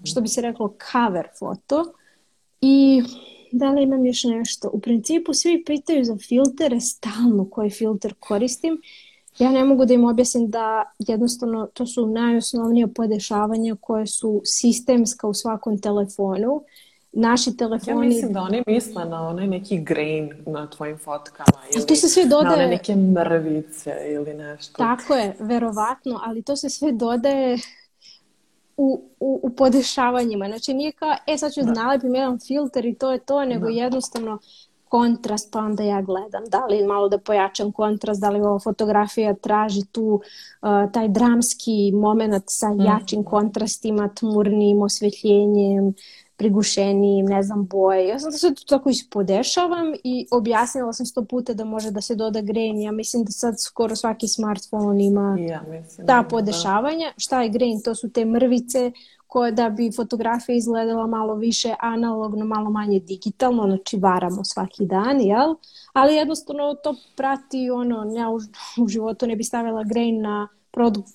što 0.05 0.21
bi 0.21 0.29
se 0.29 0.41
reklo, 0.41 0.75
cover 0.93 1.29
foto. 1.39 1.93
I 2.61 3.03
da 3.53 3.71
li 3.71 3.83
imam 3.83 4.07
još 4.07 4.25
nešto? 4.25 4.71
U 4.73 4.81
principu 4.81 5.35
svi 5.35 5.65
pitaju 5.65 6.05
za 6.05 6.17
filtere 6.17 6.81
stalno 6.81 7.51
koji 7.51 7.71
filter 7.71 8.15
koristim. 8.21 8.81
Ja 9.39 9.53
ne 9.53 9.65
mogu 9.65 9.85
da 9.85 9.95
im 9.95 10.05
objasnim 10.05 10.51
da 10.51 10.93
jednostavno 10.99 11.67
to 11.75 11.87
su 11.87 12.07
najosnovnija 12.07 12.87
podešavanja 12.95 13.77
koje 13.81 14.07
su 14.07 14.41
sistemska 14.45 15.29
u 15.29 15.35
svakom 15.35 15.79
telefonu. 15.79 16.63
Naši 17.13 17.51
Ja 17.51 17.57
telefoni... 17.57 18.07
mislim 18.07 18.33
da 18.33 18.41
oni 18.41 18.63
misle 18.67 19.05
na 19.05 19.29
onaj 19.29 19.47
neki 19.47 19.79
grain 19.79 20.33
na 20.47 20.71
tvojim 20.71 20.99
fotkama 20.99 21.59
ili 21.75 21.87
to 21.87 21.97
se 21.97 22.09
sve 22.09 22.25
na 22.25 22.39
one 22.39 22.51
dodaje- 22.51 22.69
neke 22.69 22.97
mrvice 22.97 23.97
ili 24.15 24.35
nešto. 24.35 24.75
Tako 24.79 25.15
je, 25.15 25.37
verovatno, 25.39 26.21
ali 26.25 26.43
to 26.43 26.57
se 26.57 26.71
sve 26.71 26.93
dodaje 26.93 27.59
u, 28.77 29.03
u, 29.21 29.41
u 29.43 29.51
podešavanjima. 29.51 30.47
Znači 30.47 30.75
nije 30.75 30.93
kao, 30.93 31.17
e 31.27 31.39
sad 31.39 31.53
ću 31.53 31.61
da. 31.63 31.73
nalepim 31.73 32.15
jedan 32.15 32.39
filter 32.39 32.85
i 32.87 32.95
to 32.95 33.13
je 33.13 33.19
to, 33.19 33.45
nego 33.45 33.69
jednostavno 33.69 34.39
kontrast, 34.89 35.53
pa 35.53 35.59
onda 35.59 35.83
ja 35.83 36.03
gledam. 36.03 36.45
Da 36.45 36.67
li 36.67 36.87
malo 36.87 37.09
da 37.09 37.19
pojačam 37.19 37.73
kontrast, 37.73 38.21
da 38.21 38.31
li 38.31 38.41
ova 38.41 38.59
fotografija 38.59 39.35
traži 39.35 39.85
tu 39.93 40.05
uh, 40.05 40.93
taj 40.93 41.09
dramski 41.09 41.93
moment 41.95 42.45
sa 42.47 42.67
jačim 42.79 43.25
kontrastima, 43.25 44.09
tmurnim 44.15 44.83
osvetljenjem, 44.83 45.95
prigušenijim, 46.43 47.27
ne 47.27 47.43
znam, 47.43 47.67
boje. 47.67 48.09
Ja 48.09 48.19
sam 48.19 48.31
da 48.31 48.39
sve 48.39 48.55
to 48.55 48.63
tako 48.65 48.91
ispodešavam 48.91 49.95
i 50.05 50.27
objasnila 50.31 50.93
sam 50.93 51.07
sto 51.07 51.25
puta 51.25 51.55
da 51.55 51.65
može 51.65 51.91
da 51.91 52.01
se 52.01 52.15
doda 52.15 52.41
grain. 52.41 52.81
Ja 52.81 52.93
mislim 52.93 53.25
da 53.25 53.31
sad 53.31 53.61
skoro 53.61 53.97
svaki 53.97 54.29
smartphone 54.29 55.05
ima 55.05 55.37
ja 55.41 55.63
mislim. 55.69 56.07
ta 56.07 56.23
da. 56.23 56.29
podešavanja. 56.29 57.13
Šta 57.17 57.43
je 57.43 57.49
grain? 57.49 57.83
To 57.83 57.95
su 57.95 58.13
te 58.13 58.25
mrvice 58.25 58.93
koje 59.27 59.53
da 59.53 59.71
bi 59.71 59.93
fotografija 59.97 60.57
izgledala 60.57 61.07
malo 61.07 61.35
više 61.35 61.75
analogno, 61.81 62.45
malo 62.45 62.71
manje 62.71 63.01
digitalno, 63.01 63.67
znači 63.67 63.97
varamo 63.97 64.45
svaki 64.45 64.87
dan, 64.87 65.21
jel? 65.21 65.55
Ali 65.93 66.15
jednostavno 66.15 66.75
to 66.75 66.95
prati 67.17 67.71
ono, 67.71 68.13
ja 68.17 68.31
u, 68.31 68.41
u 68.83 68.89
životu 68.89 69.27
ne 69.27 69.37
bi 69.37 69.45
stavila 69.45 69.85
grain 69.85 70.23
na 70.23 70.49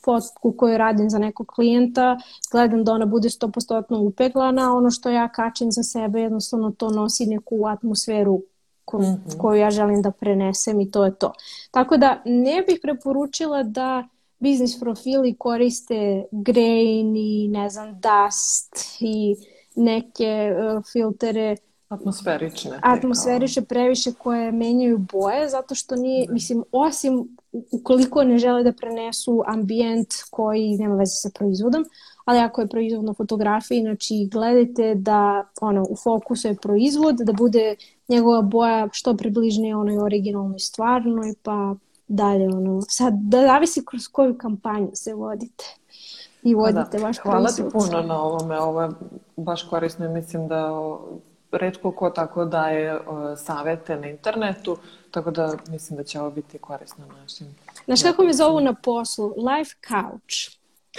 fotku 0.06 0.52
koju 0.58 0.78
radim 0.78 1.10
za 1.10 1.20
nekog 1.20 1.48
klijenta, 1.48 2.18
gledam 2.52 2.84
da 2.84 2.92
ona 2.92 3.06
bude 3.06 3.30
100% 3.30 4.08
upeglana, 4.08 4.74
ono 4.74 4.92
što 4.92 5.10
ja 5.10 5.28
kačim 5.30 5.72
za 5.72 5.84
sebe 5.84 6.22
jednostavno 6.22 6.72
to 6.72 6.90
nosi 6.90 7.26
neku 7.26 7.66
atmosferu 7.68 8.42
ko, 8.86 9.02
koju 9.38 9.60
ja 9.60 9.72
želim 9.72 10.02
da 10.02 10.12
prenesem 10.12 10.82
i 10.82 10.92
to 10.92 11.06
je 11.06 11.16
to. 11.16 11.34
Tako 11.72 11.98
da 11.98 12.22
ne 12.26 12.64
bih 12.68 12.80
preporučila 12.82 13.64
da 13.64 14.08
biznis 14.40 14.80
profili 14.80 15.36
koriste 15.40 16.24
grain 16.32 17.16
i 17.16 17.48
ne 17.48 17.70
znam 17.70 18.00
dust 18.02 18.98
i 19.00 19.36
neke 19.76 20.52
uh, 20.52 20.84
filtere 20.92 21.56
Atmosferične. 21.90 22.72
te 22.72 22.78
atmosferiše 22.84 23.62
previše 23.62 24.12
koje 24.14 24.52
menjaju 24.52 24.98
boje 24.98 25.50
zato 25.50 25.76
što 25.76 25.96
nije, 25.96 26.28
mislim, 26.30 26.64
osim 26.72 27.38
ukoliko 27.72 28.24
ne 28.24 28.38
žele 28.38 28.64
da 28.64 28.72
prenesu 28.72 29.44
ambijent 29.48 30.08
koji 30.30 30.78
nema 30.78 30.96
veze 30.96 31.16
sa 31.16 31.30
proizvodom, 31.36 31.86
ali 32.26 32.40
ako 32.40 32.62
je 32.62 32.68
proizvod 32.68 33.04
na 33.04 33.14
fotografiji, 33.14 33.82
znači 33.82 34.30
gledajte 34.32 34.96
da 34.96 35.48
ono, 35.62 35.86
u 35.90 35.96
fokusu 36.04 36.48
je 36.48 36.56
proizvod, 36.56 37.16
da 37.16 37.34
bude 37.34 37.76
njegova 38.08 38.42
boja 38.42 38.90
što 38.92 39.18
približnije 39.18 39.76
onoj 39.76 39.98
originalnoj 39.98 40.60
stvarnoj, 40.60 41.34
pa 41.44 41.76
dalje 42.08 42.48
ono, 42.48 42.82
sad 42.82 43.14
da 43.14 43.42
zavisi 43.42 43.86
kroz 43.86 44.08
koju 44.08 44.38
kampanju 44.38 44.90
se 44.94 45.14
vodite 45.14 45.64
i 46.44 46.54
kao. 46.54 46.62
vodite 46.62 46.98
Da. 46.98 47.04
vaš 47.04 47.18
Hvala 47.18 47.48
ti 47.48 47.56
proizvod. 47.56 47.84
puno 47.92 48.02
na 48.02 48.22
ovome. 48.22 48.60
Ovo 48.60 48.82
je 48.82 48.90
baš 49.38 49.64
korisno 49.64 50.06
i 50.06 50.10
mislim 50.10 50.48
da 50.48 50.72
o, 51.52 51.58
retko 51.58 51.92
ko 51.92 52.10
tako 52.10 52.46
daje 52.46 53.00
o, 53.08 53.36
savete 53.36 53.96
na 53.96 54.08
internetu, 54.08 54.78
tako 55.12 55.32
da 55.32 55.58
mislim 55.70 55.98
da 55.98 56.04
će 56.04 56.20
ovo 56.20 56.30
biti 56.30 56.58
korisno 56.58 57.06
našim. 57.22 57.48
Znaš 57.86 58.04
kako 58.04 58.24
me 58.24 58.34
zovu 58.34 58.60
na 58.60 58.74
poslu? 58.74 59.28
Life 59.28 59.76
couch. 59.88 60.58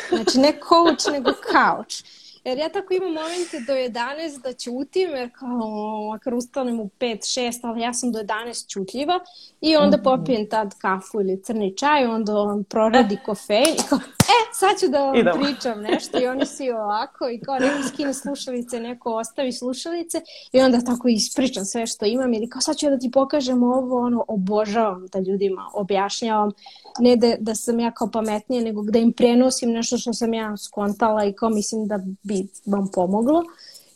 Znači 0.09 0.39
ne 0.39 0.53
coach, 0.69 1.13
nego 1.13 1.31
couch. 1.31 2.05
Jer 2.45 2.59
ja 2.59 2.69
tako 2.69 2.95
imam 2.95 3.13
momente 3.13 3.61
do 3.67 3.73
11 3.73 4.43
da 4.43 4.53
ćutim, 4.53 5.11
jer 5.11 5.31
kao 5.39 6.09
makar 6.11 6.35
ustanem 6.35 6.81
u 6.81 6.91
5-6, 7.01 7.61
ali 7.63 7.81
ja 7.81 7.95
sam 7.95 8.13
do 8.13 8.19
11 8.19 8.73
čutljiva 8.73 9.21
i 9.61 9.77
onda 9.77 9.99
popijem 9.99 10.49
tad 10.49 10.75
kafu 10.79 11.21
ili 11.21 11.43
crni 11.43 11.77
čaj, 11.77 12.07
onda 12.07 12.37
on 12.37 12.65
proradi 12.65 13.19
kofein 13.27 13.75
i 13.75 13.89
kao, 13.89 13.99
e, 14.29 14.39
sad 14.53 14.81
ću 14.81 14.89
da 14.89 15.05
vam 15.05 15.16
Idemo. 15.16 15.41
pričam 15.45 15.81
nešto 15.81 16.22
i 16.22 16.26
oni 16.26 16.47
svi 16.47 16.70
ovako 16.70 17.29
i 17.29 17.41
kao 17.41 17.59
neko 17.59 17.89
skine 17.89 18.14
slušalice, 18.14 18.81
neko 18.81 19.14
ostavi 19.14 19.53
slušalice 19.53 20.20
i 20.53 20.61
onda 20.61 20.81
tako 20.81 21.09
ispričam 21.09 21.64
sve 21.64 21.87
što 21.87 22.07
imam 22.07 22.35
ili 22.35 22.49
kao 22.49 22.61
sad 22.61 22.76
ću 22.76 22.87
da 22.91 22.99
ti 22.99 23.11
pokažem 23.11 23.62
ovo, 23.62 24.01
ono, 24.01 24.24
obožavam 24.29 25.07
da 25.12 25.18
ljudima 25.18 25.70
objašnjavam, 25.74 26.51
ne 26.99 27.16
da, 27.16 27.35
da 27.39 27.55
sam 27.55 27.81
ja 27.81 27.91
kao 27.91 28.11
pametnija, 28.11 28.62
nego 28.62 28.83
da 28.83 28.99
im 28.99 29.12
prenosim 29.12 29.70
nešto 29.70 29.99
što 29.99 30.12
sam 30.12 30.35
ja 30.35 30.57
skontala 30.57 31.24
i 31.24 31.33
kao 31.33 31.51
mislim 31.51 31.87
da 31.87 31.99
bi 32.22 32.49
vam 32.66 32.89
pomoglo. 32.93 33.45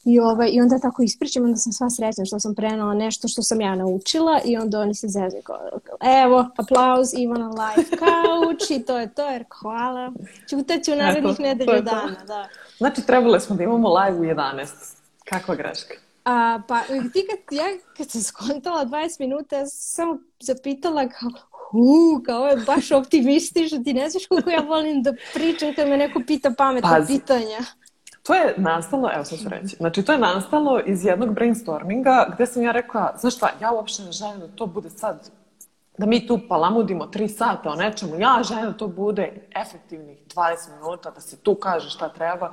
I, 0.05 0.21
ovaj, 0.21 0.51
I 0.53 0.61
onda 0.61 0.79
tako 0.79 1.03
ispričam, 1.03 1.45
onda 1.45 1.57
sam 1.57 1.73
sva 1.73 1.91
srećna 1.91 2.25
što 2.25 2.41
sam 2.41 2.55
prenala 2.55 2.95
nešto 2.95 3.29
što 3.29 3.43
sam 3.43 3.61
ja 3.61 3.75
naučila 3.75 4.41
i 4.45 4.57
onda 4.57 4.81
oni 4.81 4.95
se 4.95 5.09
zezaju 5.09 5.43
kao, 5.43 5.59
evo, 6.25 6.49
aplauz, 6.57 7.15
Ivana 7.17 7.49
Life 7.49 7.97
Couch 7.97 8.71
i 8.71 8.83
to 8.85 8.99
je 8.99 9.15
to, 9.15 9.31
jer 9.31 9.45
hvala. 9.61 10.13
Ćutaću 10.49 10.97
narednih 10.97 11.41
nedelju 11.41 11.83
dana, 11.83 12.25
da. 12.27 12.49
Znači, 12.79 13.03
trebali 13.07 13.41
smo 13.41 13.57
da 13.57 13.63
imamo 13.63 13.95
live 13.99 14.19
u 14.19 14.35
11. 14.35 14.67
Kakva 15.25 15.55
greška. 15.55 15.95
A, 16.25 16.61
pa 16.69 16.83
ti 17.13 17.27
kad, 17.31 17.59
ja 17.59 17.65
kad 17.97 18.11
sam 18.11 18.23
skontala 18.23 18.85
20 18.85 19.21
minuta, 19.21 19.57
ja 19.57 19.67
sam 19.67 20.07
samo 20.07 20.19
zapitala 20.41 21.09
kao, 21.09 21.31
hu, 21.51 22.23
kao 22.27 22.47
je 22.47 22.57
baš 22.57 22.91
optimistično, 22.91 23.79
ti 23.85 23.95
ne 23.95 24.11
znaš 24.11 24.27
koliko 24.27 24.51
ja 24.51 24.61
volim 24.61 25.03
da 25.03 25.13
pričam 25.35 25.75
kad 25.77 25.89
me 25.89 25.97
neko 25.97 26.23
pita 26.27 26.55
pametna 26.59 26.91
Pazi. 26.91 27.13
pitanja. 27.13 27.59
To 28.23 28.35
je 28.35 28.55
nastalo, 28.57 29.11
evo 29.15 29.25
sad 29.25 29.39
ću 29.39 29.49
reći, 29.49 29.77
znači 29.77 30.03
to 30.03 30.13
je 30.13 30.19
nastalo 30.19 30.81
iz 30.87 31.05
jednog 31.05 31.35
brainstorminga 31.35 32.27
gde 32.35 32.47
sam 32.47 32.63
ja 32.63 32.73
rekla, 32.73 33.15
znaš 33.19 33.37
šta, 33.37 33.51
ja 33.61 33.73
uopšte 33.73 34.03
ne 34.03 34.13
želim 34.13 34.41
da 34.41 34.49
to 34.49 34.67
bude 34.67 34.91
sad, 34.91 35.31
da 35.99 36.07
mi 36.07 36.27
tu 36.27 36.39
palamudimo 36.49 37.07
tri 37.07 37.29
sata 37.29 37.71
o 37.71 37.75
nečemu, 37.75 38.21
ja 38.21 38.43
želim 38.43 38.65
da 38.65 38.73
to 38.73 38.89
bude 38.89 39.33
efektivnih 39.57 40.19
20 40.35 40.75
minuta, 40.75 41.11
da 41.11 41.21
se 41.21 41.37
tu 41.37 41.55
kaže 41.55 41.91
šta 41.91 42.09
treba. 42.09 42.53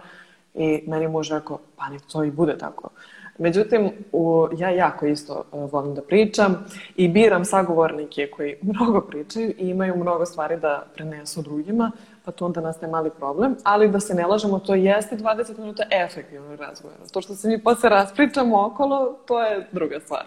I 0.53 0.83
meni 0.87 1.07
muž 1.07 1.31
rekao, 1.31 1.59
pa 1.75 1.89
nek 1.89 2.01
to 2.11 2.23
i 2.23 2.31
bude 2.31 2.57
tako. 2.57 2.89
Međutim, 3.37 3.91
u, 4.11 4.47
ja 4.57 4.69
jako 4.69 5.05
isto 5.05 5.43
uh, 5.51 5.71
volim 5.71 5.95
da 5.95 6.01
pričam 6.01 6.65
i 6.95 7.07
biram 7.07 7.45
sagovornike 7.45 8.31
koji 8.31 8.55
mnogo 8.73 9.01
pričaju 9.01 9.49
i 9.49 9.69
imaju 9.69 9.95
mnogo 9.95 10.25
stvari 10.25 10.57
da 10.57 10.85
prenesu 10.93 11.41
drugima, 11.41 11.91
pa 12.29 12.35
tu 12.35 12.45
onda 12.45 12.61
nastaje 12.61 12.91
mali 12.91 13.09
problem, 13.09 13.55
ali 13.63 13.89
da 13.89 13.99
se 13.99 14.13
ne 14.13 14.27
lažemo, 14.27 14.59
to 14.59 14.75
jeste 14.75 15.17
20 15.17 15.59
minuta 15.59 15.83
efektivnog 15.91 16.59
razgovora. 16.59 16.99
To 17.13 17.21
što 17.21 17.35
se 17.35 17.47
mi 17.47 17.63
posle 17.63 17.89
raspričamo 17.89 18.65
okolo, 18.65 19.19
to 19.25 19.41
je 19.41 19.67
druga 19.71 19.99
stvar. 19.99 20.25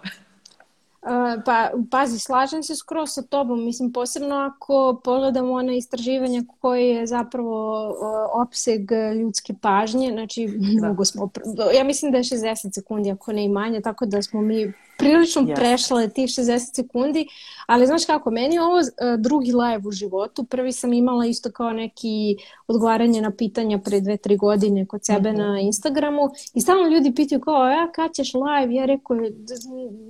Pa, 1.45 1.69
pazi, 1.91 2.19
slažem 2.19 2.63
se 2.63 2.75
skroz 2.75 3.09
sa 3.13 3.21
tobom, 3.21 3.65
mislim, 3.65 3.93
posebno 3.93 4.35
ako 4.35 5.01
pogledamo 5.03 5.53
ona 5.53 5.73
istraživanja 5.73 6.43
koje 6.61 6.89
je 6.89 7.07
zapravo 7.07 7.87
opseg 8.33 8.81
ljudske 9.15 9.53
pažnje, 9.61 10.11
znači, 10.11 10.47
da. 10.47 10.87
mnogo 10.87 11.05
smo, 11.05 11.29
ja 11.77 11.83
mislim 11.83 12.11
da 12.11 12.17
je 12.17 12.23
60 12.23 12.73
sekundi, 12.73 13.11
ako 13.11 13.33
ne 13.33 13.45
i 13.45 13.49
manje, 13.49 13.81
tako 13.81 14.05
da 14.05 14.21
smo 14.21 14.41
mi 14.41 14.73
prilično 15.03 15.41
yes. 15.41 15.55
prešla 15.55 16.07
tih 16.07 16.29
60 16.29 16.75
sekundi, 16.75 17.27
ali 17.67 17.87
znaš 17.87 18.05
kako, 18.05 18.31
meni 18.31 18.55
je 18.55 18.61
ovo 18.61 18.77
uh, 18.77 19.19
drugi 19.19 19.51
live 19.51 19.87
u 19.87 19.91
životu. 19.91 20.43
Prvi 20.43 20.71
sam 20.71 20.93
imala 20.93 21.25
isto 21.25 21.51
kao 21.51 21.73
neki 21.73 22.35
odgovaranje 22.67 23.21
na 23.21 23.31
pitanja 23.31 23.79
pre 23.79 24.01
dve, 24.01 24.17
tri 24.17 24.37
godine 24.37 24.85
kod 24.85 25.05
sebe 25.05 25.31
mm 25.31 25.35
-hmm. 25.35 25.37
na 25.37 25.59
Instagramu 25.59 26.21
i 26.53 26.61
stalno 26.61 26.87
ljudi 26.87 27.15
pitaju 27.15 27.41
kao, 27.41 27.69
ja 27.69 27.91
kad 27.91 28.13
ćeš 28.13 28.33
live? 28.33 28.75
Ja 28.75 28.85
rekao, 28.85 29.17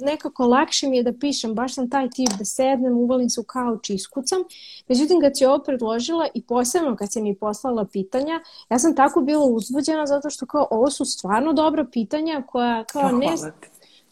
nekako 0.02 0.48
lakše 0.48 0.88
mi 0.88 0.98
je 0.98 1.04
da 1.04 1.14
pišem, 1.14 1.56
baš 1.56 1.74
sam 1.74 1.90
taj 1.90 2.10
tip 2.10 2.30
da 2.40 2.46
sednem, 2.46 2.98
uvalim 2.98 3.30
se 3.30 3.40
u 3.40 3.44
kauč 3.44 3.90
i 3.90 3.94
iskucam. 3.94 4.40
Međutim, 4.88 5.22
kad 5.22 5.38
si 5.38 5.46
ovo 5.46 5.64
predložila 5.64 6.28
i 6.34 6.42
posebno 6.42 6.96
kad 6.96 7.12
si 7.12 7.22
mi 7.22 7.36
poslala 7.36 7.86
pitanja, 7.86 8.40
ja 8.70 8.80
sam 8.80 8.96
tako 8.96 9.22
bila 9.22 9.46
uzbuđena 9.46 10.06
zato 10.06 10.30
što 10.30 10.46
kao 10.46 10.68
ovo 10.72 10.90
su 10.90 11.06
stvarno 11.06 11.54
dobra 11.54 11.86
pitanja 11.92 12.44
koja 12.48 12.84
kao 12.84 13.12
ne, 13.12 13.36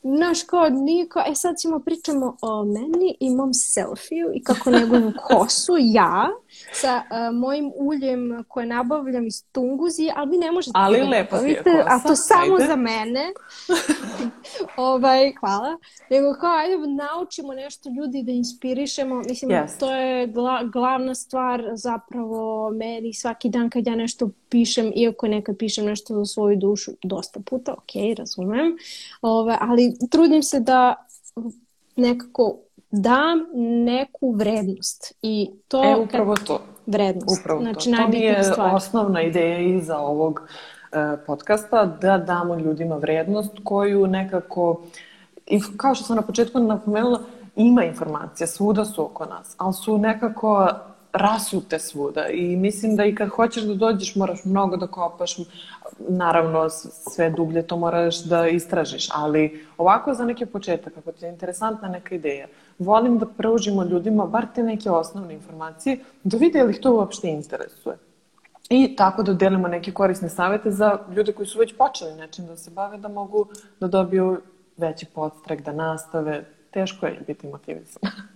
Znaš, 0.03 0.43
kao, 0.43 0.69
nije 0.69 1.09
kao, 1.09 1.23
e 1.27 1.35
sad 1.35 1.55
ćemo 1.61 1.79
pričamo 1.79 2.37
o 2.41 2.65
meni 2.65 3.17
i 3.19 3.29
mom 3.29 3.53
selfiju 3.53 4.31
i 4.33 4.43
kako 4.43 4.69
negujem 4.69 5.13
kosu, 5.27 5.75
ja, 5.79 6.29
sa 6.73 6.95
uh, 6.95 7.35
mojim 7.35 7.71
uljem 7.75 8.43
koje 8.47 8.65
nabavljam 8.65 9.27
iz 9.27 9.43
Tunguzi, 9.51 10.09
ali 10.15 10.31
vi 10.31 10.37
ne 10.37 10.51
možete 10.51 10.71
ali 10.75 10.99
da 10.99 11.09
lepo 11.09 11.35
je 11.35 11.63
kosa. 11.63 11.85
A 11.87 11.99
to 11.99 12.15
samo 12.15 12.55
ajde. 12.55 12.67
za 12.67 12.75
mene. 12.75 13.31
ovaj, 14.77 15.33
hvala. 15.39 15.77
Nego 16.09 16.33
kao, 16.39 16.55
ajde, 16.57 16.77
naučimo 16.77 17.53
nešto 17.53 17.89
ljudi 17.89 18.23
da 18.23 18.31
inspirišemo. 18.31 19.15
Mislim, 19.15 19.51
yes. 19.51 19.79
to 19.79 19.91
je 19.95 20.27
gla, 20.27 20.63
glavna 20.63 21.15
stvar 21.15 21.63
zapravo 21.73 22.69
meni 22.69 23.13
svaki 23.13 23.49
dan 23.49 23.69
kad 23.69 23.87
ja 23.87 23.95
nešto 23.95 24.29
pišem, 24.49 24.91
iako 24.95 25.27
nekad 25.27 25.57
pišem 25.57 25.85
nešto 25.85 26.15
za 26.15 26.25
svoju 26.25 26.57
dušu, 26.57 26.91
dosta 27.03 27.39
puta, 27.49 27.73
ok, 27.73 28.17
razumem. 28.17 28.77
Ove, 29.21 29.57
ali 29.61 29.90
trudim 30.11 30.43
se 30.43 30.59
da 30.59 30.95
nekako 31.95 32.57
dam 32.91 33.39
neku 33.85 34.31
vrednost 34.31 35.13
i 35.21 35.51
to... 35.67 35.83
E, 35.83 35.95
upravo 35.95 36.35
to. 36.35 36.61
Vrednost. 36.85 37.41
Upravo 37.41 37.61
znači, 37.61 37.91
to. 37.91 37.97
To 37.97 38.07
mi 38.07 38.19
je 38.19 38.43
stvar. 38.43 38.75
osnovna 38.75 39.21
ideja 39.21 39.59
iza 39.59 39.97
ovog 39.97 40.41
e, 40.91 41.25
podcasta, 41.25 41.85
da 41.85 42.17
damo 42.17 42.55
ljudima 42.55 42.95
vrednost 42.95 43.51
koju 43.63 44.07
nekako, 44.07 44.81
i 45.47 45.61
kao 45.77 45.95
što 45.95 46.05
sam 46.05 46.15
na 46.15 46.21
početku 46.21 46.59
napomenula, 46.59 47.19
ima 47.55 47.83
informacija, 47.83 48.47
svuda 48.47 48.85
su 48.85 49.05
oko 49.05 49.25
nas, 49.25 49.55
ali 49.57 49.73
su 49.73 49.97
nekako 49.97 50.69
rasute 51.13 51.79
svuda 51.79 52.27
i 52.27 52.55
mislim 52.55 52.95
da 52.95 53.05
i 53.05 53.15
kad 53.15 53.29
hoćeš 53.29 53.63
da 53.63 53.73
dođeš 53.73 54.15
moraš 54.15 54.45
mnogo 54.45 54.77
da 54.77 54.87
kopaš, 54.87 55.37
naravno 55.99 56.69
sve 56.69 57.29
dublje 57.29 57.67
to 57.67 57.77
moraš 57.77 58.23
da 58.23 58.47
istražiš, 58.47 59.09
ali 59.13 59.65
ovako 59.77 60.13
za 60.13 60.25
neki 60.25 60.45
početak, 60.45 60.97
ako 60.97 61.11
ti 61.11 61.25
je 61.25 61.29
interesantna 61.31 61.87
neka 61.87 62.15
ideja, 62.15 62.47
volim 62.79 63.17
da 63.19 63.25
pružimo 63.25 63.83
ljudima 63.83 64.25
bar 64.25 64.45
te 64.55 64.63
neke 64.63 64.89
osnovne 64.89 65.33
informacije, 65.33 65.99
da 66.23 66.37
vide 66.37 66.63
li 66.63 66.71
ih 66.71 66.79
to 66.79 66.93
uopšte 66.95 67.27
interesuje. 67.29 67.97
I 68.69 68.95
tako 68.95 69.23
da 69.23 69.33
delimo 69.33 69.67
neke 69.67 69.91
korisne 69.91 70.29
savete 70.29 70.71
za 70.71 70.99
ljude 71.15 71.33
koji 71.33 71.47
su 71.47 71.59
već 71.59 71.77
počeli 71.77 72.15
nečim 72.15 72.45
da 72.45 72.57
se 72.57 72.71
bave, 72.71 72.97
da 72.97 73.07
mogu 73.07 73.47
da 73.79 73.87
dobiju 73.87 74.41
veći 74.77 75.05
podstrek, 75.05 75.61
da 75.61 75.71
nastave. 75.71 76.45
Teško 76.71 77.05
je 77.05 77.23
biti 77.27 77.47
motivisan. 77.47 78.01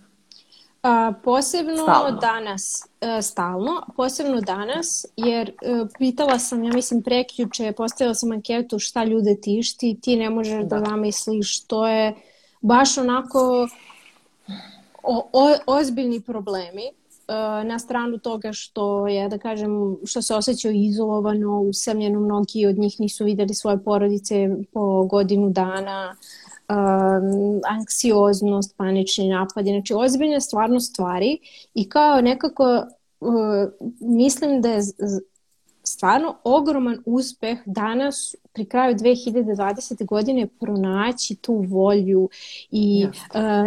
A, 0.86 1.13
posebno 1.23 1.83
stalno. 1.83 2.19
danas, 2.19 2.88
a, 3.01 3.17
e, 3.17 3.21
stalno, 3.21 3.81
posebno 3.95 4.41
danas, 4.41 5.05
jer 5.15 5.49
a, 5.49 5.65
e, 5.65 5.86
pitala 5.97 6.39
sam, 6.39 6.63
ja 6.63 6.73
mislim, 6.73 7.01
prekjuče, 7.01 7.71
postavila 7.71 8.13
sam 8.13 8.31
anketu 8.31 8.79
šta 8.79 9.03
ljude 9.03 9.41
tišti, 9.41 9.97
ti 10.01 10.15
ne 10.15 10.29
možeš 10.29 10.63
da, 10.63 10.79
da 10.79 10.86
zamisliš, 10.86 11.63
to 11.63 11.88
je 11.88 12.15
baš 12.61 12.97
onako 12.97 13.67
o, 15.03 15.29
o, 15.33 15.55
ozbiljni 15.65 16.21
problemi 16.21 16.83
e, 16.83 16.93
na 17.63 17.79
stranu 17.79 18.17
toga 18.17 18.53
što 18.53 19.07
je, 19.07 19.29
da 19.29 19.38
kažem, 19.38 19.97
što 20.05 20.21
se 20.21 20.36
osjećaju 20.36 20.73
izolovano, 20.75 21.61
usamljeno, 21.61 22.19
mnogi 22.19 22.65
od 22.65 22.77
njih 22.77 22.99
nisu 22.99 23.25
videli 23.25 23.53
svoje 23.53 23.83
porodice 23.83 24.49
po 24.73 25.03
godinu 25.05 25.49
dana, 25.49 26.15
um, 26.70 27.61
anksioznost, 27.68 28.78
panični 28.78 29.30
napadi, 29.30 29.70
znači 29.70 29.93
ozbiljne 29.93 30.41
stvarno 30.41 30.80
stvari 30.80 31.38
i 31.74 31.89
kao 31.89 32.22
nekako 32.22 32.86
uh, 33.20 33.70
mislim 33.99 34.61
da 34.61 34.70
je 34.70 34.82
stvarno 35.84 36.36
ogroman 36.43 36.97
uspeh 37.05 37.57
danas 37.66 38.36
pri 38.53 38.66
kraju 38.66 38.95
2020. 38.95 40.05
godine 40.05 40.47
pronaći 40.59 41.36
tu 41.36 41.53
volju 41.53 42.30
i 42.72 43.05
uh, 43.07 43.13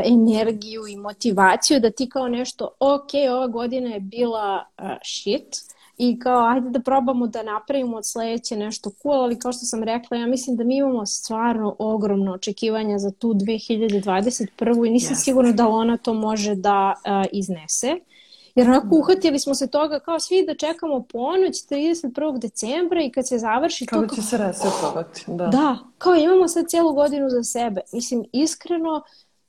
energiju 0.04 0.86
i 0.86 0.96
motivaciju 0.96 1.80
da 1.80 1.90
ti 1.90 2.08
kao 2.08 2.28
nešto, 2.28 2.68
ok, 2.80 3.10
ova 3.30 3.46
godina 3.46 3.90
je 3.90 4.00
bila 4.00 4.64
uh, 4.78 4.84
shit, 5.04 5.56
i 5.98 6.18
kao 6.18 6.46
ajde 6.46 6.70
da 6.70 6.80
probamo 6.80 7.26
da 7.26 7.42
napravimo 7.42 7.96
od 7.96 8.06
sledeće 8.06 8.56
nešto 8.56 8.90
cool, 9.02 9.22
ali 9.22 9.38
kao 9.38 9.52
što 9.52 9.66
sam 9.66 9.82
rekla, 9.82 10.16
ja 10.16 10.26
mislim 10.26 10.56
da 10.56 10.64
mi 10.64 10.76
imamo 10.76 11.06
stvarno 11.06 11.76
ogromno 11.78 12.32
očekivanja 12.32 12.98
za 12.98 13.10
tu 13.10 13.34
2021. 13.34 14.86
i 14.86 14.90
nisam 14.90 15.16
yes. 15.16 15.24
sigurna 15.24 15.52
da 15.52 15.68
ona 15.68 15.96
to 15.96 16.14
može 16.14 16.54
da 16.54 16.94
uh, 16.96 17.26
iznese. 17.32 17.96
Jer 18.54 18.68
onako 18.68 18.88
uhvatili 18.90 19.38
smo 19.38 19.54
se 19.54 19.66
toga 19.66 20.00
kao 20.00 20.20
svi 20.20 20.44
da 20.46 20.54
čekamo 20.54 21.02
ponoć 21.02 21.54
31. 21.70 22.38
decembra 22.38 23.02
i 23.02 23.10
kad 23.10 23.28
se 23.28 23.38
završi 23.38 23.86
kao 23.86 24.02
to... 24.02 24.06
Kao 24.06 24.16
da 24.16 24.22
će 24.22 24.28
se 24.28 24.38
resetovati, 24.38 25.24
da. 25.26 25.46
Da, 25.46 25.78
kao 25.98 26.14
imamo 26.14 26.48
sad 26.48 26.68
cijelu 26.68 26.92
godinu 26.94 27.30
za 27.30 27.42
sebe. 27.42 27.80
Mislim, 27.92 28.24
iskreno, 28.32 29.02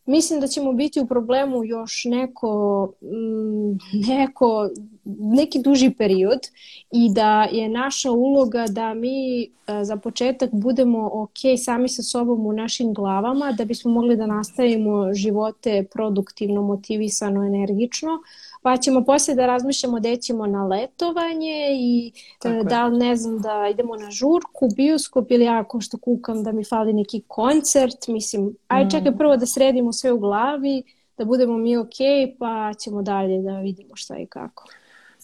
mislim 0.10 0.40
da 0.40 0.48
ćemo 0.48 0.74
biti 0.74 1.00
u 1.00 1.08
problemu 1.08 1.64
još 1.64 2.06
neko, 2.06 2.94
mm, 3.02 3.78
neko, 4.08 4.70
neki 5.06 5.62
duži 5.62 5.90
period 5.98 6.40
i 6.92 7.14
da 7.14 7.44
je 7.52 7.70
naša 7.70 8.12
uloga 8.12 8.66
da 8.70 8.94
mi 8.94 9.44
e, 9.44 9.48
za 9.84 9.98
početak 9.98 10.50
budemo 10.54 11.10
ok 11.14 11.38
sami 11.64 11.90
sa 11.90 12.04
sobom 12.04 12.46
u 12.46 12.54
našim 12.54 12.94
glavama 12.94 13.52
da 13.52 13.66
bismo 13.66 13.92
mogli 13.92 14.18
da 14.18 14.26
nastavimo 14.26 15.14
živote 15.14 15.86
produktivno, 15.94 16.62
motivisano, 16.62 17.44
energično, 17.44 18.10
pa 18.62 18.78
ćemo 18.78 19.06
posle 19.06 19.36
da 19.36 19.46
razmišljamo 19.46 20.00
da 20.00 20.16
ćemo 20.16 20.48
na 20.48 20.68
letovanje 20.68 21.68
i 21.72 22.12
Tako 22.40 22.64
da 22.64 22.86
li 22.86 22.98
ne 22.98 23.16
znam 23.16 23.40
da 23.40 23.68
idemo 23.72 23.96
na 23.96 24.12
žurku, 24.12 24.70
bioskop 24.76 25.32
ili 25.32 25.46
ja 25.46 25.64
ko 25.64 25.82
što 25.82 25.98
kukam 25.98 26.44
da 26.44 26.52
mi 26.52 26.66
fali 26.66 26.94
neki 26.94 27.22
koncert, 27.28 28.08
mislim, 28.08 28.56
aj 28.68 28.86
mm. 28.86 28.90
čekaj 28.90 29.18
prvo 29.18 29.38
da 29.38 29.46
sredimo 29.46 29.94
sve 29.94 30.12
u 30.12 30.20
glavi, 30.20 30.84
da 31.18 31.26
budemo 31.26 31.58
mi 31.58 31.78
ok, 31.78 31.98
pa 32.40 32.74
ćemo 32.74 33.02
dalje 33.02 33.42
da 33.42 33.60
vidimo 33.60 33.96
šta 33.96 34.18
i 34.18 34.26
kako. 34.26 34.66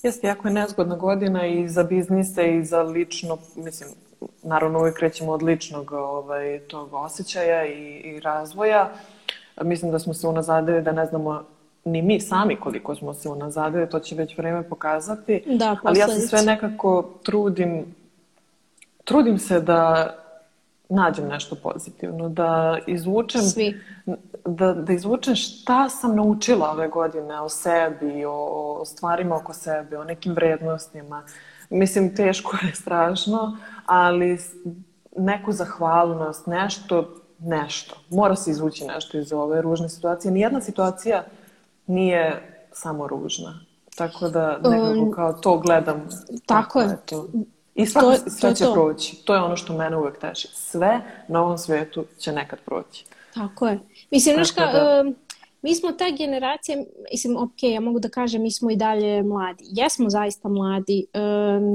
Jeste, 0.04 0.28
jako 0.28 0.48
je 0.48 0.54
nezgodna 0.54 0.96
godina 0.96 1.48
i 1.48 1.70
za 1.70 1.84
biznise 1.84 2.56
i 2.56 2.64
za 2.64 2.82
lično, 2.82 3.38
mislim, 3.56 3.90
naravno 4.44 4.80
uvijek 4.80 4.96
krećemo 4.96 5.32
od 5.32 5.44
ličnog 5.44 5.92
ovaj, 5.92 6.60
tog 6.60 6.94
osjećaja 6.94 7.66
i, 7.66 8.02
i 8.04 8.20
razvoja. 8.20 8.94
Mislim 9.62 9.92
da 9.92 10.00
smo 10.00 10.14
se 10.14 10.28
unazadili 10.28 10.82
da 10.82 10.92
ne 10.92 11.06
znamo 11.06 11.44
ni 11.86 12.02
mi 12.02 12.22
sami 12.22 12.56
koliko 12.56 12.96
smo 12.96 13.14
se 13.14 13.30
unazadili, 13.30 13.90
to 13.90 14.00
će 14.00 14.16
već 14.16 14.38
vreme 14.38 14.70
pokazati. 14.70 15.44
Da, 15.48 15.78
Ali 15.84 16.00
ja 16.00 16.08
se 16.08 16.28
sve 16.28 16.42
nekako 16.42 17.10
trudim, 17.24 17.96
trudim 19.04 19.40
se 19.40 19.60
da 19.60 20.12
nađem 20.90 21.28
nešto 21.28 21.56
pozitivno, 21.56 22.30
da 22.30 22.78
izvučem, 22.88 23.42
Svi. 23.42 23.82
Da, 24.46 24.74
da 24.74 24.94
izvučem 24.94 25.36
šta 25.36 25.90
sam 25.90 26.16
naučila 26.16 26.72
ove 26.72 26.88
godine 26.88 27.42
o 27.42 27.50
sebi, 27.50 28.26
o, 28.26 28.34
o 28.82 28.86
stvarima 28.86 29.36
oko 29.36 29.54
sebe, 29.54 29.98
o 29.98 30.04
nekim 30.04 30.34
vrednostima. 30.34 31.24
Mislim, 31.70 32.16
teško 32.16 32.58
je 32.64 32.76
strašno, 32.82 33.58
ali 33.86 34.38
neku 35.18 35.52
zahvalnost, 35.52 36.48
nešto, 36.48 37.16
nešto. 37.40 37.96
Mora 38.10 38.36
se 38.36 38.52
izvući 38.52 38.86
nešto 38.86 39.18
iz 39.18 39.34
ove 39.34 39.62
ružne 39.62 39.90
situacije. 39.90 40.32
Nijedna 40.32 40.62
situacija 40.62 41.24
nije 41.88 42.52
samo 42.72 43.08
ružna. 43.08 43.60
Tako 43.96 44.30
da 44.30 44.58
nekako 44.64 45.00
um, 45.00 45.12
kao 45.12 45.34
to 45.34 45.58
gledam. 45.58 46.08
Tako 46.46 46.82
je. 46.82 46.98
To. 47.06 47.28
I 47.76 47.86
svako, 47.86 48.12
to, 48.12 48.30
sve 48.30 48.50
to, 48.50 48.56
će 48.56 48.64
to. 48.64 48.74
proći. 48.74 49.16
To 49.26 49.34
je 49.34 49.42
ono 49.42 49.56
što 49.56 49.78
mene 49.78 49.98
uvek 49.98 50.20
teši. 50.20 50.48
Sve 50.54 51.02
na 51.28 51.42
ovom 51.42 51.58
svetu 51.58 52.06
će 52.20 52.32
nekad 52.32 52.60
proći. 52.66 53.06
Tako 53.34 53.68
je. 53.68 53.80
Mislim, 54.12 54.36
znaš 54.36 54.52
ka, 54.52 54.66
da... 54.66 55.04
mi 55.62 55.76
smo 55.76 55.92
ta 55.92 56.06
generacija, 56.18 56.78
mislim, 57.12 57.38
ok, 57.38 57.64
ja 57.64 57.80
mogu 57.80 58.00
da 58.00 58.10
kažem, 58.10 58.42
mi 58.42 58.52
smo 58.52 58.72
i 58.72 58.76
dalje 58.76 59.24
mladi. 59.24 59.64
Jesmo 59.68 60.10
zaista 60.10 60.50
mladi. 60.50 61.06
E, 61.14 61.20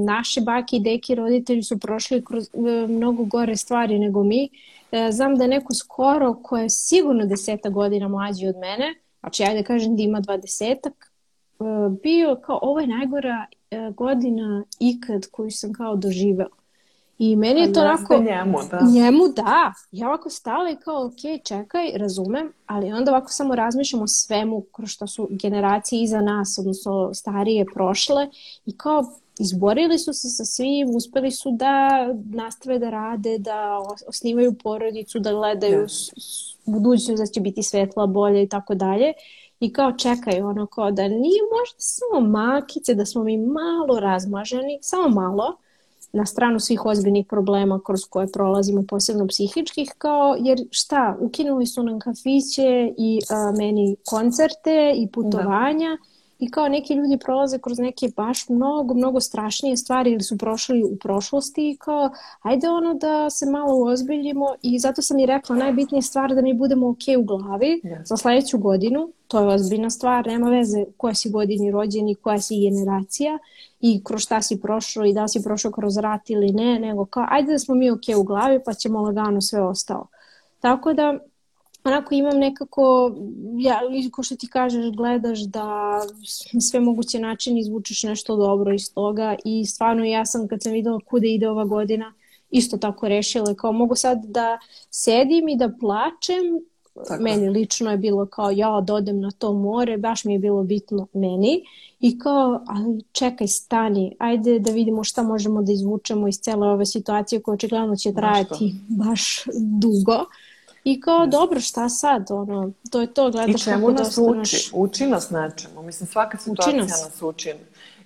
naše 0.06 0.40
baki 0.40 0.76
i 0.76 0.80
deki 0.80 1.14
roditelji 1.14 1.62
su 1.62 1.78
prošli 1.78 2.24
kroz 2.24 2.44
e, 2.44 2.86
mnogo 2.86 3.24
gore 3.24 3.56
stvari 3.56 3.98
nego 3.98 4.22
mi. 4.22 4.48
E, 4.92 5.08
znam 5.12 5.36
da 5.36 5.44
je 5.44 5.48
neko 5.48 5.74
skoro 5.74 6.34
ko 6.42 6.56
je 6.56 6.70
sigurno 6.70 7.26
deseta 7.26 7.68
godina 7.68 8.08
mlađi 8.08 8.46
od 8.46 8.56
mene, 8.56 8.94
znači 9.20 9.42
ja 9.42 9.54
da 9.54 9.62
kažem 9.62 9.96
da 9.96 10.02
ima 10.02 10.20
dvadesetak, 10.20 11.12
e, 11.60 11.64
bio 12.02 12.40
kao 12.42 12.58
ovo 12.62 12.80
je 12.80 12.86
najgora 12.86 13.46
e, 13.70 13.90
godina 13.96 14.64
ikad 14.78 15.26
koju 15.30 15.50
sam 15.50 15.72
kao 15.72 15.96
doživeo. 15.96 16.48
I 17.20 17.36
meni 17.36 17.60
je 17.60 17.72
to 17.72 17.80
onako... 17.80 18.18
njemu, 18.18 18.58
da. 18.70 18.78
Njemu 18.92 19.28
da. 19.36 19.72
Ja 19.92 20.08
ovako 20.08 20.30
stala 20.30 20.70
i 20.70 20.76
kao, 20.76 21.06
ok, 21.06 21.44
čekaj, 21.44 21.92
razumem, 21.96 22.52
ali 22.66 22.92
onda 22.92 23.10
ovako 23.10 23.32
samo 23.32 23.54
razmišljamo 23.54 24.04
o 24.04 24.06
svemu 24.06 24.64
kroz 24.72 24.88
što 24.88 25.06
su 25.06 25.28
generacije 25.30 26.02
iza 26.02 26.20
nas, 26.20 26.58
odnosno 26.58 27.14
starije 27.14 27.64
prošle 27.74 28.28
i 28.66 28.76
kao 28.76 29.04
izborili 29.38 29.98
su 29.98 30.12
se 30.12 30.28
sa 30.28 30.44
svim, 30.44 30.96
uspeli 30.96 31.30
su 31.30 31.50
da 31.50 31.88
nastave 32.30 32.78
da 32.78 32.90
rade, 32.90 33.38
da 33.38 33.78
osnivaju 34.06 34.54
porodicu, 34.62 35.18
da 35.18 35.32
gledaju 35.32 35.86
yes. 35.86 36.56
Budućnost 36.70 37.22
da 37.22 37.26
će 37.26 37.40
biti 37.40 37.62
svetla, 37.62 38.06
bolje 38.06 38.42
i 38.42 38.48
tako 38.48 38.74
dalje. 38.74 39.12
I 39.60 39.72
kao 39.72 39.92
čekaj, 39.92 40.40
ono 40.42 40.66
kao 40.66 40.90
da 40.90 41.02
nije 41.02 41.40
možda 41.58 41.76
samo 41.78 42.28
makice, 42.28 42.94
da 42.94 43.06
smo 43.06 43.24
mi 43.24 43.36
malo 43.36 44.00
razmaženi, 44.00 44.78
samo 44.82 45.08
malo, 45.08 45.56
na 46.12 46.26
stranu 46.26 46.60
svih 46.60 46.86
ozbiljnih 46.86 47.26
problema 47.26 47.80
kroz 47.86 48.04
koje 48.04 48.32
prolazimo, 48.32 48.84
posebno 48.88 49.26
psihičkih, 49.26 49.92
kao, 49.98 50.36
jer 50.40 50.58
šta, 50.70 51.16
ukinuli 51.20 51.66
su 51.66 51.82
nam 51.82 51.98
kafiće 51.98 52.92
i 52.98 53.20
a, 53.30 53.52
meni 53.58 53.96
koncerte 54.06 54.92
i 54.96 55.08
putovanja 55.12 55.88
da. 55.88 56.19
I 56.40 56.50
kao 56.50 56.68
neki 56.68 56.94
ljudi 56.94 57.18
prolaze 57.18 57.58
kroz 57.58 57.78
neke 57.78 58.08
baš 58.16 58.48
mnogo, 58.48 58.94
mnogo 58.94 59.20
strašnije 59.20 59.76
stvari 59.76 60.10
ili 60.10 60.22
su 60.22 60.38
prošli 60.38 60.82
u 60.84 60.96
prošlosti 60.96 61.70
i 61.70 61.76
kao, 61.76 62.10
ajde 62.42 62.68
ono 62.68 62.94
da 62.94 63.30
se 63.30 63.46
malo 63.46 63.74
uozbiljimo 63.74 64.46
i 64.62 64.78
zato 64.78 65.02
sam 65.02 65.18
i 65.18 65.26
rekla, 65.26 65.56
najbitnija 65.56 66.02
stvar 66.02 66.34
da 66.34 66.42
mi 66.42 66.54
budemo 66.54 66.88
ok 66.88 67.02
u 67.18 67.22
glavi 67.22 67.80
yes. 67.84 68.04
za 68.04 68.16
sledeću 68.16 68.58
godinu, 68.58 69.12
to 69.28 69.40
je 69.40 69.54
ozbiljna 69.54 69.90
stvar, 69.90 70.26
nema 70.26 70.50
veze 70.50 70.84
koja 70.96 71.14
si 71.14 71.30
godini 71.30 71.70
rođen 71.70 72.08
i 72.08 72.14
koja 72.14 72.40
si 72.40 72.70
generacija 72.70 73.38
i 73.80 74.04
kroz 74.04 74.22
šta 74.22 74.42
si 74.42 74.60
prošao 74.60 75.04
i 75.04 75.12
da 75.12 75.22
li 75.22 75.28
si 75.28 75.42
prošao 75.42 75.70
kroz 75.72 75.96
rat 75.96 76.30
ili 76.30 76.52
ne, 76.52 76.78
nego 76.78 77.06
kao 77.06 77.26
ajde 77.28 77.52
da 77.52 77.58
smo 77.58 77.74
mi 77.74 77.90
ok 77.90 78.04
u 78.18 78.22
glavi 78.22 78.60
pa 78.64 78.74
ćemo 78.74 79.00
lagano 79.00 79.40
sve 79.40 79.62
ostalo. 79.62 80.06
Tako 80.60 80.92
da 80.92 81.18
onako 81.84 82.14
imam 82.14 82.38
nekako, 82.38 83.12
ja, 83.58 83.80
ko 84.12 84.22
što 84.22 84.36
ti 84.36 84.46
kažeš, 84.46 84.96
gledaš 84.96 85.40
da 85.40 86.00
sve 86.60 86.80
moguće 86.80 87.18
načine 87.18 87.60
izvučeš 87.60 88.02
nešto 88.02 88.36
dobro 88.36 88.74
iz 88.74 88.94
toga 88.94 89.36
i 89.44 89.66
stvarno 89.66 90.04
ja 90.04 90.26
sam 90.26 90.48
kad 90.48 90.62
sam 90.62 90.72
videla 90.72 91.00
kuda 91.06 91.26
ide 91.26 91.48
ova 91.48 91.64
godina, 91.64 92.12
isto 92.50 92.76
tako 92.76 93.08
rešila, 93.08 93.54
kao 93.54 93.72
mogu 93.72 93.94
sad 93.94 94.24
da 94.24 94.58
sedim 94.90 95.48
i 95.48 95.56
da 95.56 95.70
plačem 95.80 96.60
Tako. 97.08 97.22
Meni 97.22 97.48
lično 97.48 97.90
je 97.90 97.96
bilo 97.96 98.26
kao 98.26 98.50
ja 98.50 98.80
da 98.80 98.94
odem 98.94 99.20
na 99.20 99.30
to 99.30 99.52
more, 99.52 99.98
baš 99.98 100.24
mi 100.24 100.32
je 100.32 100.38
bilo 100.38 100.62
bitno 100.62 101.06
meni 101.12 101.64
i 102.00 102.18
kao, 102.18 102.60
ali 102.66 103.02
čekaj, 103.12 103.46
stani, 103.46 104.16
ajde 104.18 104.58
da 104.58 104.70
vidimo 104.70 105.04
šta 105.04 105.22
možemo 105.22 105.62
da 105.62 105.72
izvučemo 105.72 106.28
iz 106.28 106.40
cele 106.40 106.68
ove 106.68 106.86
situacije 106.86 107.42
koja 107.42 107.54
očigledno 107.54 107.96
će 107.96 108.14
trajati 108.14 108.74
baš, 108.88 109.08
baš 109.08 109.44
dugo. 109.80 110.24
I 110.84 111.00
kao, 111.00 111.26
dobro, 111.26 111.60
šta 111.60 111.88
sad, 111.88 112.30
ono, 112.30 112.70
to 112.90 113.00
je 113.00 113.14
to, 113.14 113.30
gledaš 113.30 113.62
I 113.62 113.64
čemu 113.64 113.90
nas 113.90 114.18
uči? 114.18 114.38
Naš... 114.38 114.70
Uči 114.72 115.06
nas 115.06 115.30
nečemu. 115.30 115.82
Mislim, 115.82 116.06
svaka 116.06 116.38
situacija 116.38 116.82
uči 116.82 116.90
nas. 116.90 117.04
nas 117.04 117.22
uči. 117.22 117.54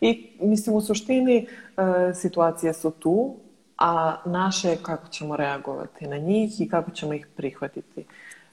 I, 0.01 0.31
mislim, 0.41 0.77
u 0.77 0.81
suštini, 0.81 1.47
e, 1.77 2.14
situacije 2.14 2.72
su 2.72 2.91
tu, 2.91 3.35
a 3.79 4.16
naše 4.25 4.77
kako 4.83 5.09
ćemo 5.09 5.37
reagovati 5.37 6.07
na 6.07 6.16
njih 6.16 6.61
i 6.61 6.68
kako 6.68 6.91
ćemo 6.91 7.14
ih 7.14 7.27
prihvatiti. 7.37 8.07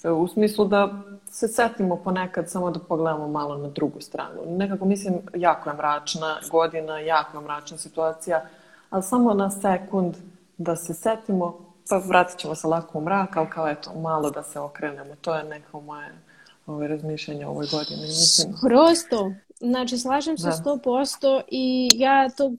U 0.04 0.28
smislu 0.28 0.66
da 0.66 1.02
se 1.32 1.48
setimo 1.48 1.96
ponekad 1.96 2.50
samo 2.50 2.72
da 2.72 2.80
pogledamo 2.80 3.28
malo 3.28 3.58
na 3.58 3.68
drugu 3.68 4.02
stranu. 4.02 4.42
Nekako 4.46 4.86
mislim, 4.86 5.14
jako 5.36 5.70
je 5.70 5.76
mračna 5.76 6.38
godina, 6.52 7.00
jako 7.00 7.38
je 7.38 7.44
mračna 7.44 7.78
situacija, 7.78 8.46
ali 8.90 9.04
samo 9.04 9.34
na 9.34 9.50
sekund 9.50 10.16
da 10.58 10.76
se 10.76 10.94
setimo, 10.94 11.71
pa 11.90 11.98
vratit 11.98 12.40
ćemo 12.40 12.56
se 12.56 12.68
lako 12.68 12.98
u 12.98 13.02
mrak, 13.02 13.38
ali 13.38 13.50
kao 13.50 13.68
eto, 13.68 13.94
malo 13.94 14.30
da 14.30 14.44
se 14.44 14.60
okrenemo. 14.60 15.16
To 15.22 15.36
je 15.36 15.44
neko 15.44 15.82
moje 15.82 16.14
ove 16.68 16.88
razmišljanje 16.88 17.48
o 17.48 17.50
ovoj 17.50 17.68
godini. 17.72 18.02
Mislim. 18.02 18.54
Skroz 18.58 18.98
to. 19.10 19.34
Znači, 19.60 19.98
slažem 19.98 20.38
se 20.38 20.48
da. 20.48 20.54
100% 20.54 21.42
i 21.48 21.90
ja 21.96 22.30
to, 22.30 22.52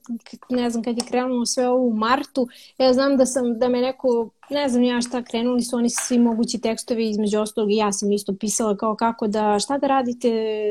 ne 0.49 0.69
znam, 0.69 0.83
kad 0.83 0.97
je 0.97 1.07
krenulo 1.07 1.45
sve 1.45 1.67
ovo 1.67 1.85
u 1.85 1.93
martu, 1.93 2.47
ja 2.77 2.93
znam 2.93 3.17
da 3.17 3.25
sam, 3.25 3.59
da 3.59 3.69
me 3.69 3.81
neko 3.81 4.29
ne 4.49 4.69
znam 4.69 4.83
ja 4.83 5.01
šta, 5.01 5.23
krenuli 5.23 5.61
su 5.61 5.75
oni 5.75 5.89
svi 5.89 6.19
mogući 6.19 6.61
tekstovi, 6.61 7.09
između 7.09 7.39
ostalog 7.39 7.71
i 7.71 7.75
ja 7.75 7.91
sam 7.91 8.11
isto 8.11 8.33
pisala 8.39 8.77
kao 8.77 8.95
kako 8.95 9.27
da, 9.27 9.59
šta 9.59 9.77
da 9.77 9.87
radite 9.87 10.29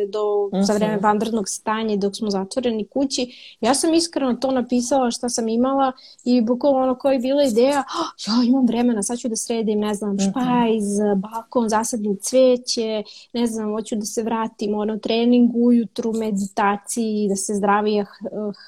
do, 0.09 0.19
-huh. 0.19 0.63
za 0.63 0.73
vreme 0.73 0.97
mhm. 0.97 1.05
vanrednog 1.05 1.49
stanja 1.49 1.97
dok 1.97 2.17
smo 2.17 2.31
zatvoreni 2.31 2.87
kući. 2.87 3.57
Ja 3.61 3.75
sam 3.75 3.95
iskreno 3.95 4.35
to 4.35 4.51
napisala 4.51 5.11
šta 5.11 5.29
sam 5.29 5.49
imala 5.49 5.93
i 6.25 6.41
bukvalno 6.41 6.79
ono 6.79 6.95
koja 6.95 7.13
je 7.13 7.19
bila 7.19 7.45
ideja, 7.45 7.79
oh, 7.79 8.27
ja 8.27 8.49
imam 8.49 8.67
vremena, 8.67 9.03
sad 9.03 9.19
ću 9.19 9.29
da 9.29 9.37
sredim, 9.37 9.81
ne 9.81 9.95
znam, 9.95 10.15
mhm. 10.15 10.31
špajz, 10.31 10.85
balkon, 11.17 11.69
zasadim 11.69 12.17
cveće, 12.17 13.03
ne 13.33 13.47
znam, 13.47 13.71
hoću 13.73 13.97
da 13.97 14.05
se 14.05 14.23
vratim, 14.23 14.75
ono, 14.75 14.99
trening 14.99 15.51
ujutru, 15.55 16.13
meditaciji, 16.13 17.29
da 17.29 17.37
se 17.37 17.55
zdravije 17.55 18.07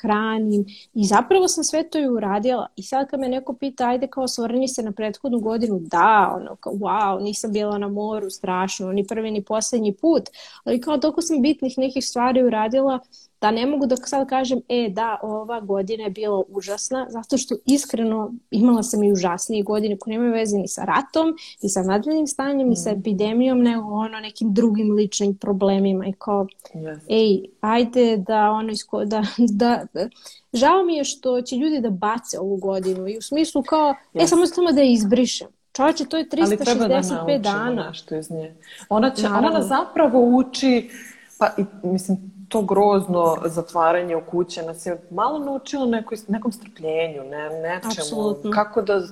hranim 0.00 0.64
i 0.94 1.04
zapravo 1.04 1.48
sam 1.48 1.64
sve 1.64 1.90
to 1.90 1.98
i 1.98 2.08
uradila 2.08 2.66
i 2.76 2.82
sad 2.82 3.10
kad 3.10 3.20
me 3.20 3.28
neko 3.28 3.52
pita, 3.52 3.88
ajde 3.88 4.06
kao 4.06 4.28
svrni 4.28 4.68
se 4.68 4.82
na 4.82 4.92
prethodnu 5.04 5.40
godinu, 5.40 5.78
da, 5.80 6.32
ono, 6.36 6.56
kao, 6.56 6.72
wow, 6.72 7.22
nisam 7.22 7.52
bila 7.52 7.78
na 7.78 7.88
moru, 7.88 8.30
strašno, 8.30 8.92
ni 8.92 9.06
prvi 9.06 9.30
ni 9.30 9.44
poslednji 9.44 9.92
put, 9.92 10.22
ali 10.64 10.80
kao 10.80 10.98
toliko 10.98 11.20
sam 11.22 11.42
bitnih 11.42 11.78
nekih 11.78 12.04
stvari 12.04 12.42
uradila 12.42 12.98
da 13.44 13.50
ne 13.50 13.66
mogu 13.66 13.86
da 13.86 13.96
sad 13.96 14.28
kažem, 14.28 14.60
e 14.68 14.88
da, 14.90 15.18
ova 15.22 15.60
godina 15.60 16.04
je 16.04 16.10
bila 16.10 16.42
užasna, 16.48 17.06
zato 17.08 17.38
što 17.38 17.54
iskreno 17.66 18.32
imala 18.50 18.82
sam 18.82 19.02
i 19.02 19.12
užasnije 19.12 19.62
godine 19.62 19.98
koje 19.98 20.12
nemaju 20.12 20.32
veze 20.32 20.58
ni 20.58 20.68
sa 20.68 20.84
ratom, 20.84 21.36
ni 21.62 21.68
sa 21.68 21.82
nadaljenim 21.82 22.26
stanjem, 22.26 22.66
mm. 22.66 22.70
ni 22.70 22.76
sa 22.76 22.92
mm. 22.92 22.98
epidemijom, 22.98 23.58
nego 23.62 23.82
ono 23.82 24.20
nekim 24.20 24.54
drugim 24.54 24.94
ličnim 24.94 25.36
problemima 25.36 26.06
i 26.06 26.12
kao, 26.12 26.46
yes. 26.74 26.98
ej, 27.08 27.42
ajde 27.60 28.16
da 28.16 28.50
ono 28.50 28.72
isko, 28.72 29.04
da, 29.04 29.22
da, 29.38 29.86
da, 29.94 30.08
žao 30.52 30.84
mi 30.84 30.96
je 30.96 31.04
što 31.04 31.42
će 31.42 31.56
ljudi 31.56 31.80
da 31.80 31.90
bace 31.90 32.38
ovu 32.40 32.56
godinu 32.56 33.08
i 33.08 33.18
u 33.18 33.22
smislu 33.22 33.62
kao, 33.62 33.94
yes. 34.14 34.22
e 34.22 34.26
samo 34.26 34.46
samo 34.46 34.72
da 34.72 34.80
je 34.80 34.92
izbrišem. 34.92 35.48
Čovječe, 35.72 36.04
to 36.04 36.16
je 36.16 36.28
365 36.28 36.46
Ali 36.46 36.56
treba 36.56 36.88
da 36.88 37.38
dana. 37.38 37.88
nešto 37.88 38.16
iz 38.16 38.30
nje. 38.30 38.54
Ona, 38.88 39.10
će, 39.10 39.26
ona 39.26 39.50
nas 39.50 39.66
zapravo 39.66 40.36
uči, 40.36 40.90
pa 41.38 41.50
mislim, 41.82 42.33
to 42.48 42.62
grozno 42.62 43.36
zatvaranje 43.44 44.16
u 44.16 44.20
kuće 44.30 44.62
nas 44.62 44.86
je 44.86 45.00
malo 45.10 45.38
naučilo 45.38 45.86
nekoj, 45.86 46.18
nekom 46.28 46.52
strpljenju, 46.52 47.24
ne, 47.24 47.50
nečemu. 47.50 47.92
Absolutno. 47.98 48.50
Kako 48.50 48.82
da 48.82 49.02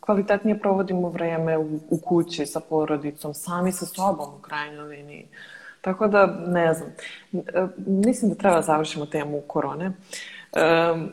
kvalitetnije 0.00 0.58
provodimo 0.58 1.08
vreme 1.08 1.58
u, 1.58 1.78
u 1.90 1.98
kući 2.04 2.46
sa 2.46 2.60
porodicom, 2.60 3.34
sami 3.34 3.72
sa 3.72 3.86
sobom 3.86 4.34
u 4.38 4.42
krajnjoj 4.42 4.88
liniji. 4.88 5.28
Tako 5.80 6.08
da, 6.08 6.26
ne 6.46 6.74
znam, 6.74 6.90
mislim 7.86 8.30
da 8.30 8.36
treba 8.36 8.56
da 8.56 8.62
završimo 8.62 9.06
temu 9.06 9.40
korone. 9.46 9.86
Um, 9.86 11.12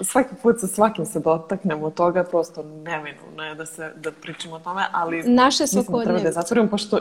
svaki 0.00 0.34
put 0.42 0.60
sa 0.60 0.66
svakim 0.66 1.06
se 1.06 1.20
dotaknemo 1.20 1.90
toga, 1.90 2.24
prosto 2.24 2.62
neminovno 2.62 3.44
je 3.44 3.54
da, 3.54 3.66
se, 3.66 3.92
da 3.96 4.12
pričamo 4.12 4.54
o 4.54 4.58
tome, 4.58 4.82
ali 4.92 5.22
Naše 5.22 5.62
mislim 5.62 5.84
da 5.84 6.02
treba 6.02 6.18
da 6.18 6.26
je 6.26 6.32
zatvorimo, 6.32 6.68
pošto 6.68 7.00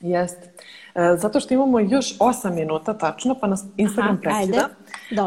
jeste. 0.00 0.52
E, 0.96 1.16
zato 1.16 1.40
što 1.40 1.54
imamo 1.54 1.80
još 1.80 2.18
8 2.18 2.54
minuta 2.54 2.98
tačno, 2.98 3.34
pa 3.40 3.46
nas 3.46 3.64
Instagram 3.76 4.20
Aha, 4.26 4.36
prekida. 4.36 4.68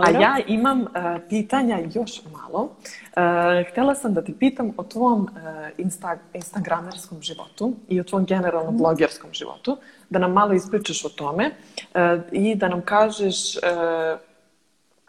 A 0.05 0.09
ja 0.09 0.37
imam 0.47 0.81
uh, 0.81 0.87
pitanja 1.29 1.79
još 1.93 2.21
malo. 2.31 2.61
Uh, 2.61 3.71
htela 3.71 3.95
sam 3.95 4.13
da 4.13 4.23
ti 4.23 4.35
pitam 4.39 4.71
o 4.77 4.83
tvom 4.83 5.21
uh, 5.21 5.29
insta 5.77 6.17
instagramerskom 6.33 7.21
životu 7.21 7.73
i 7.87 7.99
o 7.99 8.03
tvom 8.03 8.25
generalno 8.25 8.71
mhm. 8.71 8.77
blogerskom 8.77 9.29
životu, 9.33 9.77
da 10.09 10.19
nam 10.19 10.31
malo 10.31 10.53
ispričaš 10.53 11.05
o 11.05 11.09
tome 11.09 11.45
uh, 11.45 11.99
i 12.31 12.55
da 12.55 12.67
nam 12.67 12.81
kažeš 12.81 13.55
uh, 13.55 14.28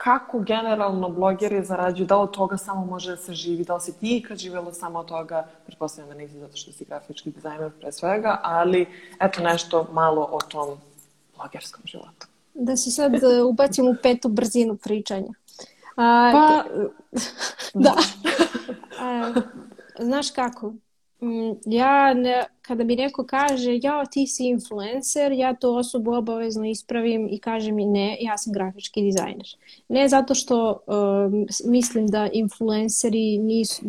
kako 0.04 0.38
generalno 0.38 1.08
blogeri 1.08 1.64
zarađuju, 1.64 2.06
da 2.06 2.16
od 2.16 2.30
toga 2.30 2.56
samo 2.56 2.84
može 2.84 3.10
da 3.10 3.16
se 3.16 3.34
živi, 3.34 3.64
da 3.64 3.74
li 3.74 3.80
si 3.80 3.92
ti 3.92 4.16
ikad 4.16 4.38
živjela 4.38 4.72
samo 4.72 4.98
od 4.98 5.06
toga, 5.06 5.46
pretpostavljam 5.66 6.08
da 6.08 6.22
nisi 6.22 6.38
zato 6.38 6.56
što 6.56 6.72
si 6.72 6.84
grafički 6.84 7.30
dizajner 7.30 7.70
pre 7.80 7.92
svega, 7.92 8.40
ali 8.42 8.86
eto 9.20 9.42
nešto 9.42 9.86
malo 9.92 10.28
o 10.32 10.38
tom 10.40 10.68
blogerskom 11.36 11.82
životu. 11.84 12.26
Da 12.54 12.76
se 12.76 12.90
sad 12.90 13.14
e, 13.14 13.42
ubacim 13.42 13.86
u 13.86 13.96
petu 14.02 14.28
brzinu 14.28 14.76
pričanja. 14.76 15.32
A, 15.96 16.30
pa, 16.32 16.64
da. 17.84 17.94
A, 19.00 19.32
znaš 19.98 20.30
kako? 20.30 20.72
Mm, 21.22 21.56
ja 21.66 22.14
ne, 22.14 22.44
kada 22.62 22.84
mi 22.84 22.96
neko 22.96 23.26
kaže 23.26 23.78
ja 23.82 24.06
ti 24.06 24.26
si 24.26 24.44
influencer, 24.48 25.32
ja 25.32 25.54
to 25.54 25.74
osobu 25.76 26.12
obavezno 26.12 26.64
ispravim 26.64 27.28
i 27.30 27.38
kažem 27.38 27.74
mi 27.74 27.86
ne, 27.86 28.16
ja 28.20 28.38
sam 28.38 28.52
grafički 28.52 29.02
dizajner. 29.02 29.46
Ne 29.88 30.08
zato 30.08 30.34
što 30.34 30.80
um, 30.86 31.46
mislim 31.64 32.06
da 32.06 32.28
influenceri 32.32 33.38
nisu, 33.38 33.82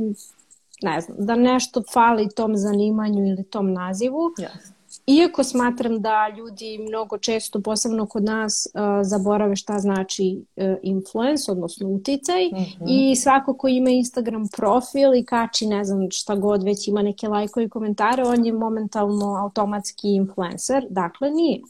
ne 0.81 1.01
znam, 1.01 1.17
da 1.25 1.35
nešto 1.35 1.83
fali 1.93 2.29
tom 2.35 2.57
zanimanju 2.57 3.27
ili 3.27 3.43
tom 3.43 3.73
nazivu. 3.73 4.31
Yes. 4.37 4.80
Iako 5.19 5.43
smatram 5.43 6.01
da 6.01 6.33
ljudi 6.37 6.77
mnogo 6.87 7.17
često, 7.17 7.61
posebno 7.61 8.05
kod 8.05 8.23
nas, 8.23 8.67
uh, 8.73 8.81
zaborave 9.03 9.55
šta 9.55 9.79
znači 9.79 10.45
uh, 10.55 10.75
influence, 10.81 11.51
odnosno 11.51 11.89
uticaj 11.89 12.45
mm 12.45 12.55
-hmm. 12.55 13.11
i 13.11 13.15
svako 13.15 13.57
ko 13.57 13.67
ima 13.67 13.89
Instagram 13.89 14.47
profil 14.57 15.15
i 15.15 15.25
kači 15.25 15.65
ne 15.67 15.83
znam 15.83 16.07
šta 16.11 16.35
god, 16.35 16.63
već 16.63 16.87
ima 16.87 17.01
neke 17.01 17.27
lajkove 17.27 17.65
i 17.65 17.69
komentare, 17.69 18.23
on 18.23 18.45
je 18.45 18.53
momentalno 18.53 19.35
automatski 19.43 20.07
influencer, 20.07 20.85
dakle 20.89 21.31
nije. 21.31 21.61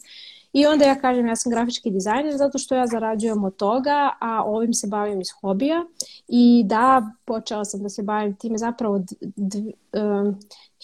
I 0.52 0.66
onda 0.66 0.84
ja 0.84 1.00
kažem 1.00 1.26
ja 1.26 1.36
sam 1.36 1.52
grafički 1.52 1.90
dizajner 1.90 2.36
zato 2.36 2.58
što 2.58 2.74
ja 2.74 2.86
zarađujem 2.86 3.44
od 3.44 3.56
toga, 3.56 4.10
a 4.20 4.44
ovim 4.44 4.74
se 4.74 4.86
bavim 4.86 5.20
iz 5.20 5.30
hobija 5.40 5.84
i 6.28 6.62
da, 6.66 7.02
počela 7.24 7.64
sam 7.64 7.82
da 7.82 7.88
se 7.88 8.02
bavim 8.02 8.36
time 8.36 8.58
zapravo 8.58 8.94
um, 8.94 9.04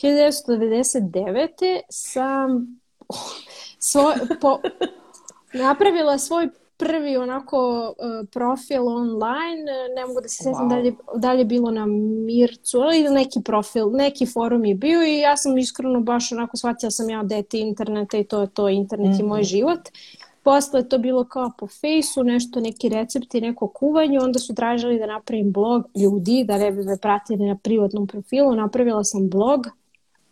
1999. 0.03 1.81
sam 1.91 2.67
svoj, 3.91 4.15
po, 4.41 4.61
napravila 5.53 6.19
svoj 6.19 6.49
prvi 6.79 7.17
onako 7.17 7.89
uh, 7.89 8.29
profil 8.33 8.89
online, 8.89 9.65
ne 9.97 10.07
mogu 10.07 10.21
da 10.21 10.29
se 10.29 10.43
sjetim 10.43 10.63
wow. 10.63 10.69
da, 10.69 10.77
li, 10.77 10.97
da 11.15 11.33
li 11.33 11.39
je 11.39 11.45
bilo 11.45 11.71
na 11.71 11.87
Mircu 12.27 12.79
ili 12.79 13.15
neki 13.15 13.41
profil, 13.45 13.91
neki 13.91 14.27
forum 14.27 14.65
je 14.65 14.75
bio 14.75 15.03
i 15.03 15.19
ja 15.19 15.37
sam 15.37 15.59
iskreno 15.59 16.01
baš 16.01 16.33
onako 16.33 16.57
shvatila 16.57 16.91
sam 16.91 17.11
ja 17.11 17.23
dete 17.23 17.59
interneta 17.59 18.19
i 18.19 18.25
to 18.25 18.41
je 18.41 18.47
to, 18.47 18.69
internet 18.69 19.09
mm 19.09 19.13
-hmm. 19.13 19.21
je 19.21 19.27
moj 19.27 19.41
mhm. 19.41 19.47
život. 19.47 19.81
Posle 20.43 20.89
to 20.89 20.99
bilo 20.99 21.25
kao 21.25 21.51
po 21.59 21.67
fejsu, 21.67 22.25
nešto, 22.25 22.61
neki 22.61 22.89
recepti, 22.89 23.41
neko 23.41 23.69
kuvanje, 23.69 24.19
onda 24.21 24.39
su 24.39 24.55
tražili 24.55 24.99
da 24.99 25.07
napravim 25.07 25.53
blog 25.53 25.85
ljudi, 25.97 26.45
da 26.45 26.59
ne 26.59 26.73
bi 26.73 26.85
me 26.85 26.97
pratili 26.99 27.47
na 27.47 27.57
privatnom 27.63 28.07
profilu, 28.07 28.55
napravila 28.55 29.05
sam 29.05 29.29
blog, 29.29 29.67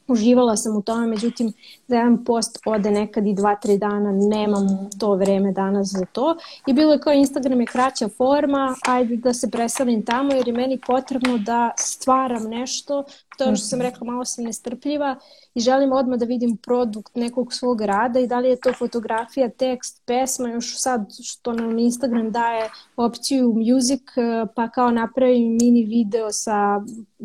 uživala 0.09 0.57
sam 0.57 0.76
u 0.76 0.82
tome, 0.82 1.07
međutim 1.07 1.52
da 1.88 1.96
jedan 1.96 2.24
post 2.24 2.59
ode 2.66 2.90
nekad 2.90 3.26
i 3.26 3.34
dva, 3.34 3.54
tri 3.54 3.78
dana, 3.78 4.12
nemam 4.12 4.66
to 4.98 5.14
vreme 5.14 5.52
danas 5.52 5.88
za 5.88 6.07
to. 6.12 6.36
I 6.66 6.72
bilo 6.72 6.92
je 6.92 7.00
kao 7.00 7.12
Instagram 7.12 7.61
je 7.61 7.66
kraća 7.66 8.09
forma, 8.09 8.74
ajde 8.88 9.16
da 9.16 9.34
se 9.34 9.50
presalim 9.50 10.04
tamo 10.04 10.32
jer 10.32 10.48
je 10.48 10.54
meni 10.54 10.80
potrebno 10.86 11.38
da 11.38 11.70
stvaram 11.78 12.42
nešto, 12.42 13.04
to 13.37 13.45
je 13.45 13.49
ono 13.49 13.57
što 13.57 13.66
sam 13.66 13.80
rekla, 13.80 14.07
malo 14.07 14.24
sam 14.24 14.45
nestrpljiva 14.45 15.16
i 15.55 15.61
želim 15.61 15.93
odmah 15.93 16.18
da 16.18 16.24
vidim 16.24 16.57
produkt 16.57 17.16
nekog 17.16 17.53
svog 17.53 17.80
rada 17.80 18.20
i 18.20 18.26
da 18.26 18.39
li 18.39 18.49
je 18.49 18.61
to 18.61 18.72
fotografija, 18.72 19.49
tekst, 19.49 20.03
pesma, 20.07 20.49
još 20.49 20.80
sad 20.80 21.07
što 21.22 21.53
nam 21.53 21.78
Instagram 21.78 22.30
daje 22.30 22.70
opciju 22.97 23.55
music, 23.55 24.03
eh, 24.16 24.47
pa 24.55 24.68
kao 24.70 24.91
napravim 24.91 25.57
mini 25.61 25.84
video 25.84 26.32
sa 26.32 26.80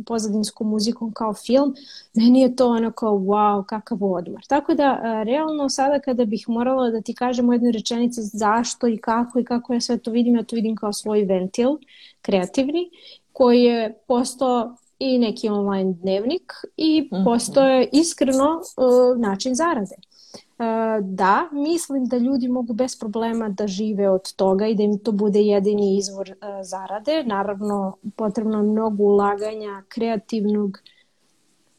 pozadinskom 0.05 0.69
muzikom 0.69 1.11
kao 1.13 1.33
film, 1.33 1.75
meni 2.13 2.41
je 2.41 2.55
to 2.55 2.67
onako 2.67 3.07
wow, 3.07 3.65
kakav 3.65 3.97
odmor. 4.01 4.41
Tako 4.47 4.73
da, 4.73 5.01
eh, 5.03 5.23
realno 5.23 5.69
sada 5.69 5.99
kada 5.99 6.25
bih 6.25 6.45
morala 6.47 6.89
da 6.89 7.01
ti 7.01 7.13
kažem 7.13 7.49
u 7.49 7.53
jednoj 7.53 7.71
rečenici 7.71 8.21
zašto 8.21 8.87
i 8.87 8.97
kako 8.97 9.39
i 9.39 9.45
kako 9.45 9.73
ja 9.73 9.81
sve 9.81 9.97
to 9.97 10.11
vidim, 10.11 10.35
ja 10.35 10.43
to 10.43 10.55
vidim 10.55 10.75
kao 10.75 10.93
svoj 10.93 11.23
ventil 11.23 11.77
kreativni 12.21 12.89
koji 13.33 13.63
je 13.63 13.99
postao 14.07 14.75
i 15.01 15.19
neki 15.19 15.49
online 15.49 15.93
dnevnik 15.93 16.53
i 16.77 17.09
mhm. 17.13 17.23
postoje 17.23 17.89
iskreno 17.91 18.61
uh, 18.77 19.21
način 19.21 19.55
zarade. 19.55 19.95
Uh, 19.95 21.05
da, 21.05 21.49
mislim 21.51 22.05
da 22.05 22.17
ljudi 22.17 22.47
mogu 22.47 22.73
bez 22.73 22.99
problema 22.99 23.49
da 23.49 23.67
žive 23.67 24.09
od 24.09 24.33
toga 24.33 24.67
i 24.67 24.75
da 24.75 24.83
im 24.83 24.99
to 24.99 25.11
bude 25.11 25.39
jedini 25.39 25.97
izvor 25.97 26.29
uh, 26.29 26.47
zarade. 26.63 27.23
Naravno, 27.23 27.97
potrebno 28.15 28.57
je 28.57 28.63
mnogo 28.63 29.03
ulaganja 29.03 29.83
kreativnog, 29.87 30.77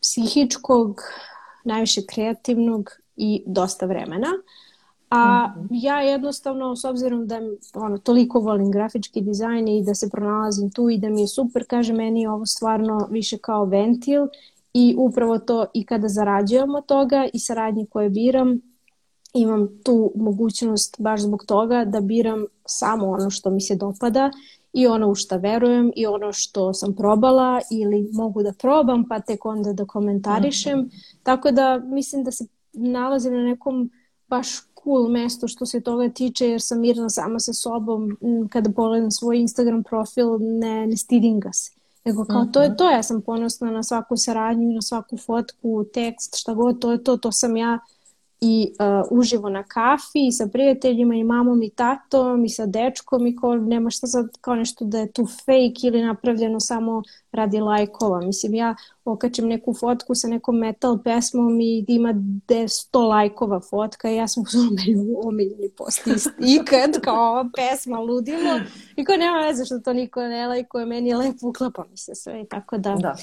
psihičkog, 0.01 1.01
najviše 1.65 2.01
kreativnog 2.07 2.91
i 3.17 3.43
dosta 3.47 3.87
vremena. 3.87 4.29
A 5.15 5.49
-hmm. 5.57 5.67
ja 5.71 6.01
jednostavno, 6.01 6.77
s 6.77 6.85
obzirom 6.85 7.27
da 7.27 7.41
ono, 7.75 7.99
toliko 7.99 8.41
volim 8.41 8.71
grafički 8.71 9.21
dizajn 9.21 9.69
i 9.69 9.85
da 9.85 9.95
se 9.95 10.11
pronalazim 10.11 10.71
tu 10.71 10.91
i 10.91 10.99
da 10.99 11.09
mi 11.09 11.21
je 11.21 11.29
super, 11.29 11.65
kaže 11.69 11.93
meni 11.93 12.27
ovo 12.27 12.47
stvarno 12.47 13.09
više 13.11 13.39
kao 13.39 13.65
ventil 13.65 14.27
i 14.75 14.95
upravo 14.99 15.39
to 15.39 15.67
i 15.75 15.85
kada 15.87 16.09
zarađujem 16.09 16.75
od 16.75 16.87
toga 16.87 17.29
i 17.33 17.39
saradnje 17.39 17.87
koje 17.87 18.11
biram, 18.11 18.61
imam 19.35 19.69
tu 19.85 20.13
mogućnost 20.17 20.97
baš 20.99 21.21
zbog 21.21 21.45
toga 21.47 21.85
da 21.85 22.01
biram 22.01 22.45
samo 22.67 23.11
ono 23.11 23.31
što 23.31 23.51
mi 23.51 23.61
se 23.61 23.77
dopada 23.77 24.31
i 24.73 24.87
ono 24.87 25.09
u 25.09 25.15
šta 25.15 25.37
verujem 25.37 25.93
i 25.97 26.07
ono 26.07 26.33
što 26.33 26.75
sam 26.75 26.97
probala 26.97 27.61
ili 27.71 28.09
mogu 28.13 28.43
da 28.43 28.53
probam 28.53 29.09
pa 29.09 29.21
tek 29.21 29.45
onda 29.45 29.73
da 29.73 29.85
komentarišem. 29.85 30.79
Mm 30.79 30.83
-hmm. 30.83 31.19
Tako 31.23 31.51
da 31.51 31.79
mislim 31.79 32.25
da 32.25 32.31
se 32.31 32.47
nalazim 32.73 33.35
na 33.35 33.43
nekom 33.43 33.91
baš 34.29 34.72
cool 34.85 35.09
mesto 35.09 35.49
što 35.49 35.67
se 35.67 35.81
toga 35.81 36.09
tiče 36.09 36.49
jer 36.49 36.63
sam 36.63 36.81
mirna 36.81 37.11
sama 37.11 37.39
sa 37.39 37.53
sobom 37.53 38.17
kada 38.51 38.71
pogledam 38.71 39.11
svoj 39.11 39.39
Instagram 39.39 39.83
profil 39.83 40.39
ne, 40.41 40.87
ne 40.87 40.97
stidim 40.97 41.41
ga 41.41 41.53
se 41.53 41.73
nego 42.05 42.25
kao 42.25 42.45
to 42.45 42.63
je 42.63 42.69
mhm. 42.69 42.77
to 42.77 42.91
ja 42.91 43.03
sam 43.03 43.23
ponosna 43.23 43.71
na 43.71 43.83
svaku 43.83 44.17
saradnju 44.17 44.73
na 44.73 44.83
svaku 44.83 45.17
fotku, 45.17 45.85
tekst, 45.95 46.37
šta 46.39 46.55
god 46.55 46.79
to 46.79 46.93
je 46.93 47.05
to, 47.05 47.17
to 47.17 47.33
sam 47.33 47.57
ja 47.57 47.79
i 48.45 48.73
uh, 48.81 49.19
uživo 49.19 49.49
na 49.49 49.63
kafi 49.63 50.27
i 50.29 50.33
sa 50.33 50.47
prijateljima 50.47 51.15
i 51.15 51.25
mamom 51.25 51.63
i 51.63 51.71
tatom 51.71 52.45
i 52.45 52.49
sa 52.49 52.67
dečkom 52.67 53.27
i 53.27 53.37
ko, 53.37 53.55
nema 53.57 53.91
šta 53.91 54.07
sad 54.07 54.29
kao 54.41 54.55
nešto 54.55 54.85
da 54.85 54.99
je 54.99 55.13
tu 55.13 55.27
fake 55.27 55.87
ili 55.87 56.03
napravljeno 56.03 56.61
samo 56.61 57.03
radi 57.33 57.61
lajkova. 57.61 58.21
Mislim, 58.21 58.55
ja 58.55 58.77
okačem 59.05 59.49
neku 59.49 59.75
fotku 59.75 60.15
sa 60.15 60.29
nekom 60.29 60.59
metal 60.59 60.99
pesmom 61.03 61.61
i 61.61 61.85
ima 61.89 62.13
100 62.13 63.09
lajkova 63.09 63.61
fotka 63.61 64.11
i 64.11 64.17
ja 64.17 64.29
sam 64.29 64.43
uzmenu 64.43 65.21
omiljeni 65.25 65.69
post 65.77 66.01
ikad 66.61 67.01
kao 67.01 67.31
ova 67.31 67.49
pesma 67.57 68.01
ludilo 68.01 68.61
i 68.97 69.05
kao 69.05 69.17
nema 69.17 69.39
veze 69.39 69.65
što 69.65 69.79
to 69.79 69.93
niko 69.93 70.21
ne 70.21 70.47
lajkuje, 70.47 70.87
meni 70.87 71.09
je 71.09 71.17
lepo 71.17 71.49
uklapa 71.49 71.85
mi 71.91 71.97
se 71.97 72.15
sve 72.15 72.41
i 72.41 72.49
tako 72.49 72.79
da, 72.79 72.95
da. 72.95 73.17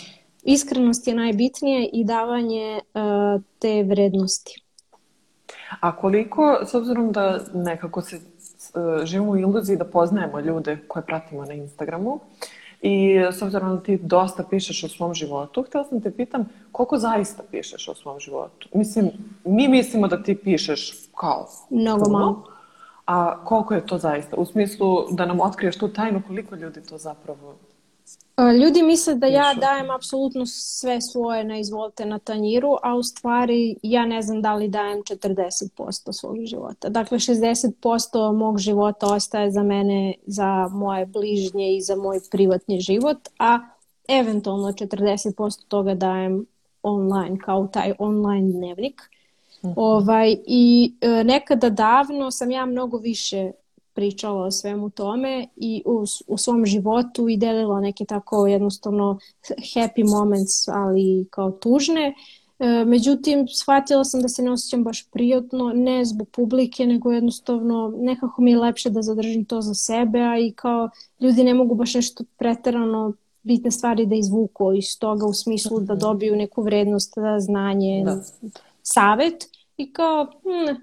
iskrenost 0.43 1.07
je 1.07 1.15
najbitnije 1.15 1.89
i 1.93 2.03
davanje 2.03 2.79
uh, 2.93 3.43
te 3.59 3.83
vrednosti. 3.83 4.68
A 5.79 5.95
koliko, 5.95 6.59
s 6.65 6.73
obzirom 6.73 7.11
da 7.11 7.39
nekako 7.53 8.01
se 8.01 8.15
uh, 8.15 9.05
živimo 9.05 9.31
u 9.31 9.37
iluziji 9.37 9.77
da 9.77 9.85
poznajemo 9.85 10.39
ljude 10.39 10.77
koje 10.87 11.05
pratimo 11.05 11.45
na 11.45 11.53
Instagramu 11.53 12.19
i 12.81 13.19
s 13.31 13.41
obzirom 13.41 13.75
da 13.75 13.83
ti 13.83 13.97
dosta 13.97 14.43
pišeš 14.49 14.83
o 14.83 14.87
svom 14.87 15.13
životu, 15.13 15.63
htjela 15.63 15.85
sam 15.85 16.01
te 16.01 16.11
pitam 16.11 16.45
koliko 16.71 16.97
zaista 16.97 17.43
pišeš 17.51 17.87
o 17.87 17.95
svom 17.95 18.19
životu? 18.19 18.69
Mislim, 18.73 19.11
mi 19.45 19.67
mislimo 19.67 20.07
da 20.07 20.23
ti 20.23 20.35
pišeš 20.35 21.09
kao 21.15 21.47
Mnogo 21.69 22.03
puno, 22.03 22.19
malo. 22.19 22.43
A 23.05 23.45
koliko 23.45 23.73
je 23.73 23.85
to 23.85 23.97
zaista? 23.97 24.35
U 24.35 24.45
smislu 24.45 25.05
da 25.11 25.25
nam 25.25 25.39
otkriješ 25.41 25.77
tu 25.77 25.87
tajnu 25.87 26.21
koliko 26.27 26.55
ljudi 26.55 26.83
to 26.83 26.97
zapravo 26.97 27.55
Ljudi 28.61 28.81
misle 28.81 29.15
da 29.15 29.27
ja 29.27 29.53
dajem 29.53 29.91
apsolutno 29.91 30.45
sve 30.45 31.01
svoje 31.01 31.43
na 31.43 31.59
izvolite 31.59 32.05
na 32.05 32.19
tanjiru, 32.19 32.75
a 32.83 32.95
u 32.95 33.03
stvari 33.03 33.75
ja 33.83 34.05
ne 34.05 34.21
znam 34.21 34.41
da 34.41 34.55
li 34.55 34.67
dajem 34.67 35.03
40% 35.03 36.13
svog 36.13 36.35
života. 36.45 36.89
Dakle, 36.89 37.19
60% 37.19 38.37
mog 38.37 38.57
života 38.57 39.07
ostaje 39.07 39.51
za 39.51 39.63
mene, 39.63 40.13
za 40.25 40.67
moje 40.67 41.05
bližnje 41.05 41.75
i 41.75 41.81
za 41.81 41.95
moj 41.95 42.19
privatni 42.31 42.79
život, 42.79 43.17
a 43.39 43.59
eventualno 44.07 44.67
40% 44.67 45.67
toga 45.67 45.93
dajem 45.95 46.45
online, 46.83 47.37
kao 47.45 47.67
taj 47.67 47.93
online 47.99 48.51
dnevnik. 48.51 49.01
Mhm. 49.65 49.73
Ovaj, 49.75 50.37
I 50.47 50.93
e, 51.01 51.23
nekada 51.23 51.69
davno 51.69 52.31
sam 52.31 52.51
ja 52.51 52.65
mnogo 52.65 52.97
više 52.97 53.51
pričala 53.99 54.43
o 54.43 54.51
svemu 54.51 54.89
tome 54.89 55.47
i 55.55 55.83
u, 55.85 56.05
u 56.27 56.37
svom 56.37 56.65
životu 56.65 57.29
i 57.29 57.37
delila 57.37 57.79
neke 57.79 58.05
tako 58.05 58.47
jednostavno 58.47 59.19
happy 59.73 60.09
moments, 60.09 60.67
ali 60.67 61.27
kao 61.29 61.51
tužne. 61.51 62.13
E, 62.59 62.85
međutim, 62.85 63.47
shvatila 63.47 64.03
sam 64.03 64.21
da 64.21 64.27
se 64.27 64.41
ne 64.41 64.51
osjećam 64.51 64.83
baš 64.83 65.09
prijatno, 65.11 65.71
ne 65.75 66.05
zbog 66.05 66.29
publike, 66.29 66.85
nego 66.85 67.11
jednostavno 67.11 67.93
nekako 67.97 68.41
mi 68.41 68.51
je 68.51 68.59
lepše 68.59 68.89
da 68.89 69.01
zadržim 69.01 69.45
to 69.45 69.61
za 69.61 69.73
sebe, 69.73 70.19
a 70.19 70.37
i 70.37 70.51
kao 70.51 70.89
ljudi 71.19 71.43
ne 71.43 71.53
mogu 71.53 71.75
baš 71.75 71.93
nešto 71.93 72.23
preterano 72.37 73.13
bitne 73.43 73.71
stvari 73.71 74.05
da 74.05 74.15
izvuku 74.15 74.73
iz 74.73 74.99
toga 74.99 75.25
u 75.25 75.33
smislu 75.33 75.79
da 75.79 75.93
mhm. 75.93 76.01
dobiju 76.01 76.35
neku 76.35 76.61
vrednost, 76.61 77.13
da 77.15 77.39
znanje, 77.39 78.03
da. 78.05 78.21
savet. 78.83 79.58
I 79.79 79.93
kao, 79.93 80.25
hm, 80.25 80.75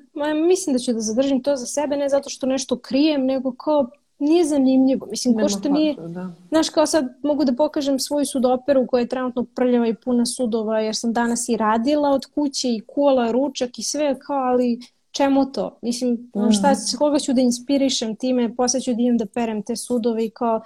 mislim 0.47 0.74
da 0.74 0.78
ću 0.78 0.92
da 0.92 1.01
zadržim 1.01 1.42
to 1.42 1.57
za 1.57 1.66
sebe, 1.66 1.97
ne 1.97 2.09
zato 2.09 2.30
što 2.30 2.47
nešto 2.47 2.78
krijem, 2.78 3.26
nego 3.26 3.53
kao 3.53 3.90
nije 4.18 4.44
zanimljivo. 4.44 5.07
Mislim, 5.11 5.34
ko 5.34 5.38
Nema 5.38 5.49
što 5.49 5.68
nije... 5.68 5.94
da. 5.94 6.32
Znaš, 6.49 6.68
kao 6.70 6.86
sad 6.86 7.05
mogu 7.22 7.44
da 7.44 7.53
pokažem 7.53 7.99
svoju 7.99 8.26
sudoperu 8.26 8.86
koja 8.86 9.01
je 9.01 9.09
trenutno 9.09 9.44
prljava 9.44 9.88
i 9.88 9.94
puna 9.94 10.26
sudova, 10.26 10.80
jer 10.80 10.97
sam 10.97 11.12
danas 11.12 11.49
i 11.49 11.57
radila 11.57 12.11
od 12.11 12.26
kuće 12.34 12.68
i 12.68 12.80
kuvala 12.86 13.30
ručak 13.30 13.78
i 13.78 13.82
sve, 13.82 14.18
kao, 14.18 14.36
ali 14.36 14.80
čemu 15.11 15.53
to? 15.53 15.78
Mislim, 15.82 16.12
mm. 16.12 16.53
šta, 16.53 16.72
koga 16.99 17.18
ću 17.18 17.32
da 17.32 17.40
inspirišem 17.40 18.16
time, 18.16 18.57
posle 18.57 18.80
ću 18.80 18.94
da 18.94 19.03
idem 19.03 19.18
da 19.18 19.26
perem 19.26 19.62
te 19.62 19.76
sudove 19.76 20.24
i 20.24 20.30
kao, 20.30 20.61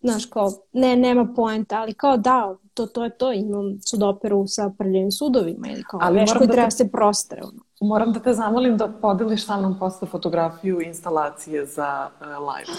znaš, 0.00 0.26
kao, 0.26 0.52
ne, 0.72 0.96
nema 0.96 1.32
poenta, 1.36 1.76
ali 1.80 1.94
kao 1.94 2.16
da, 2.16 2.56
to, 2.74 2.86
to 2.86 3.04
je 3.04 3.10
to, 3.10 3.32
imam 3.32 3.78
sudoperu 3.84 4.44
sa 4.46 4.72
prljavim 4.78 5.12
sudovima 5.12 5.68
ili 5.68 5.82
kao 5.82 6.00
Ali 6.02 6.18
veš 6.18 6.32
koji 6.32 6.46
da 6.46 6.52
treba 6.52 6.70
te- 6.70 6.76
se 6.76 6.90
prostre. 6.90 7.40
Ono. 7.44 7.65
Moram 7.80 8.12
da 8.12 8.20
te 8.20 8.32
zamolim 8.32 8.76
da 8.76 8.88
podeliš 8.88 9.46
sa 9.46 9.56
mnom 9.56 9.78
posle 9.78 10.08
fotografiju 10.08 10.80
instalacije 10.80 11.66
za 11.66 12.08
uh, 12.20 12.26
live. 12.26 12.78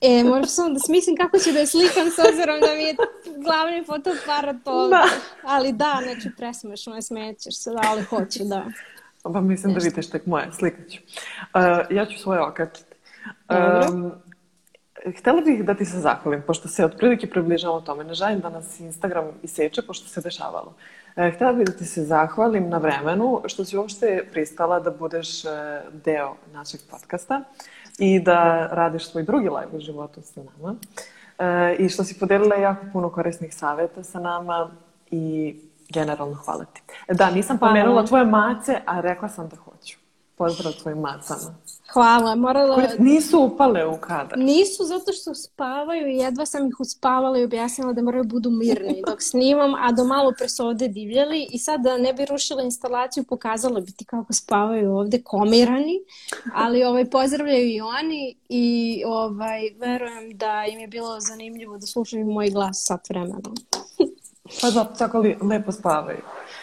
E, 0.00 0.24
moram 0.24 0.46
samo 0.46 0.70
da 0.70 0.78
smislim 0.78 1.16
kako 1.16 1.38
ću 1.38 1.52
da 1.52 1.58
je 1.58 1.66
slikam 1.66 2.10
s 2.10 2.18
obzirom 2.28 2.60
da 2.60 2.74
mi 2.74 2.82
je 2.82 2.96
glavni 3.44 3.84
fotoaparat 3.86 4.56
ovdje. 4.64 4.98
Da. 4.98 5.04
Ali 5.44 5.72
da, 5.72 6.00
znači 6.02 6.30
presmešno 6.36 6.94
je, 6.94 7.02
smećeš 7.02 7.62
se, 7.62 7.70
da, 7.70 7.80
ali 7.84 8.02
hoću, 8.02 8.44
da. 8.44 8.64
Pa 9.22 9.40
mislim 9.40 9.74
da 9.74 9.80
vidiš 9.80 10.10
tek 10.10 10.26
moje, 10.26 10.48
slikat 10.52 10.88
ću. 10.90 11.00
Uh, 11.54 11.96
ja 11.96 12.06
ću 12.06 12.18
svoje 12.18 12.40
okačiti. 12.40 12.94
Dobro. 13.48 13.88
Um, 13.90 14.12
htela 15.18 15.40
bih 15.40 15.64
da 15.64 15.74
ti 15.74 15.84
se 15.84 16.00
zahvalim, 16.00 16.42
pošto 16.46 16.68
se 16.68 16.84
otprilike 16.84 17.30
približavamo 17.30 17.80
tome. 17.80 18.04
Ne 18.04 18.14
želim 18.14 18.40
da 18.40 18.48
nas 18.48 18.80
Instagram 18.80 19.24
iseče, 19.42 19.82
pošto 19.82 20.08
se 20.08 20.20
dešavalo. 20.20 20.74
E, 20.74 20.97
htela 21.18 21.52
bih 21.52 21.66
da 21.66 21.72
ti 21.72 21.84
se 21.84 22.04
zahvalim 22.04 22.68
na 22.68 22.78
vremenu 22.78 23.42
što 23.46 23.64
si 23.64 23.76
uopšte 23.76 24.28
pristala 24.32 24.80
da 24.80 24.90
budeš 24.90 25.44
e, 25.44 25.48
deo 26.04 26.34
našeg 26.52 26.80
podcasta 26.90 27.40
i 27.98 28.20
da 28.20 28.68
radiš 28.72 29.10
svoj 29.10 29.22
drugi 29.22 29.48
live 29.48 29.76
u 29.76 29.80
životu 29.80 30.20
sa 30.22 30.40
nama. 30.40 30.76
E, 31.38 31.76
I 31.78 31.88
što 31.88 32.04
si 32.04 32.18
podelila 32.18 32.56
jako 32.56 32.86
puno 32.92 33.10
korisnih 33.10 33.54
saveta 33.54 34.02
sa 34.02 34.20
nama 34.20 34.70
i 35.10 35.56
generalno 35.88 36.34
hvala 36.34 36.64
ti. 36.64 36.82
Da, 37.08 37.30
nisam 37.30 37.58
pomenula 37.58 38.06
tvoje 38.06 38.24
mace, 38.24 38.80
a 38.86 39.00
rekla 39.00 39.28
sam 39.28 39.48
da 39.48 39.56
hoću. 39.56 39.98
Pozdrav 40.38 40.72
tvojim 40.72 40.98
macama. 40.98 41.54
Hvala, 41.92 42.34
morala... 42.34 42.74
Koje 42.74 42.96
nisu 42.98 43.40
upale 43.40 43.86
u 43.86 43.96
kadar. 44.00 44.38
Nisu 44.38 44.84
zato 44.84 45.12
što 45.12 45.34
spavaju 45.34 46.08
i 46.08 46.16
jedva 46.16 46.46
sam 46.46 46.68
ih 46.68 46.80
uspavala 46.80 47.38
i 47.38 47.44
objasnila 47.44 47.92
da 47.92 48.02
moraju 48.02 48.24
budu 48.24 48.50
mirni 48.50 49.02
dok 49.06 49.22
snimam, 49.22 49.74
a 49.74 49.92
do 49.92 50.04
malo 50.04 50.32
pre 50.38 50.48
su 50.48 50.66
ovde 50.66 50.88
divljali 50.88 51.48
i 51.50 51.58
sad 51.58 51.80
da 51.80 51.98
ne 51.98 52.12
bi 52.12 52.24
rušila 52.24 52.62
instalaciju 52.62 53.24
pokazala 53.24 53.80
bi 53.80 53.92
ti 53.92 54.04
kako 54.04 54.32
spavaju 54.32 54.92
ovde 54.92 55.22
komirani, 55.22 56.00
ali 56.54 56.84
ovaj, 56.84 57.10
pozdravljaju 57.10 57.68
i 57.68 57.80
oni 57.80 58.36
i 58.48 59.02
ovaj, 59.06 59.60
verujem 59.78 60.36
da 60.36 60.64
im 60.72 60.80
je 60.80 60.88
bilo 60.88 61.20
zanimljivo 61.20 61.78
da 61.78 61.86
slušaju 61.86 62.26
moj 62.26 62.50
glas 62.50 62.84
sat 62.86 63.08
vremena. 63.08 63.38
Pa 64.60 64.70
da, 64.70 64.84
tako 64.84 65.18
li, 65.18 65.38
lepo 65.42 65.72
spavaju. 65.72 66.20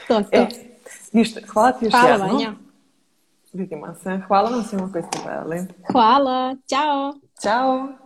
To, 0.08 0.22
to. 0.22 0.28
E, 0.32 0.48
ništa, 1.12 1.40
hvala 1.48 1.72
ti 1.72 1.86
još 1.86 1.92
Hvala 1.92 2.10
jednom. 2.10 2.32
Vanja. 2.32 2.65
Se. 4.04 4.22
Hvala 4.28 4.50
vam 4.50 4.64
svima 4.64 4.92
koji 4.92 5.04
ste 5.04 5.20
gledali. 5.24 5.68
Hvala, 5.92 6.56
ćao! 6.70 7.14
Ćao! 7.42 8.05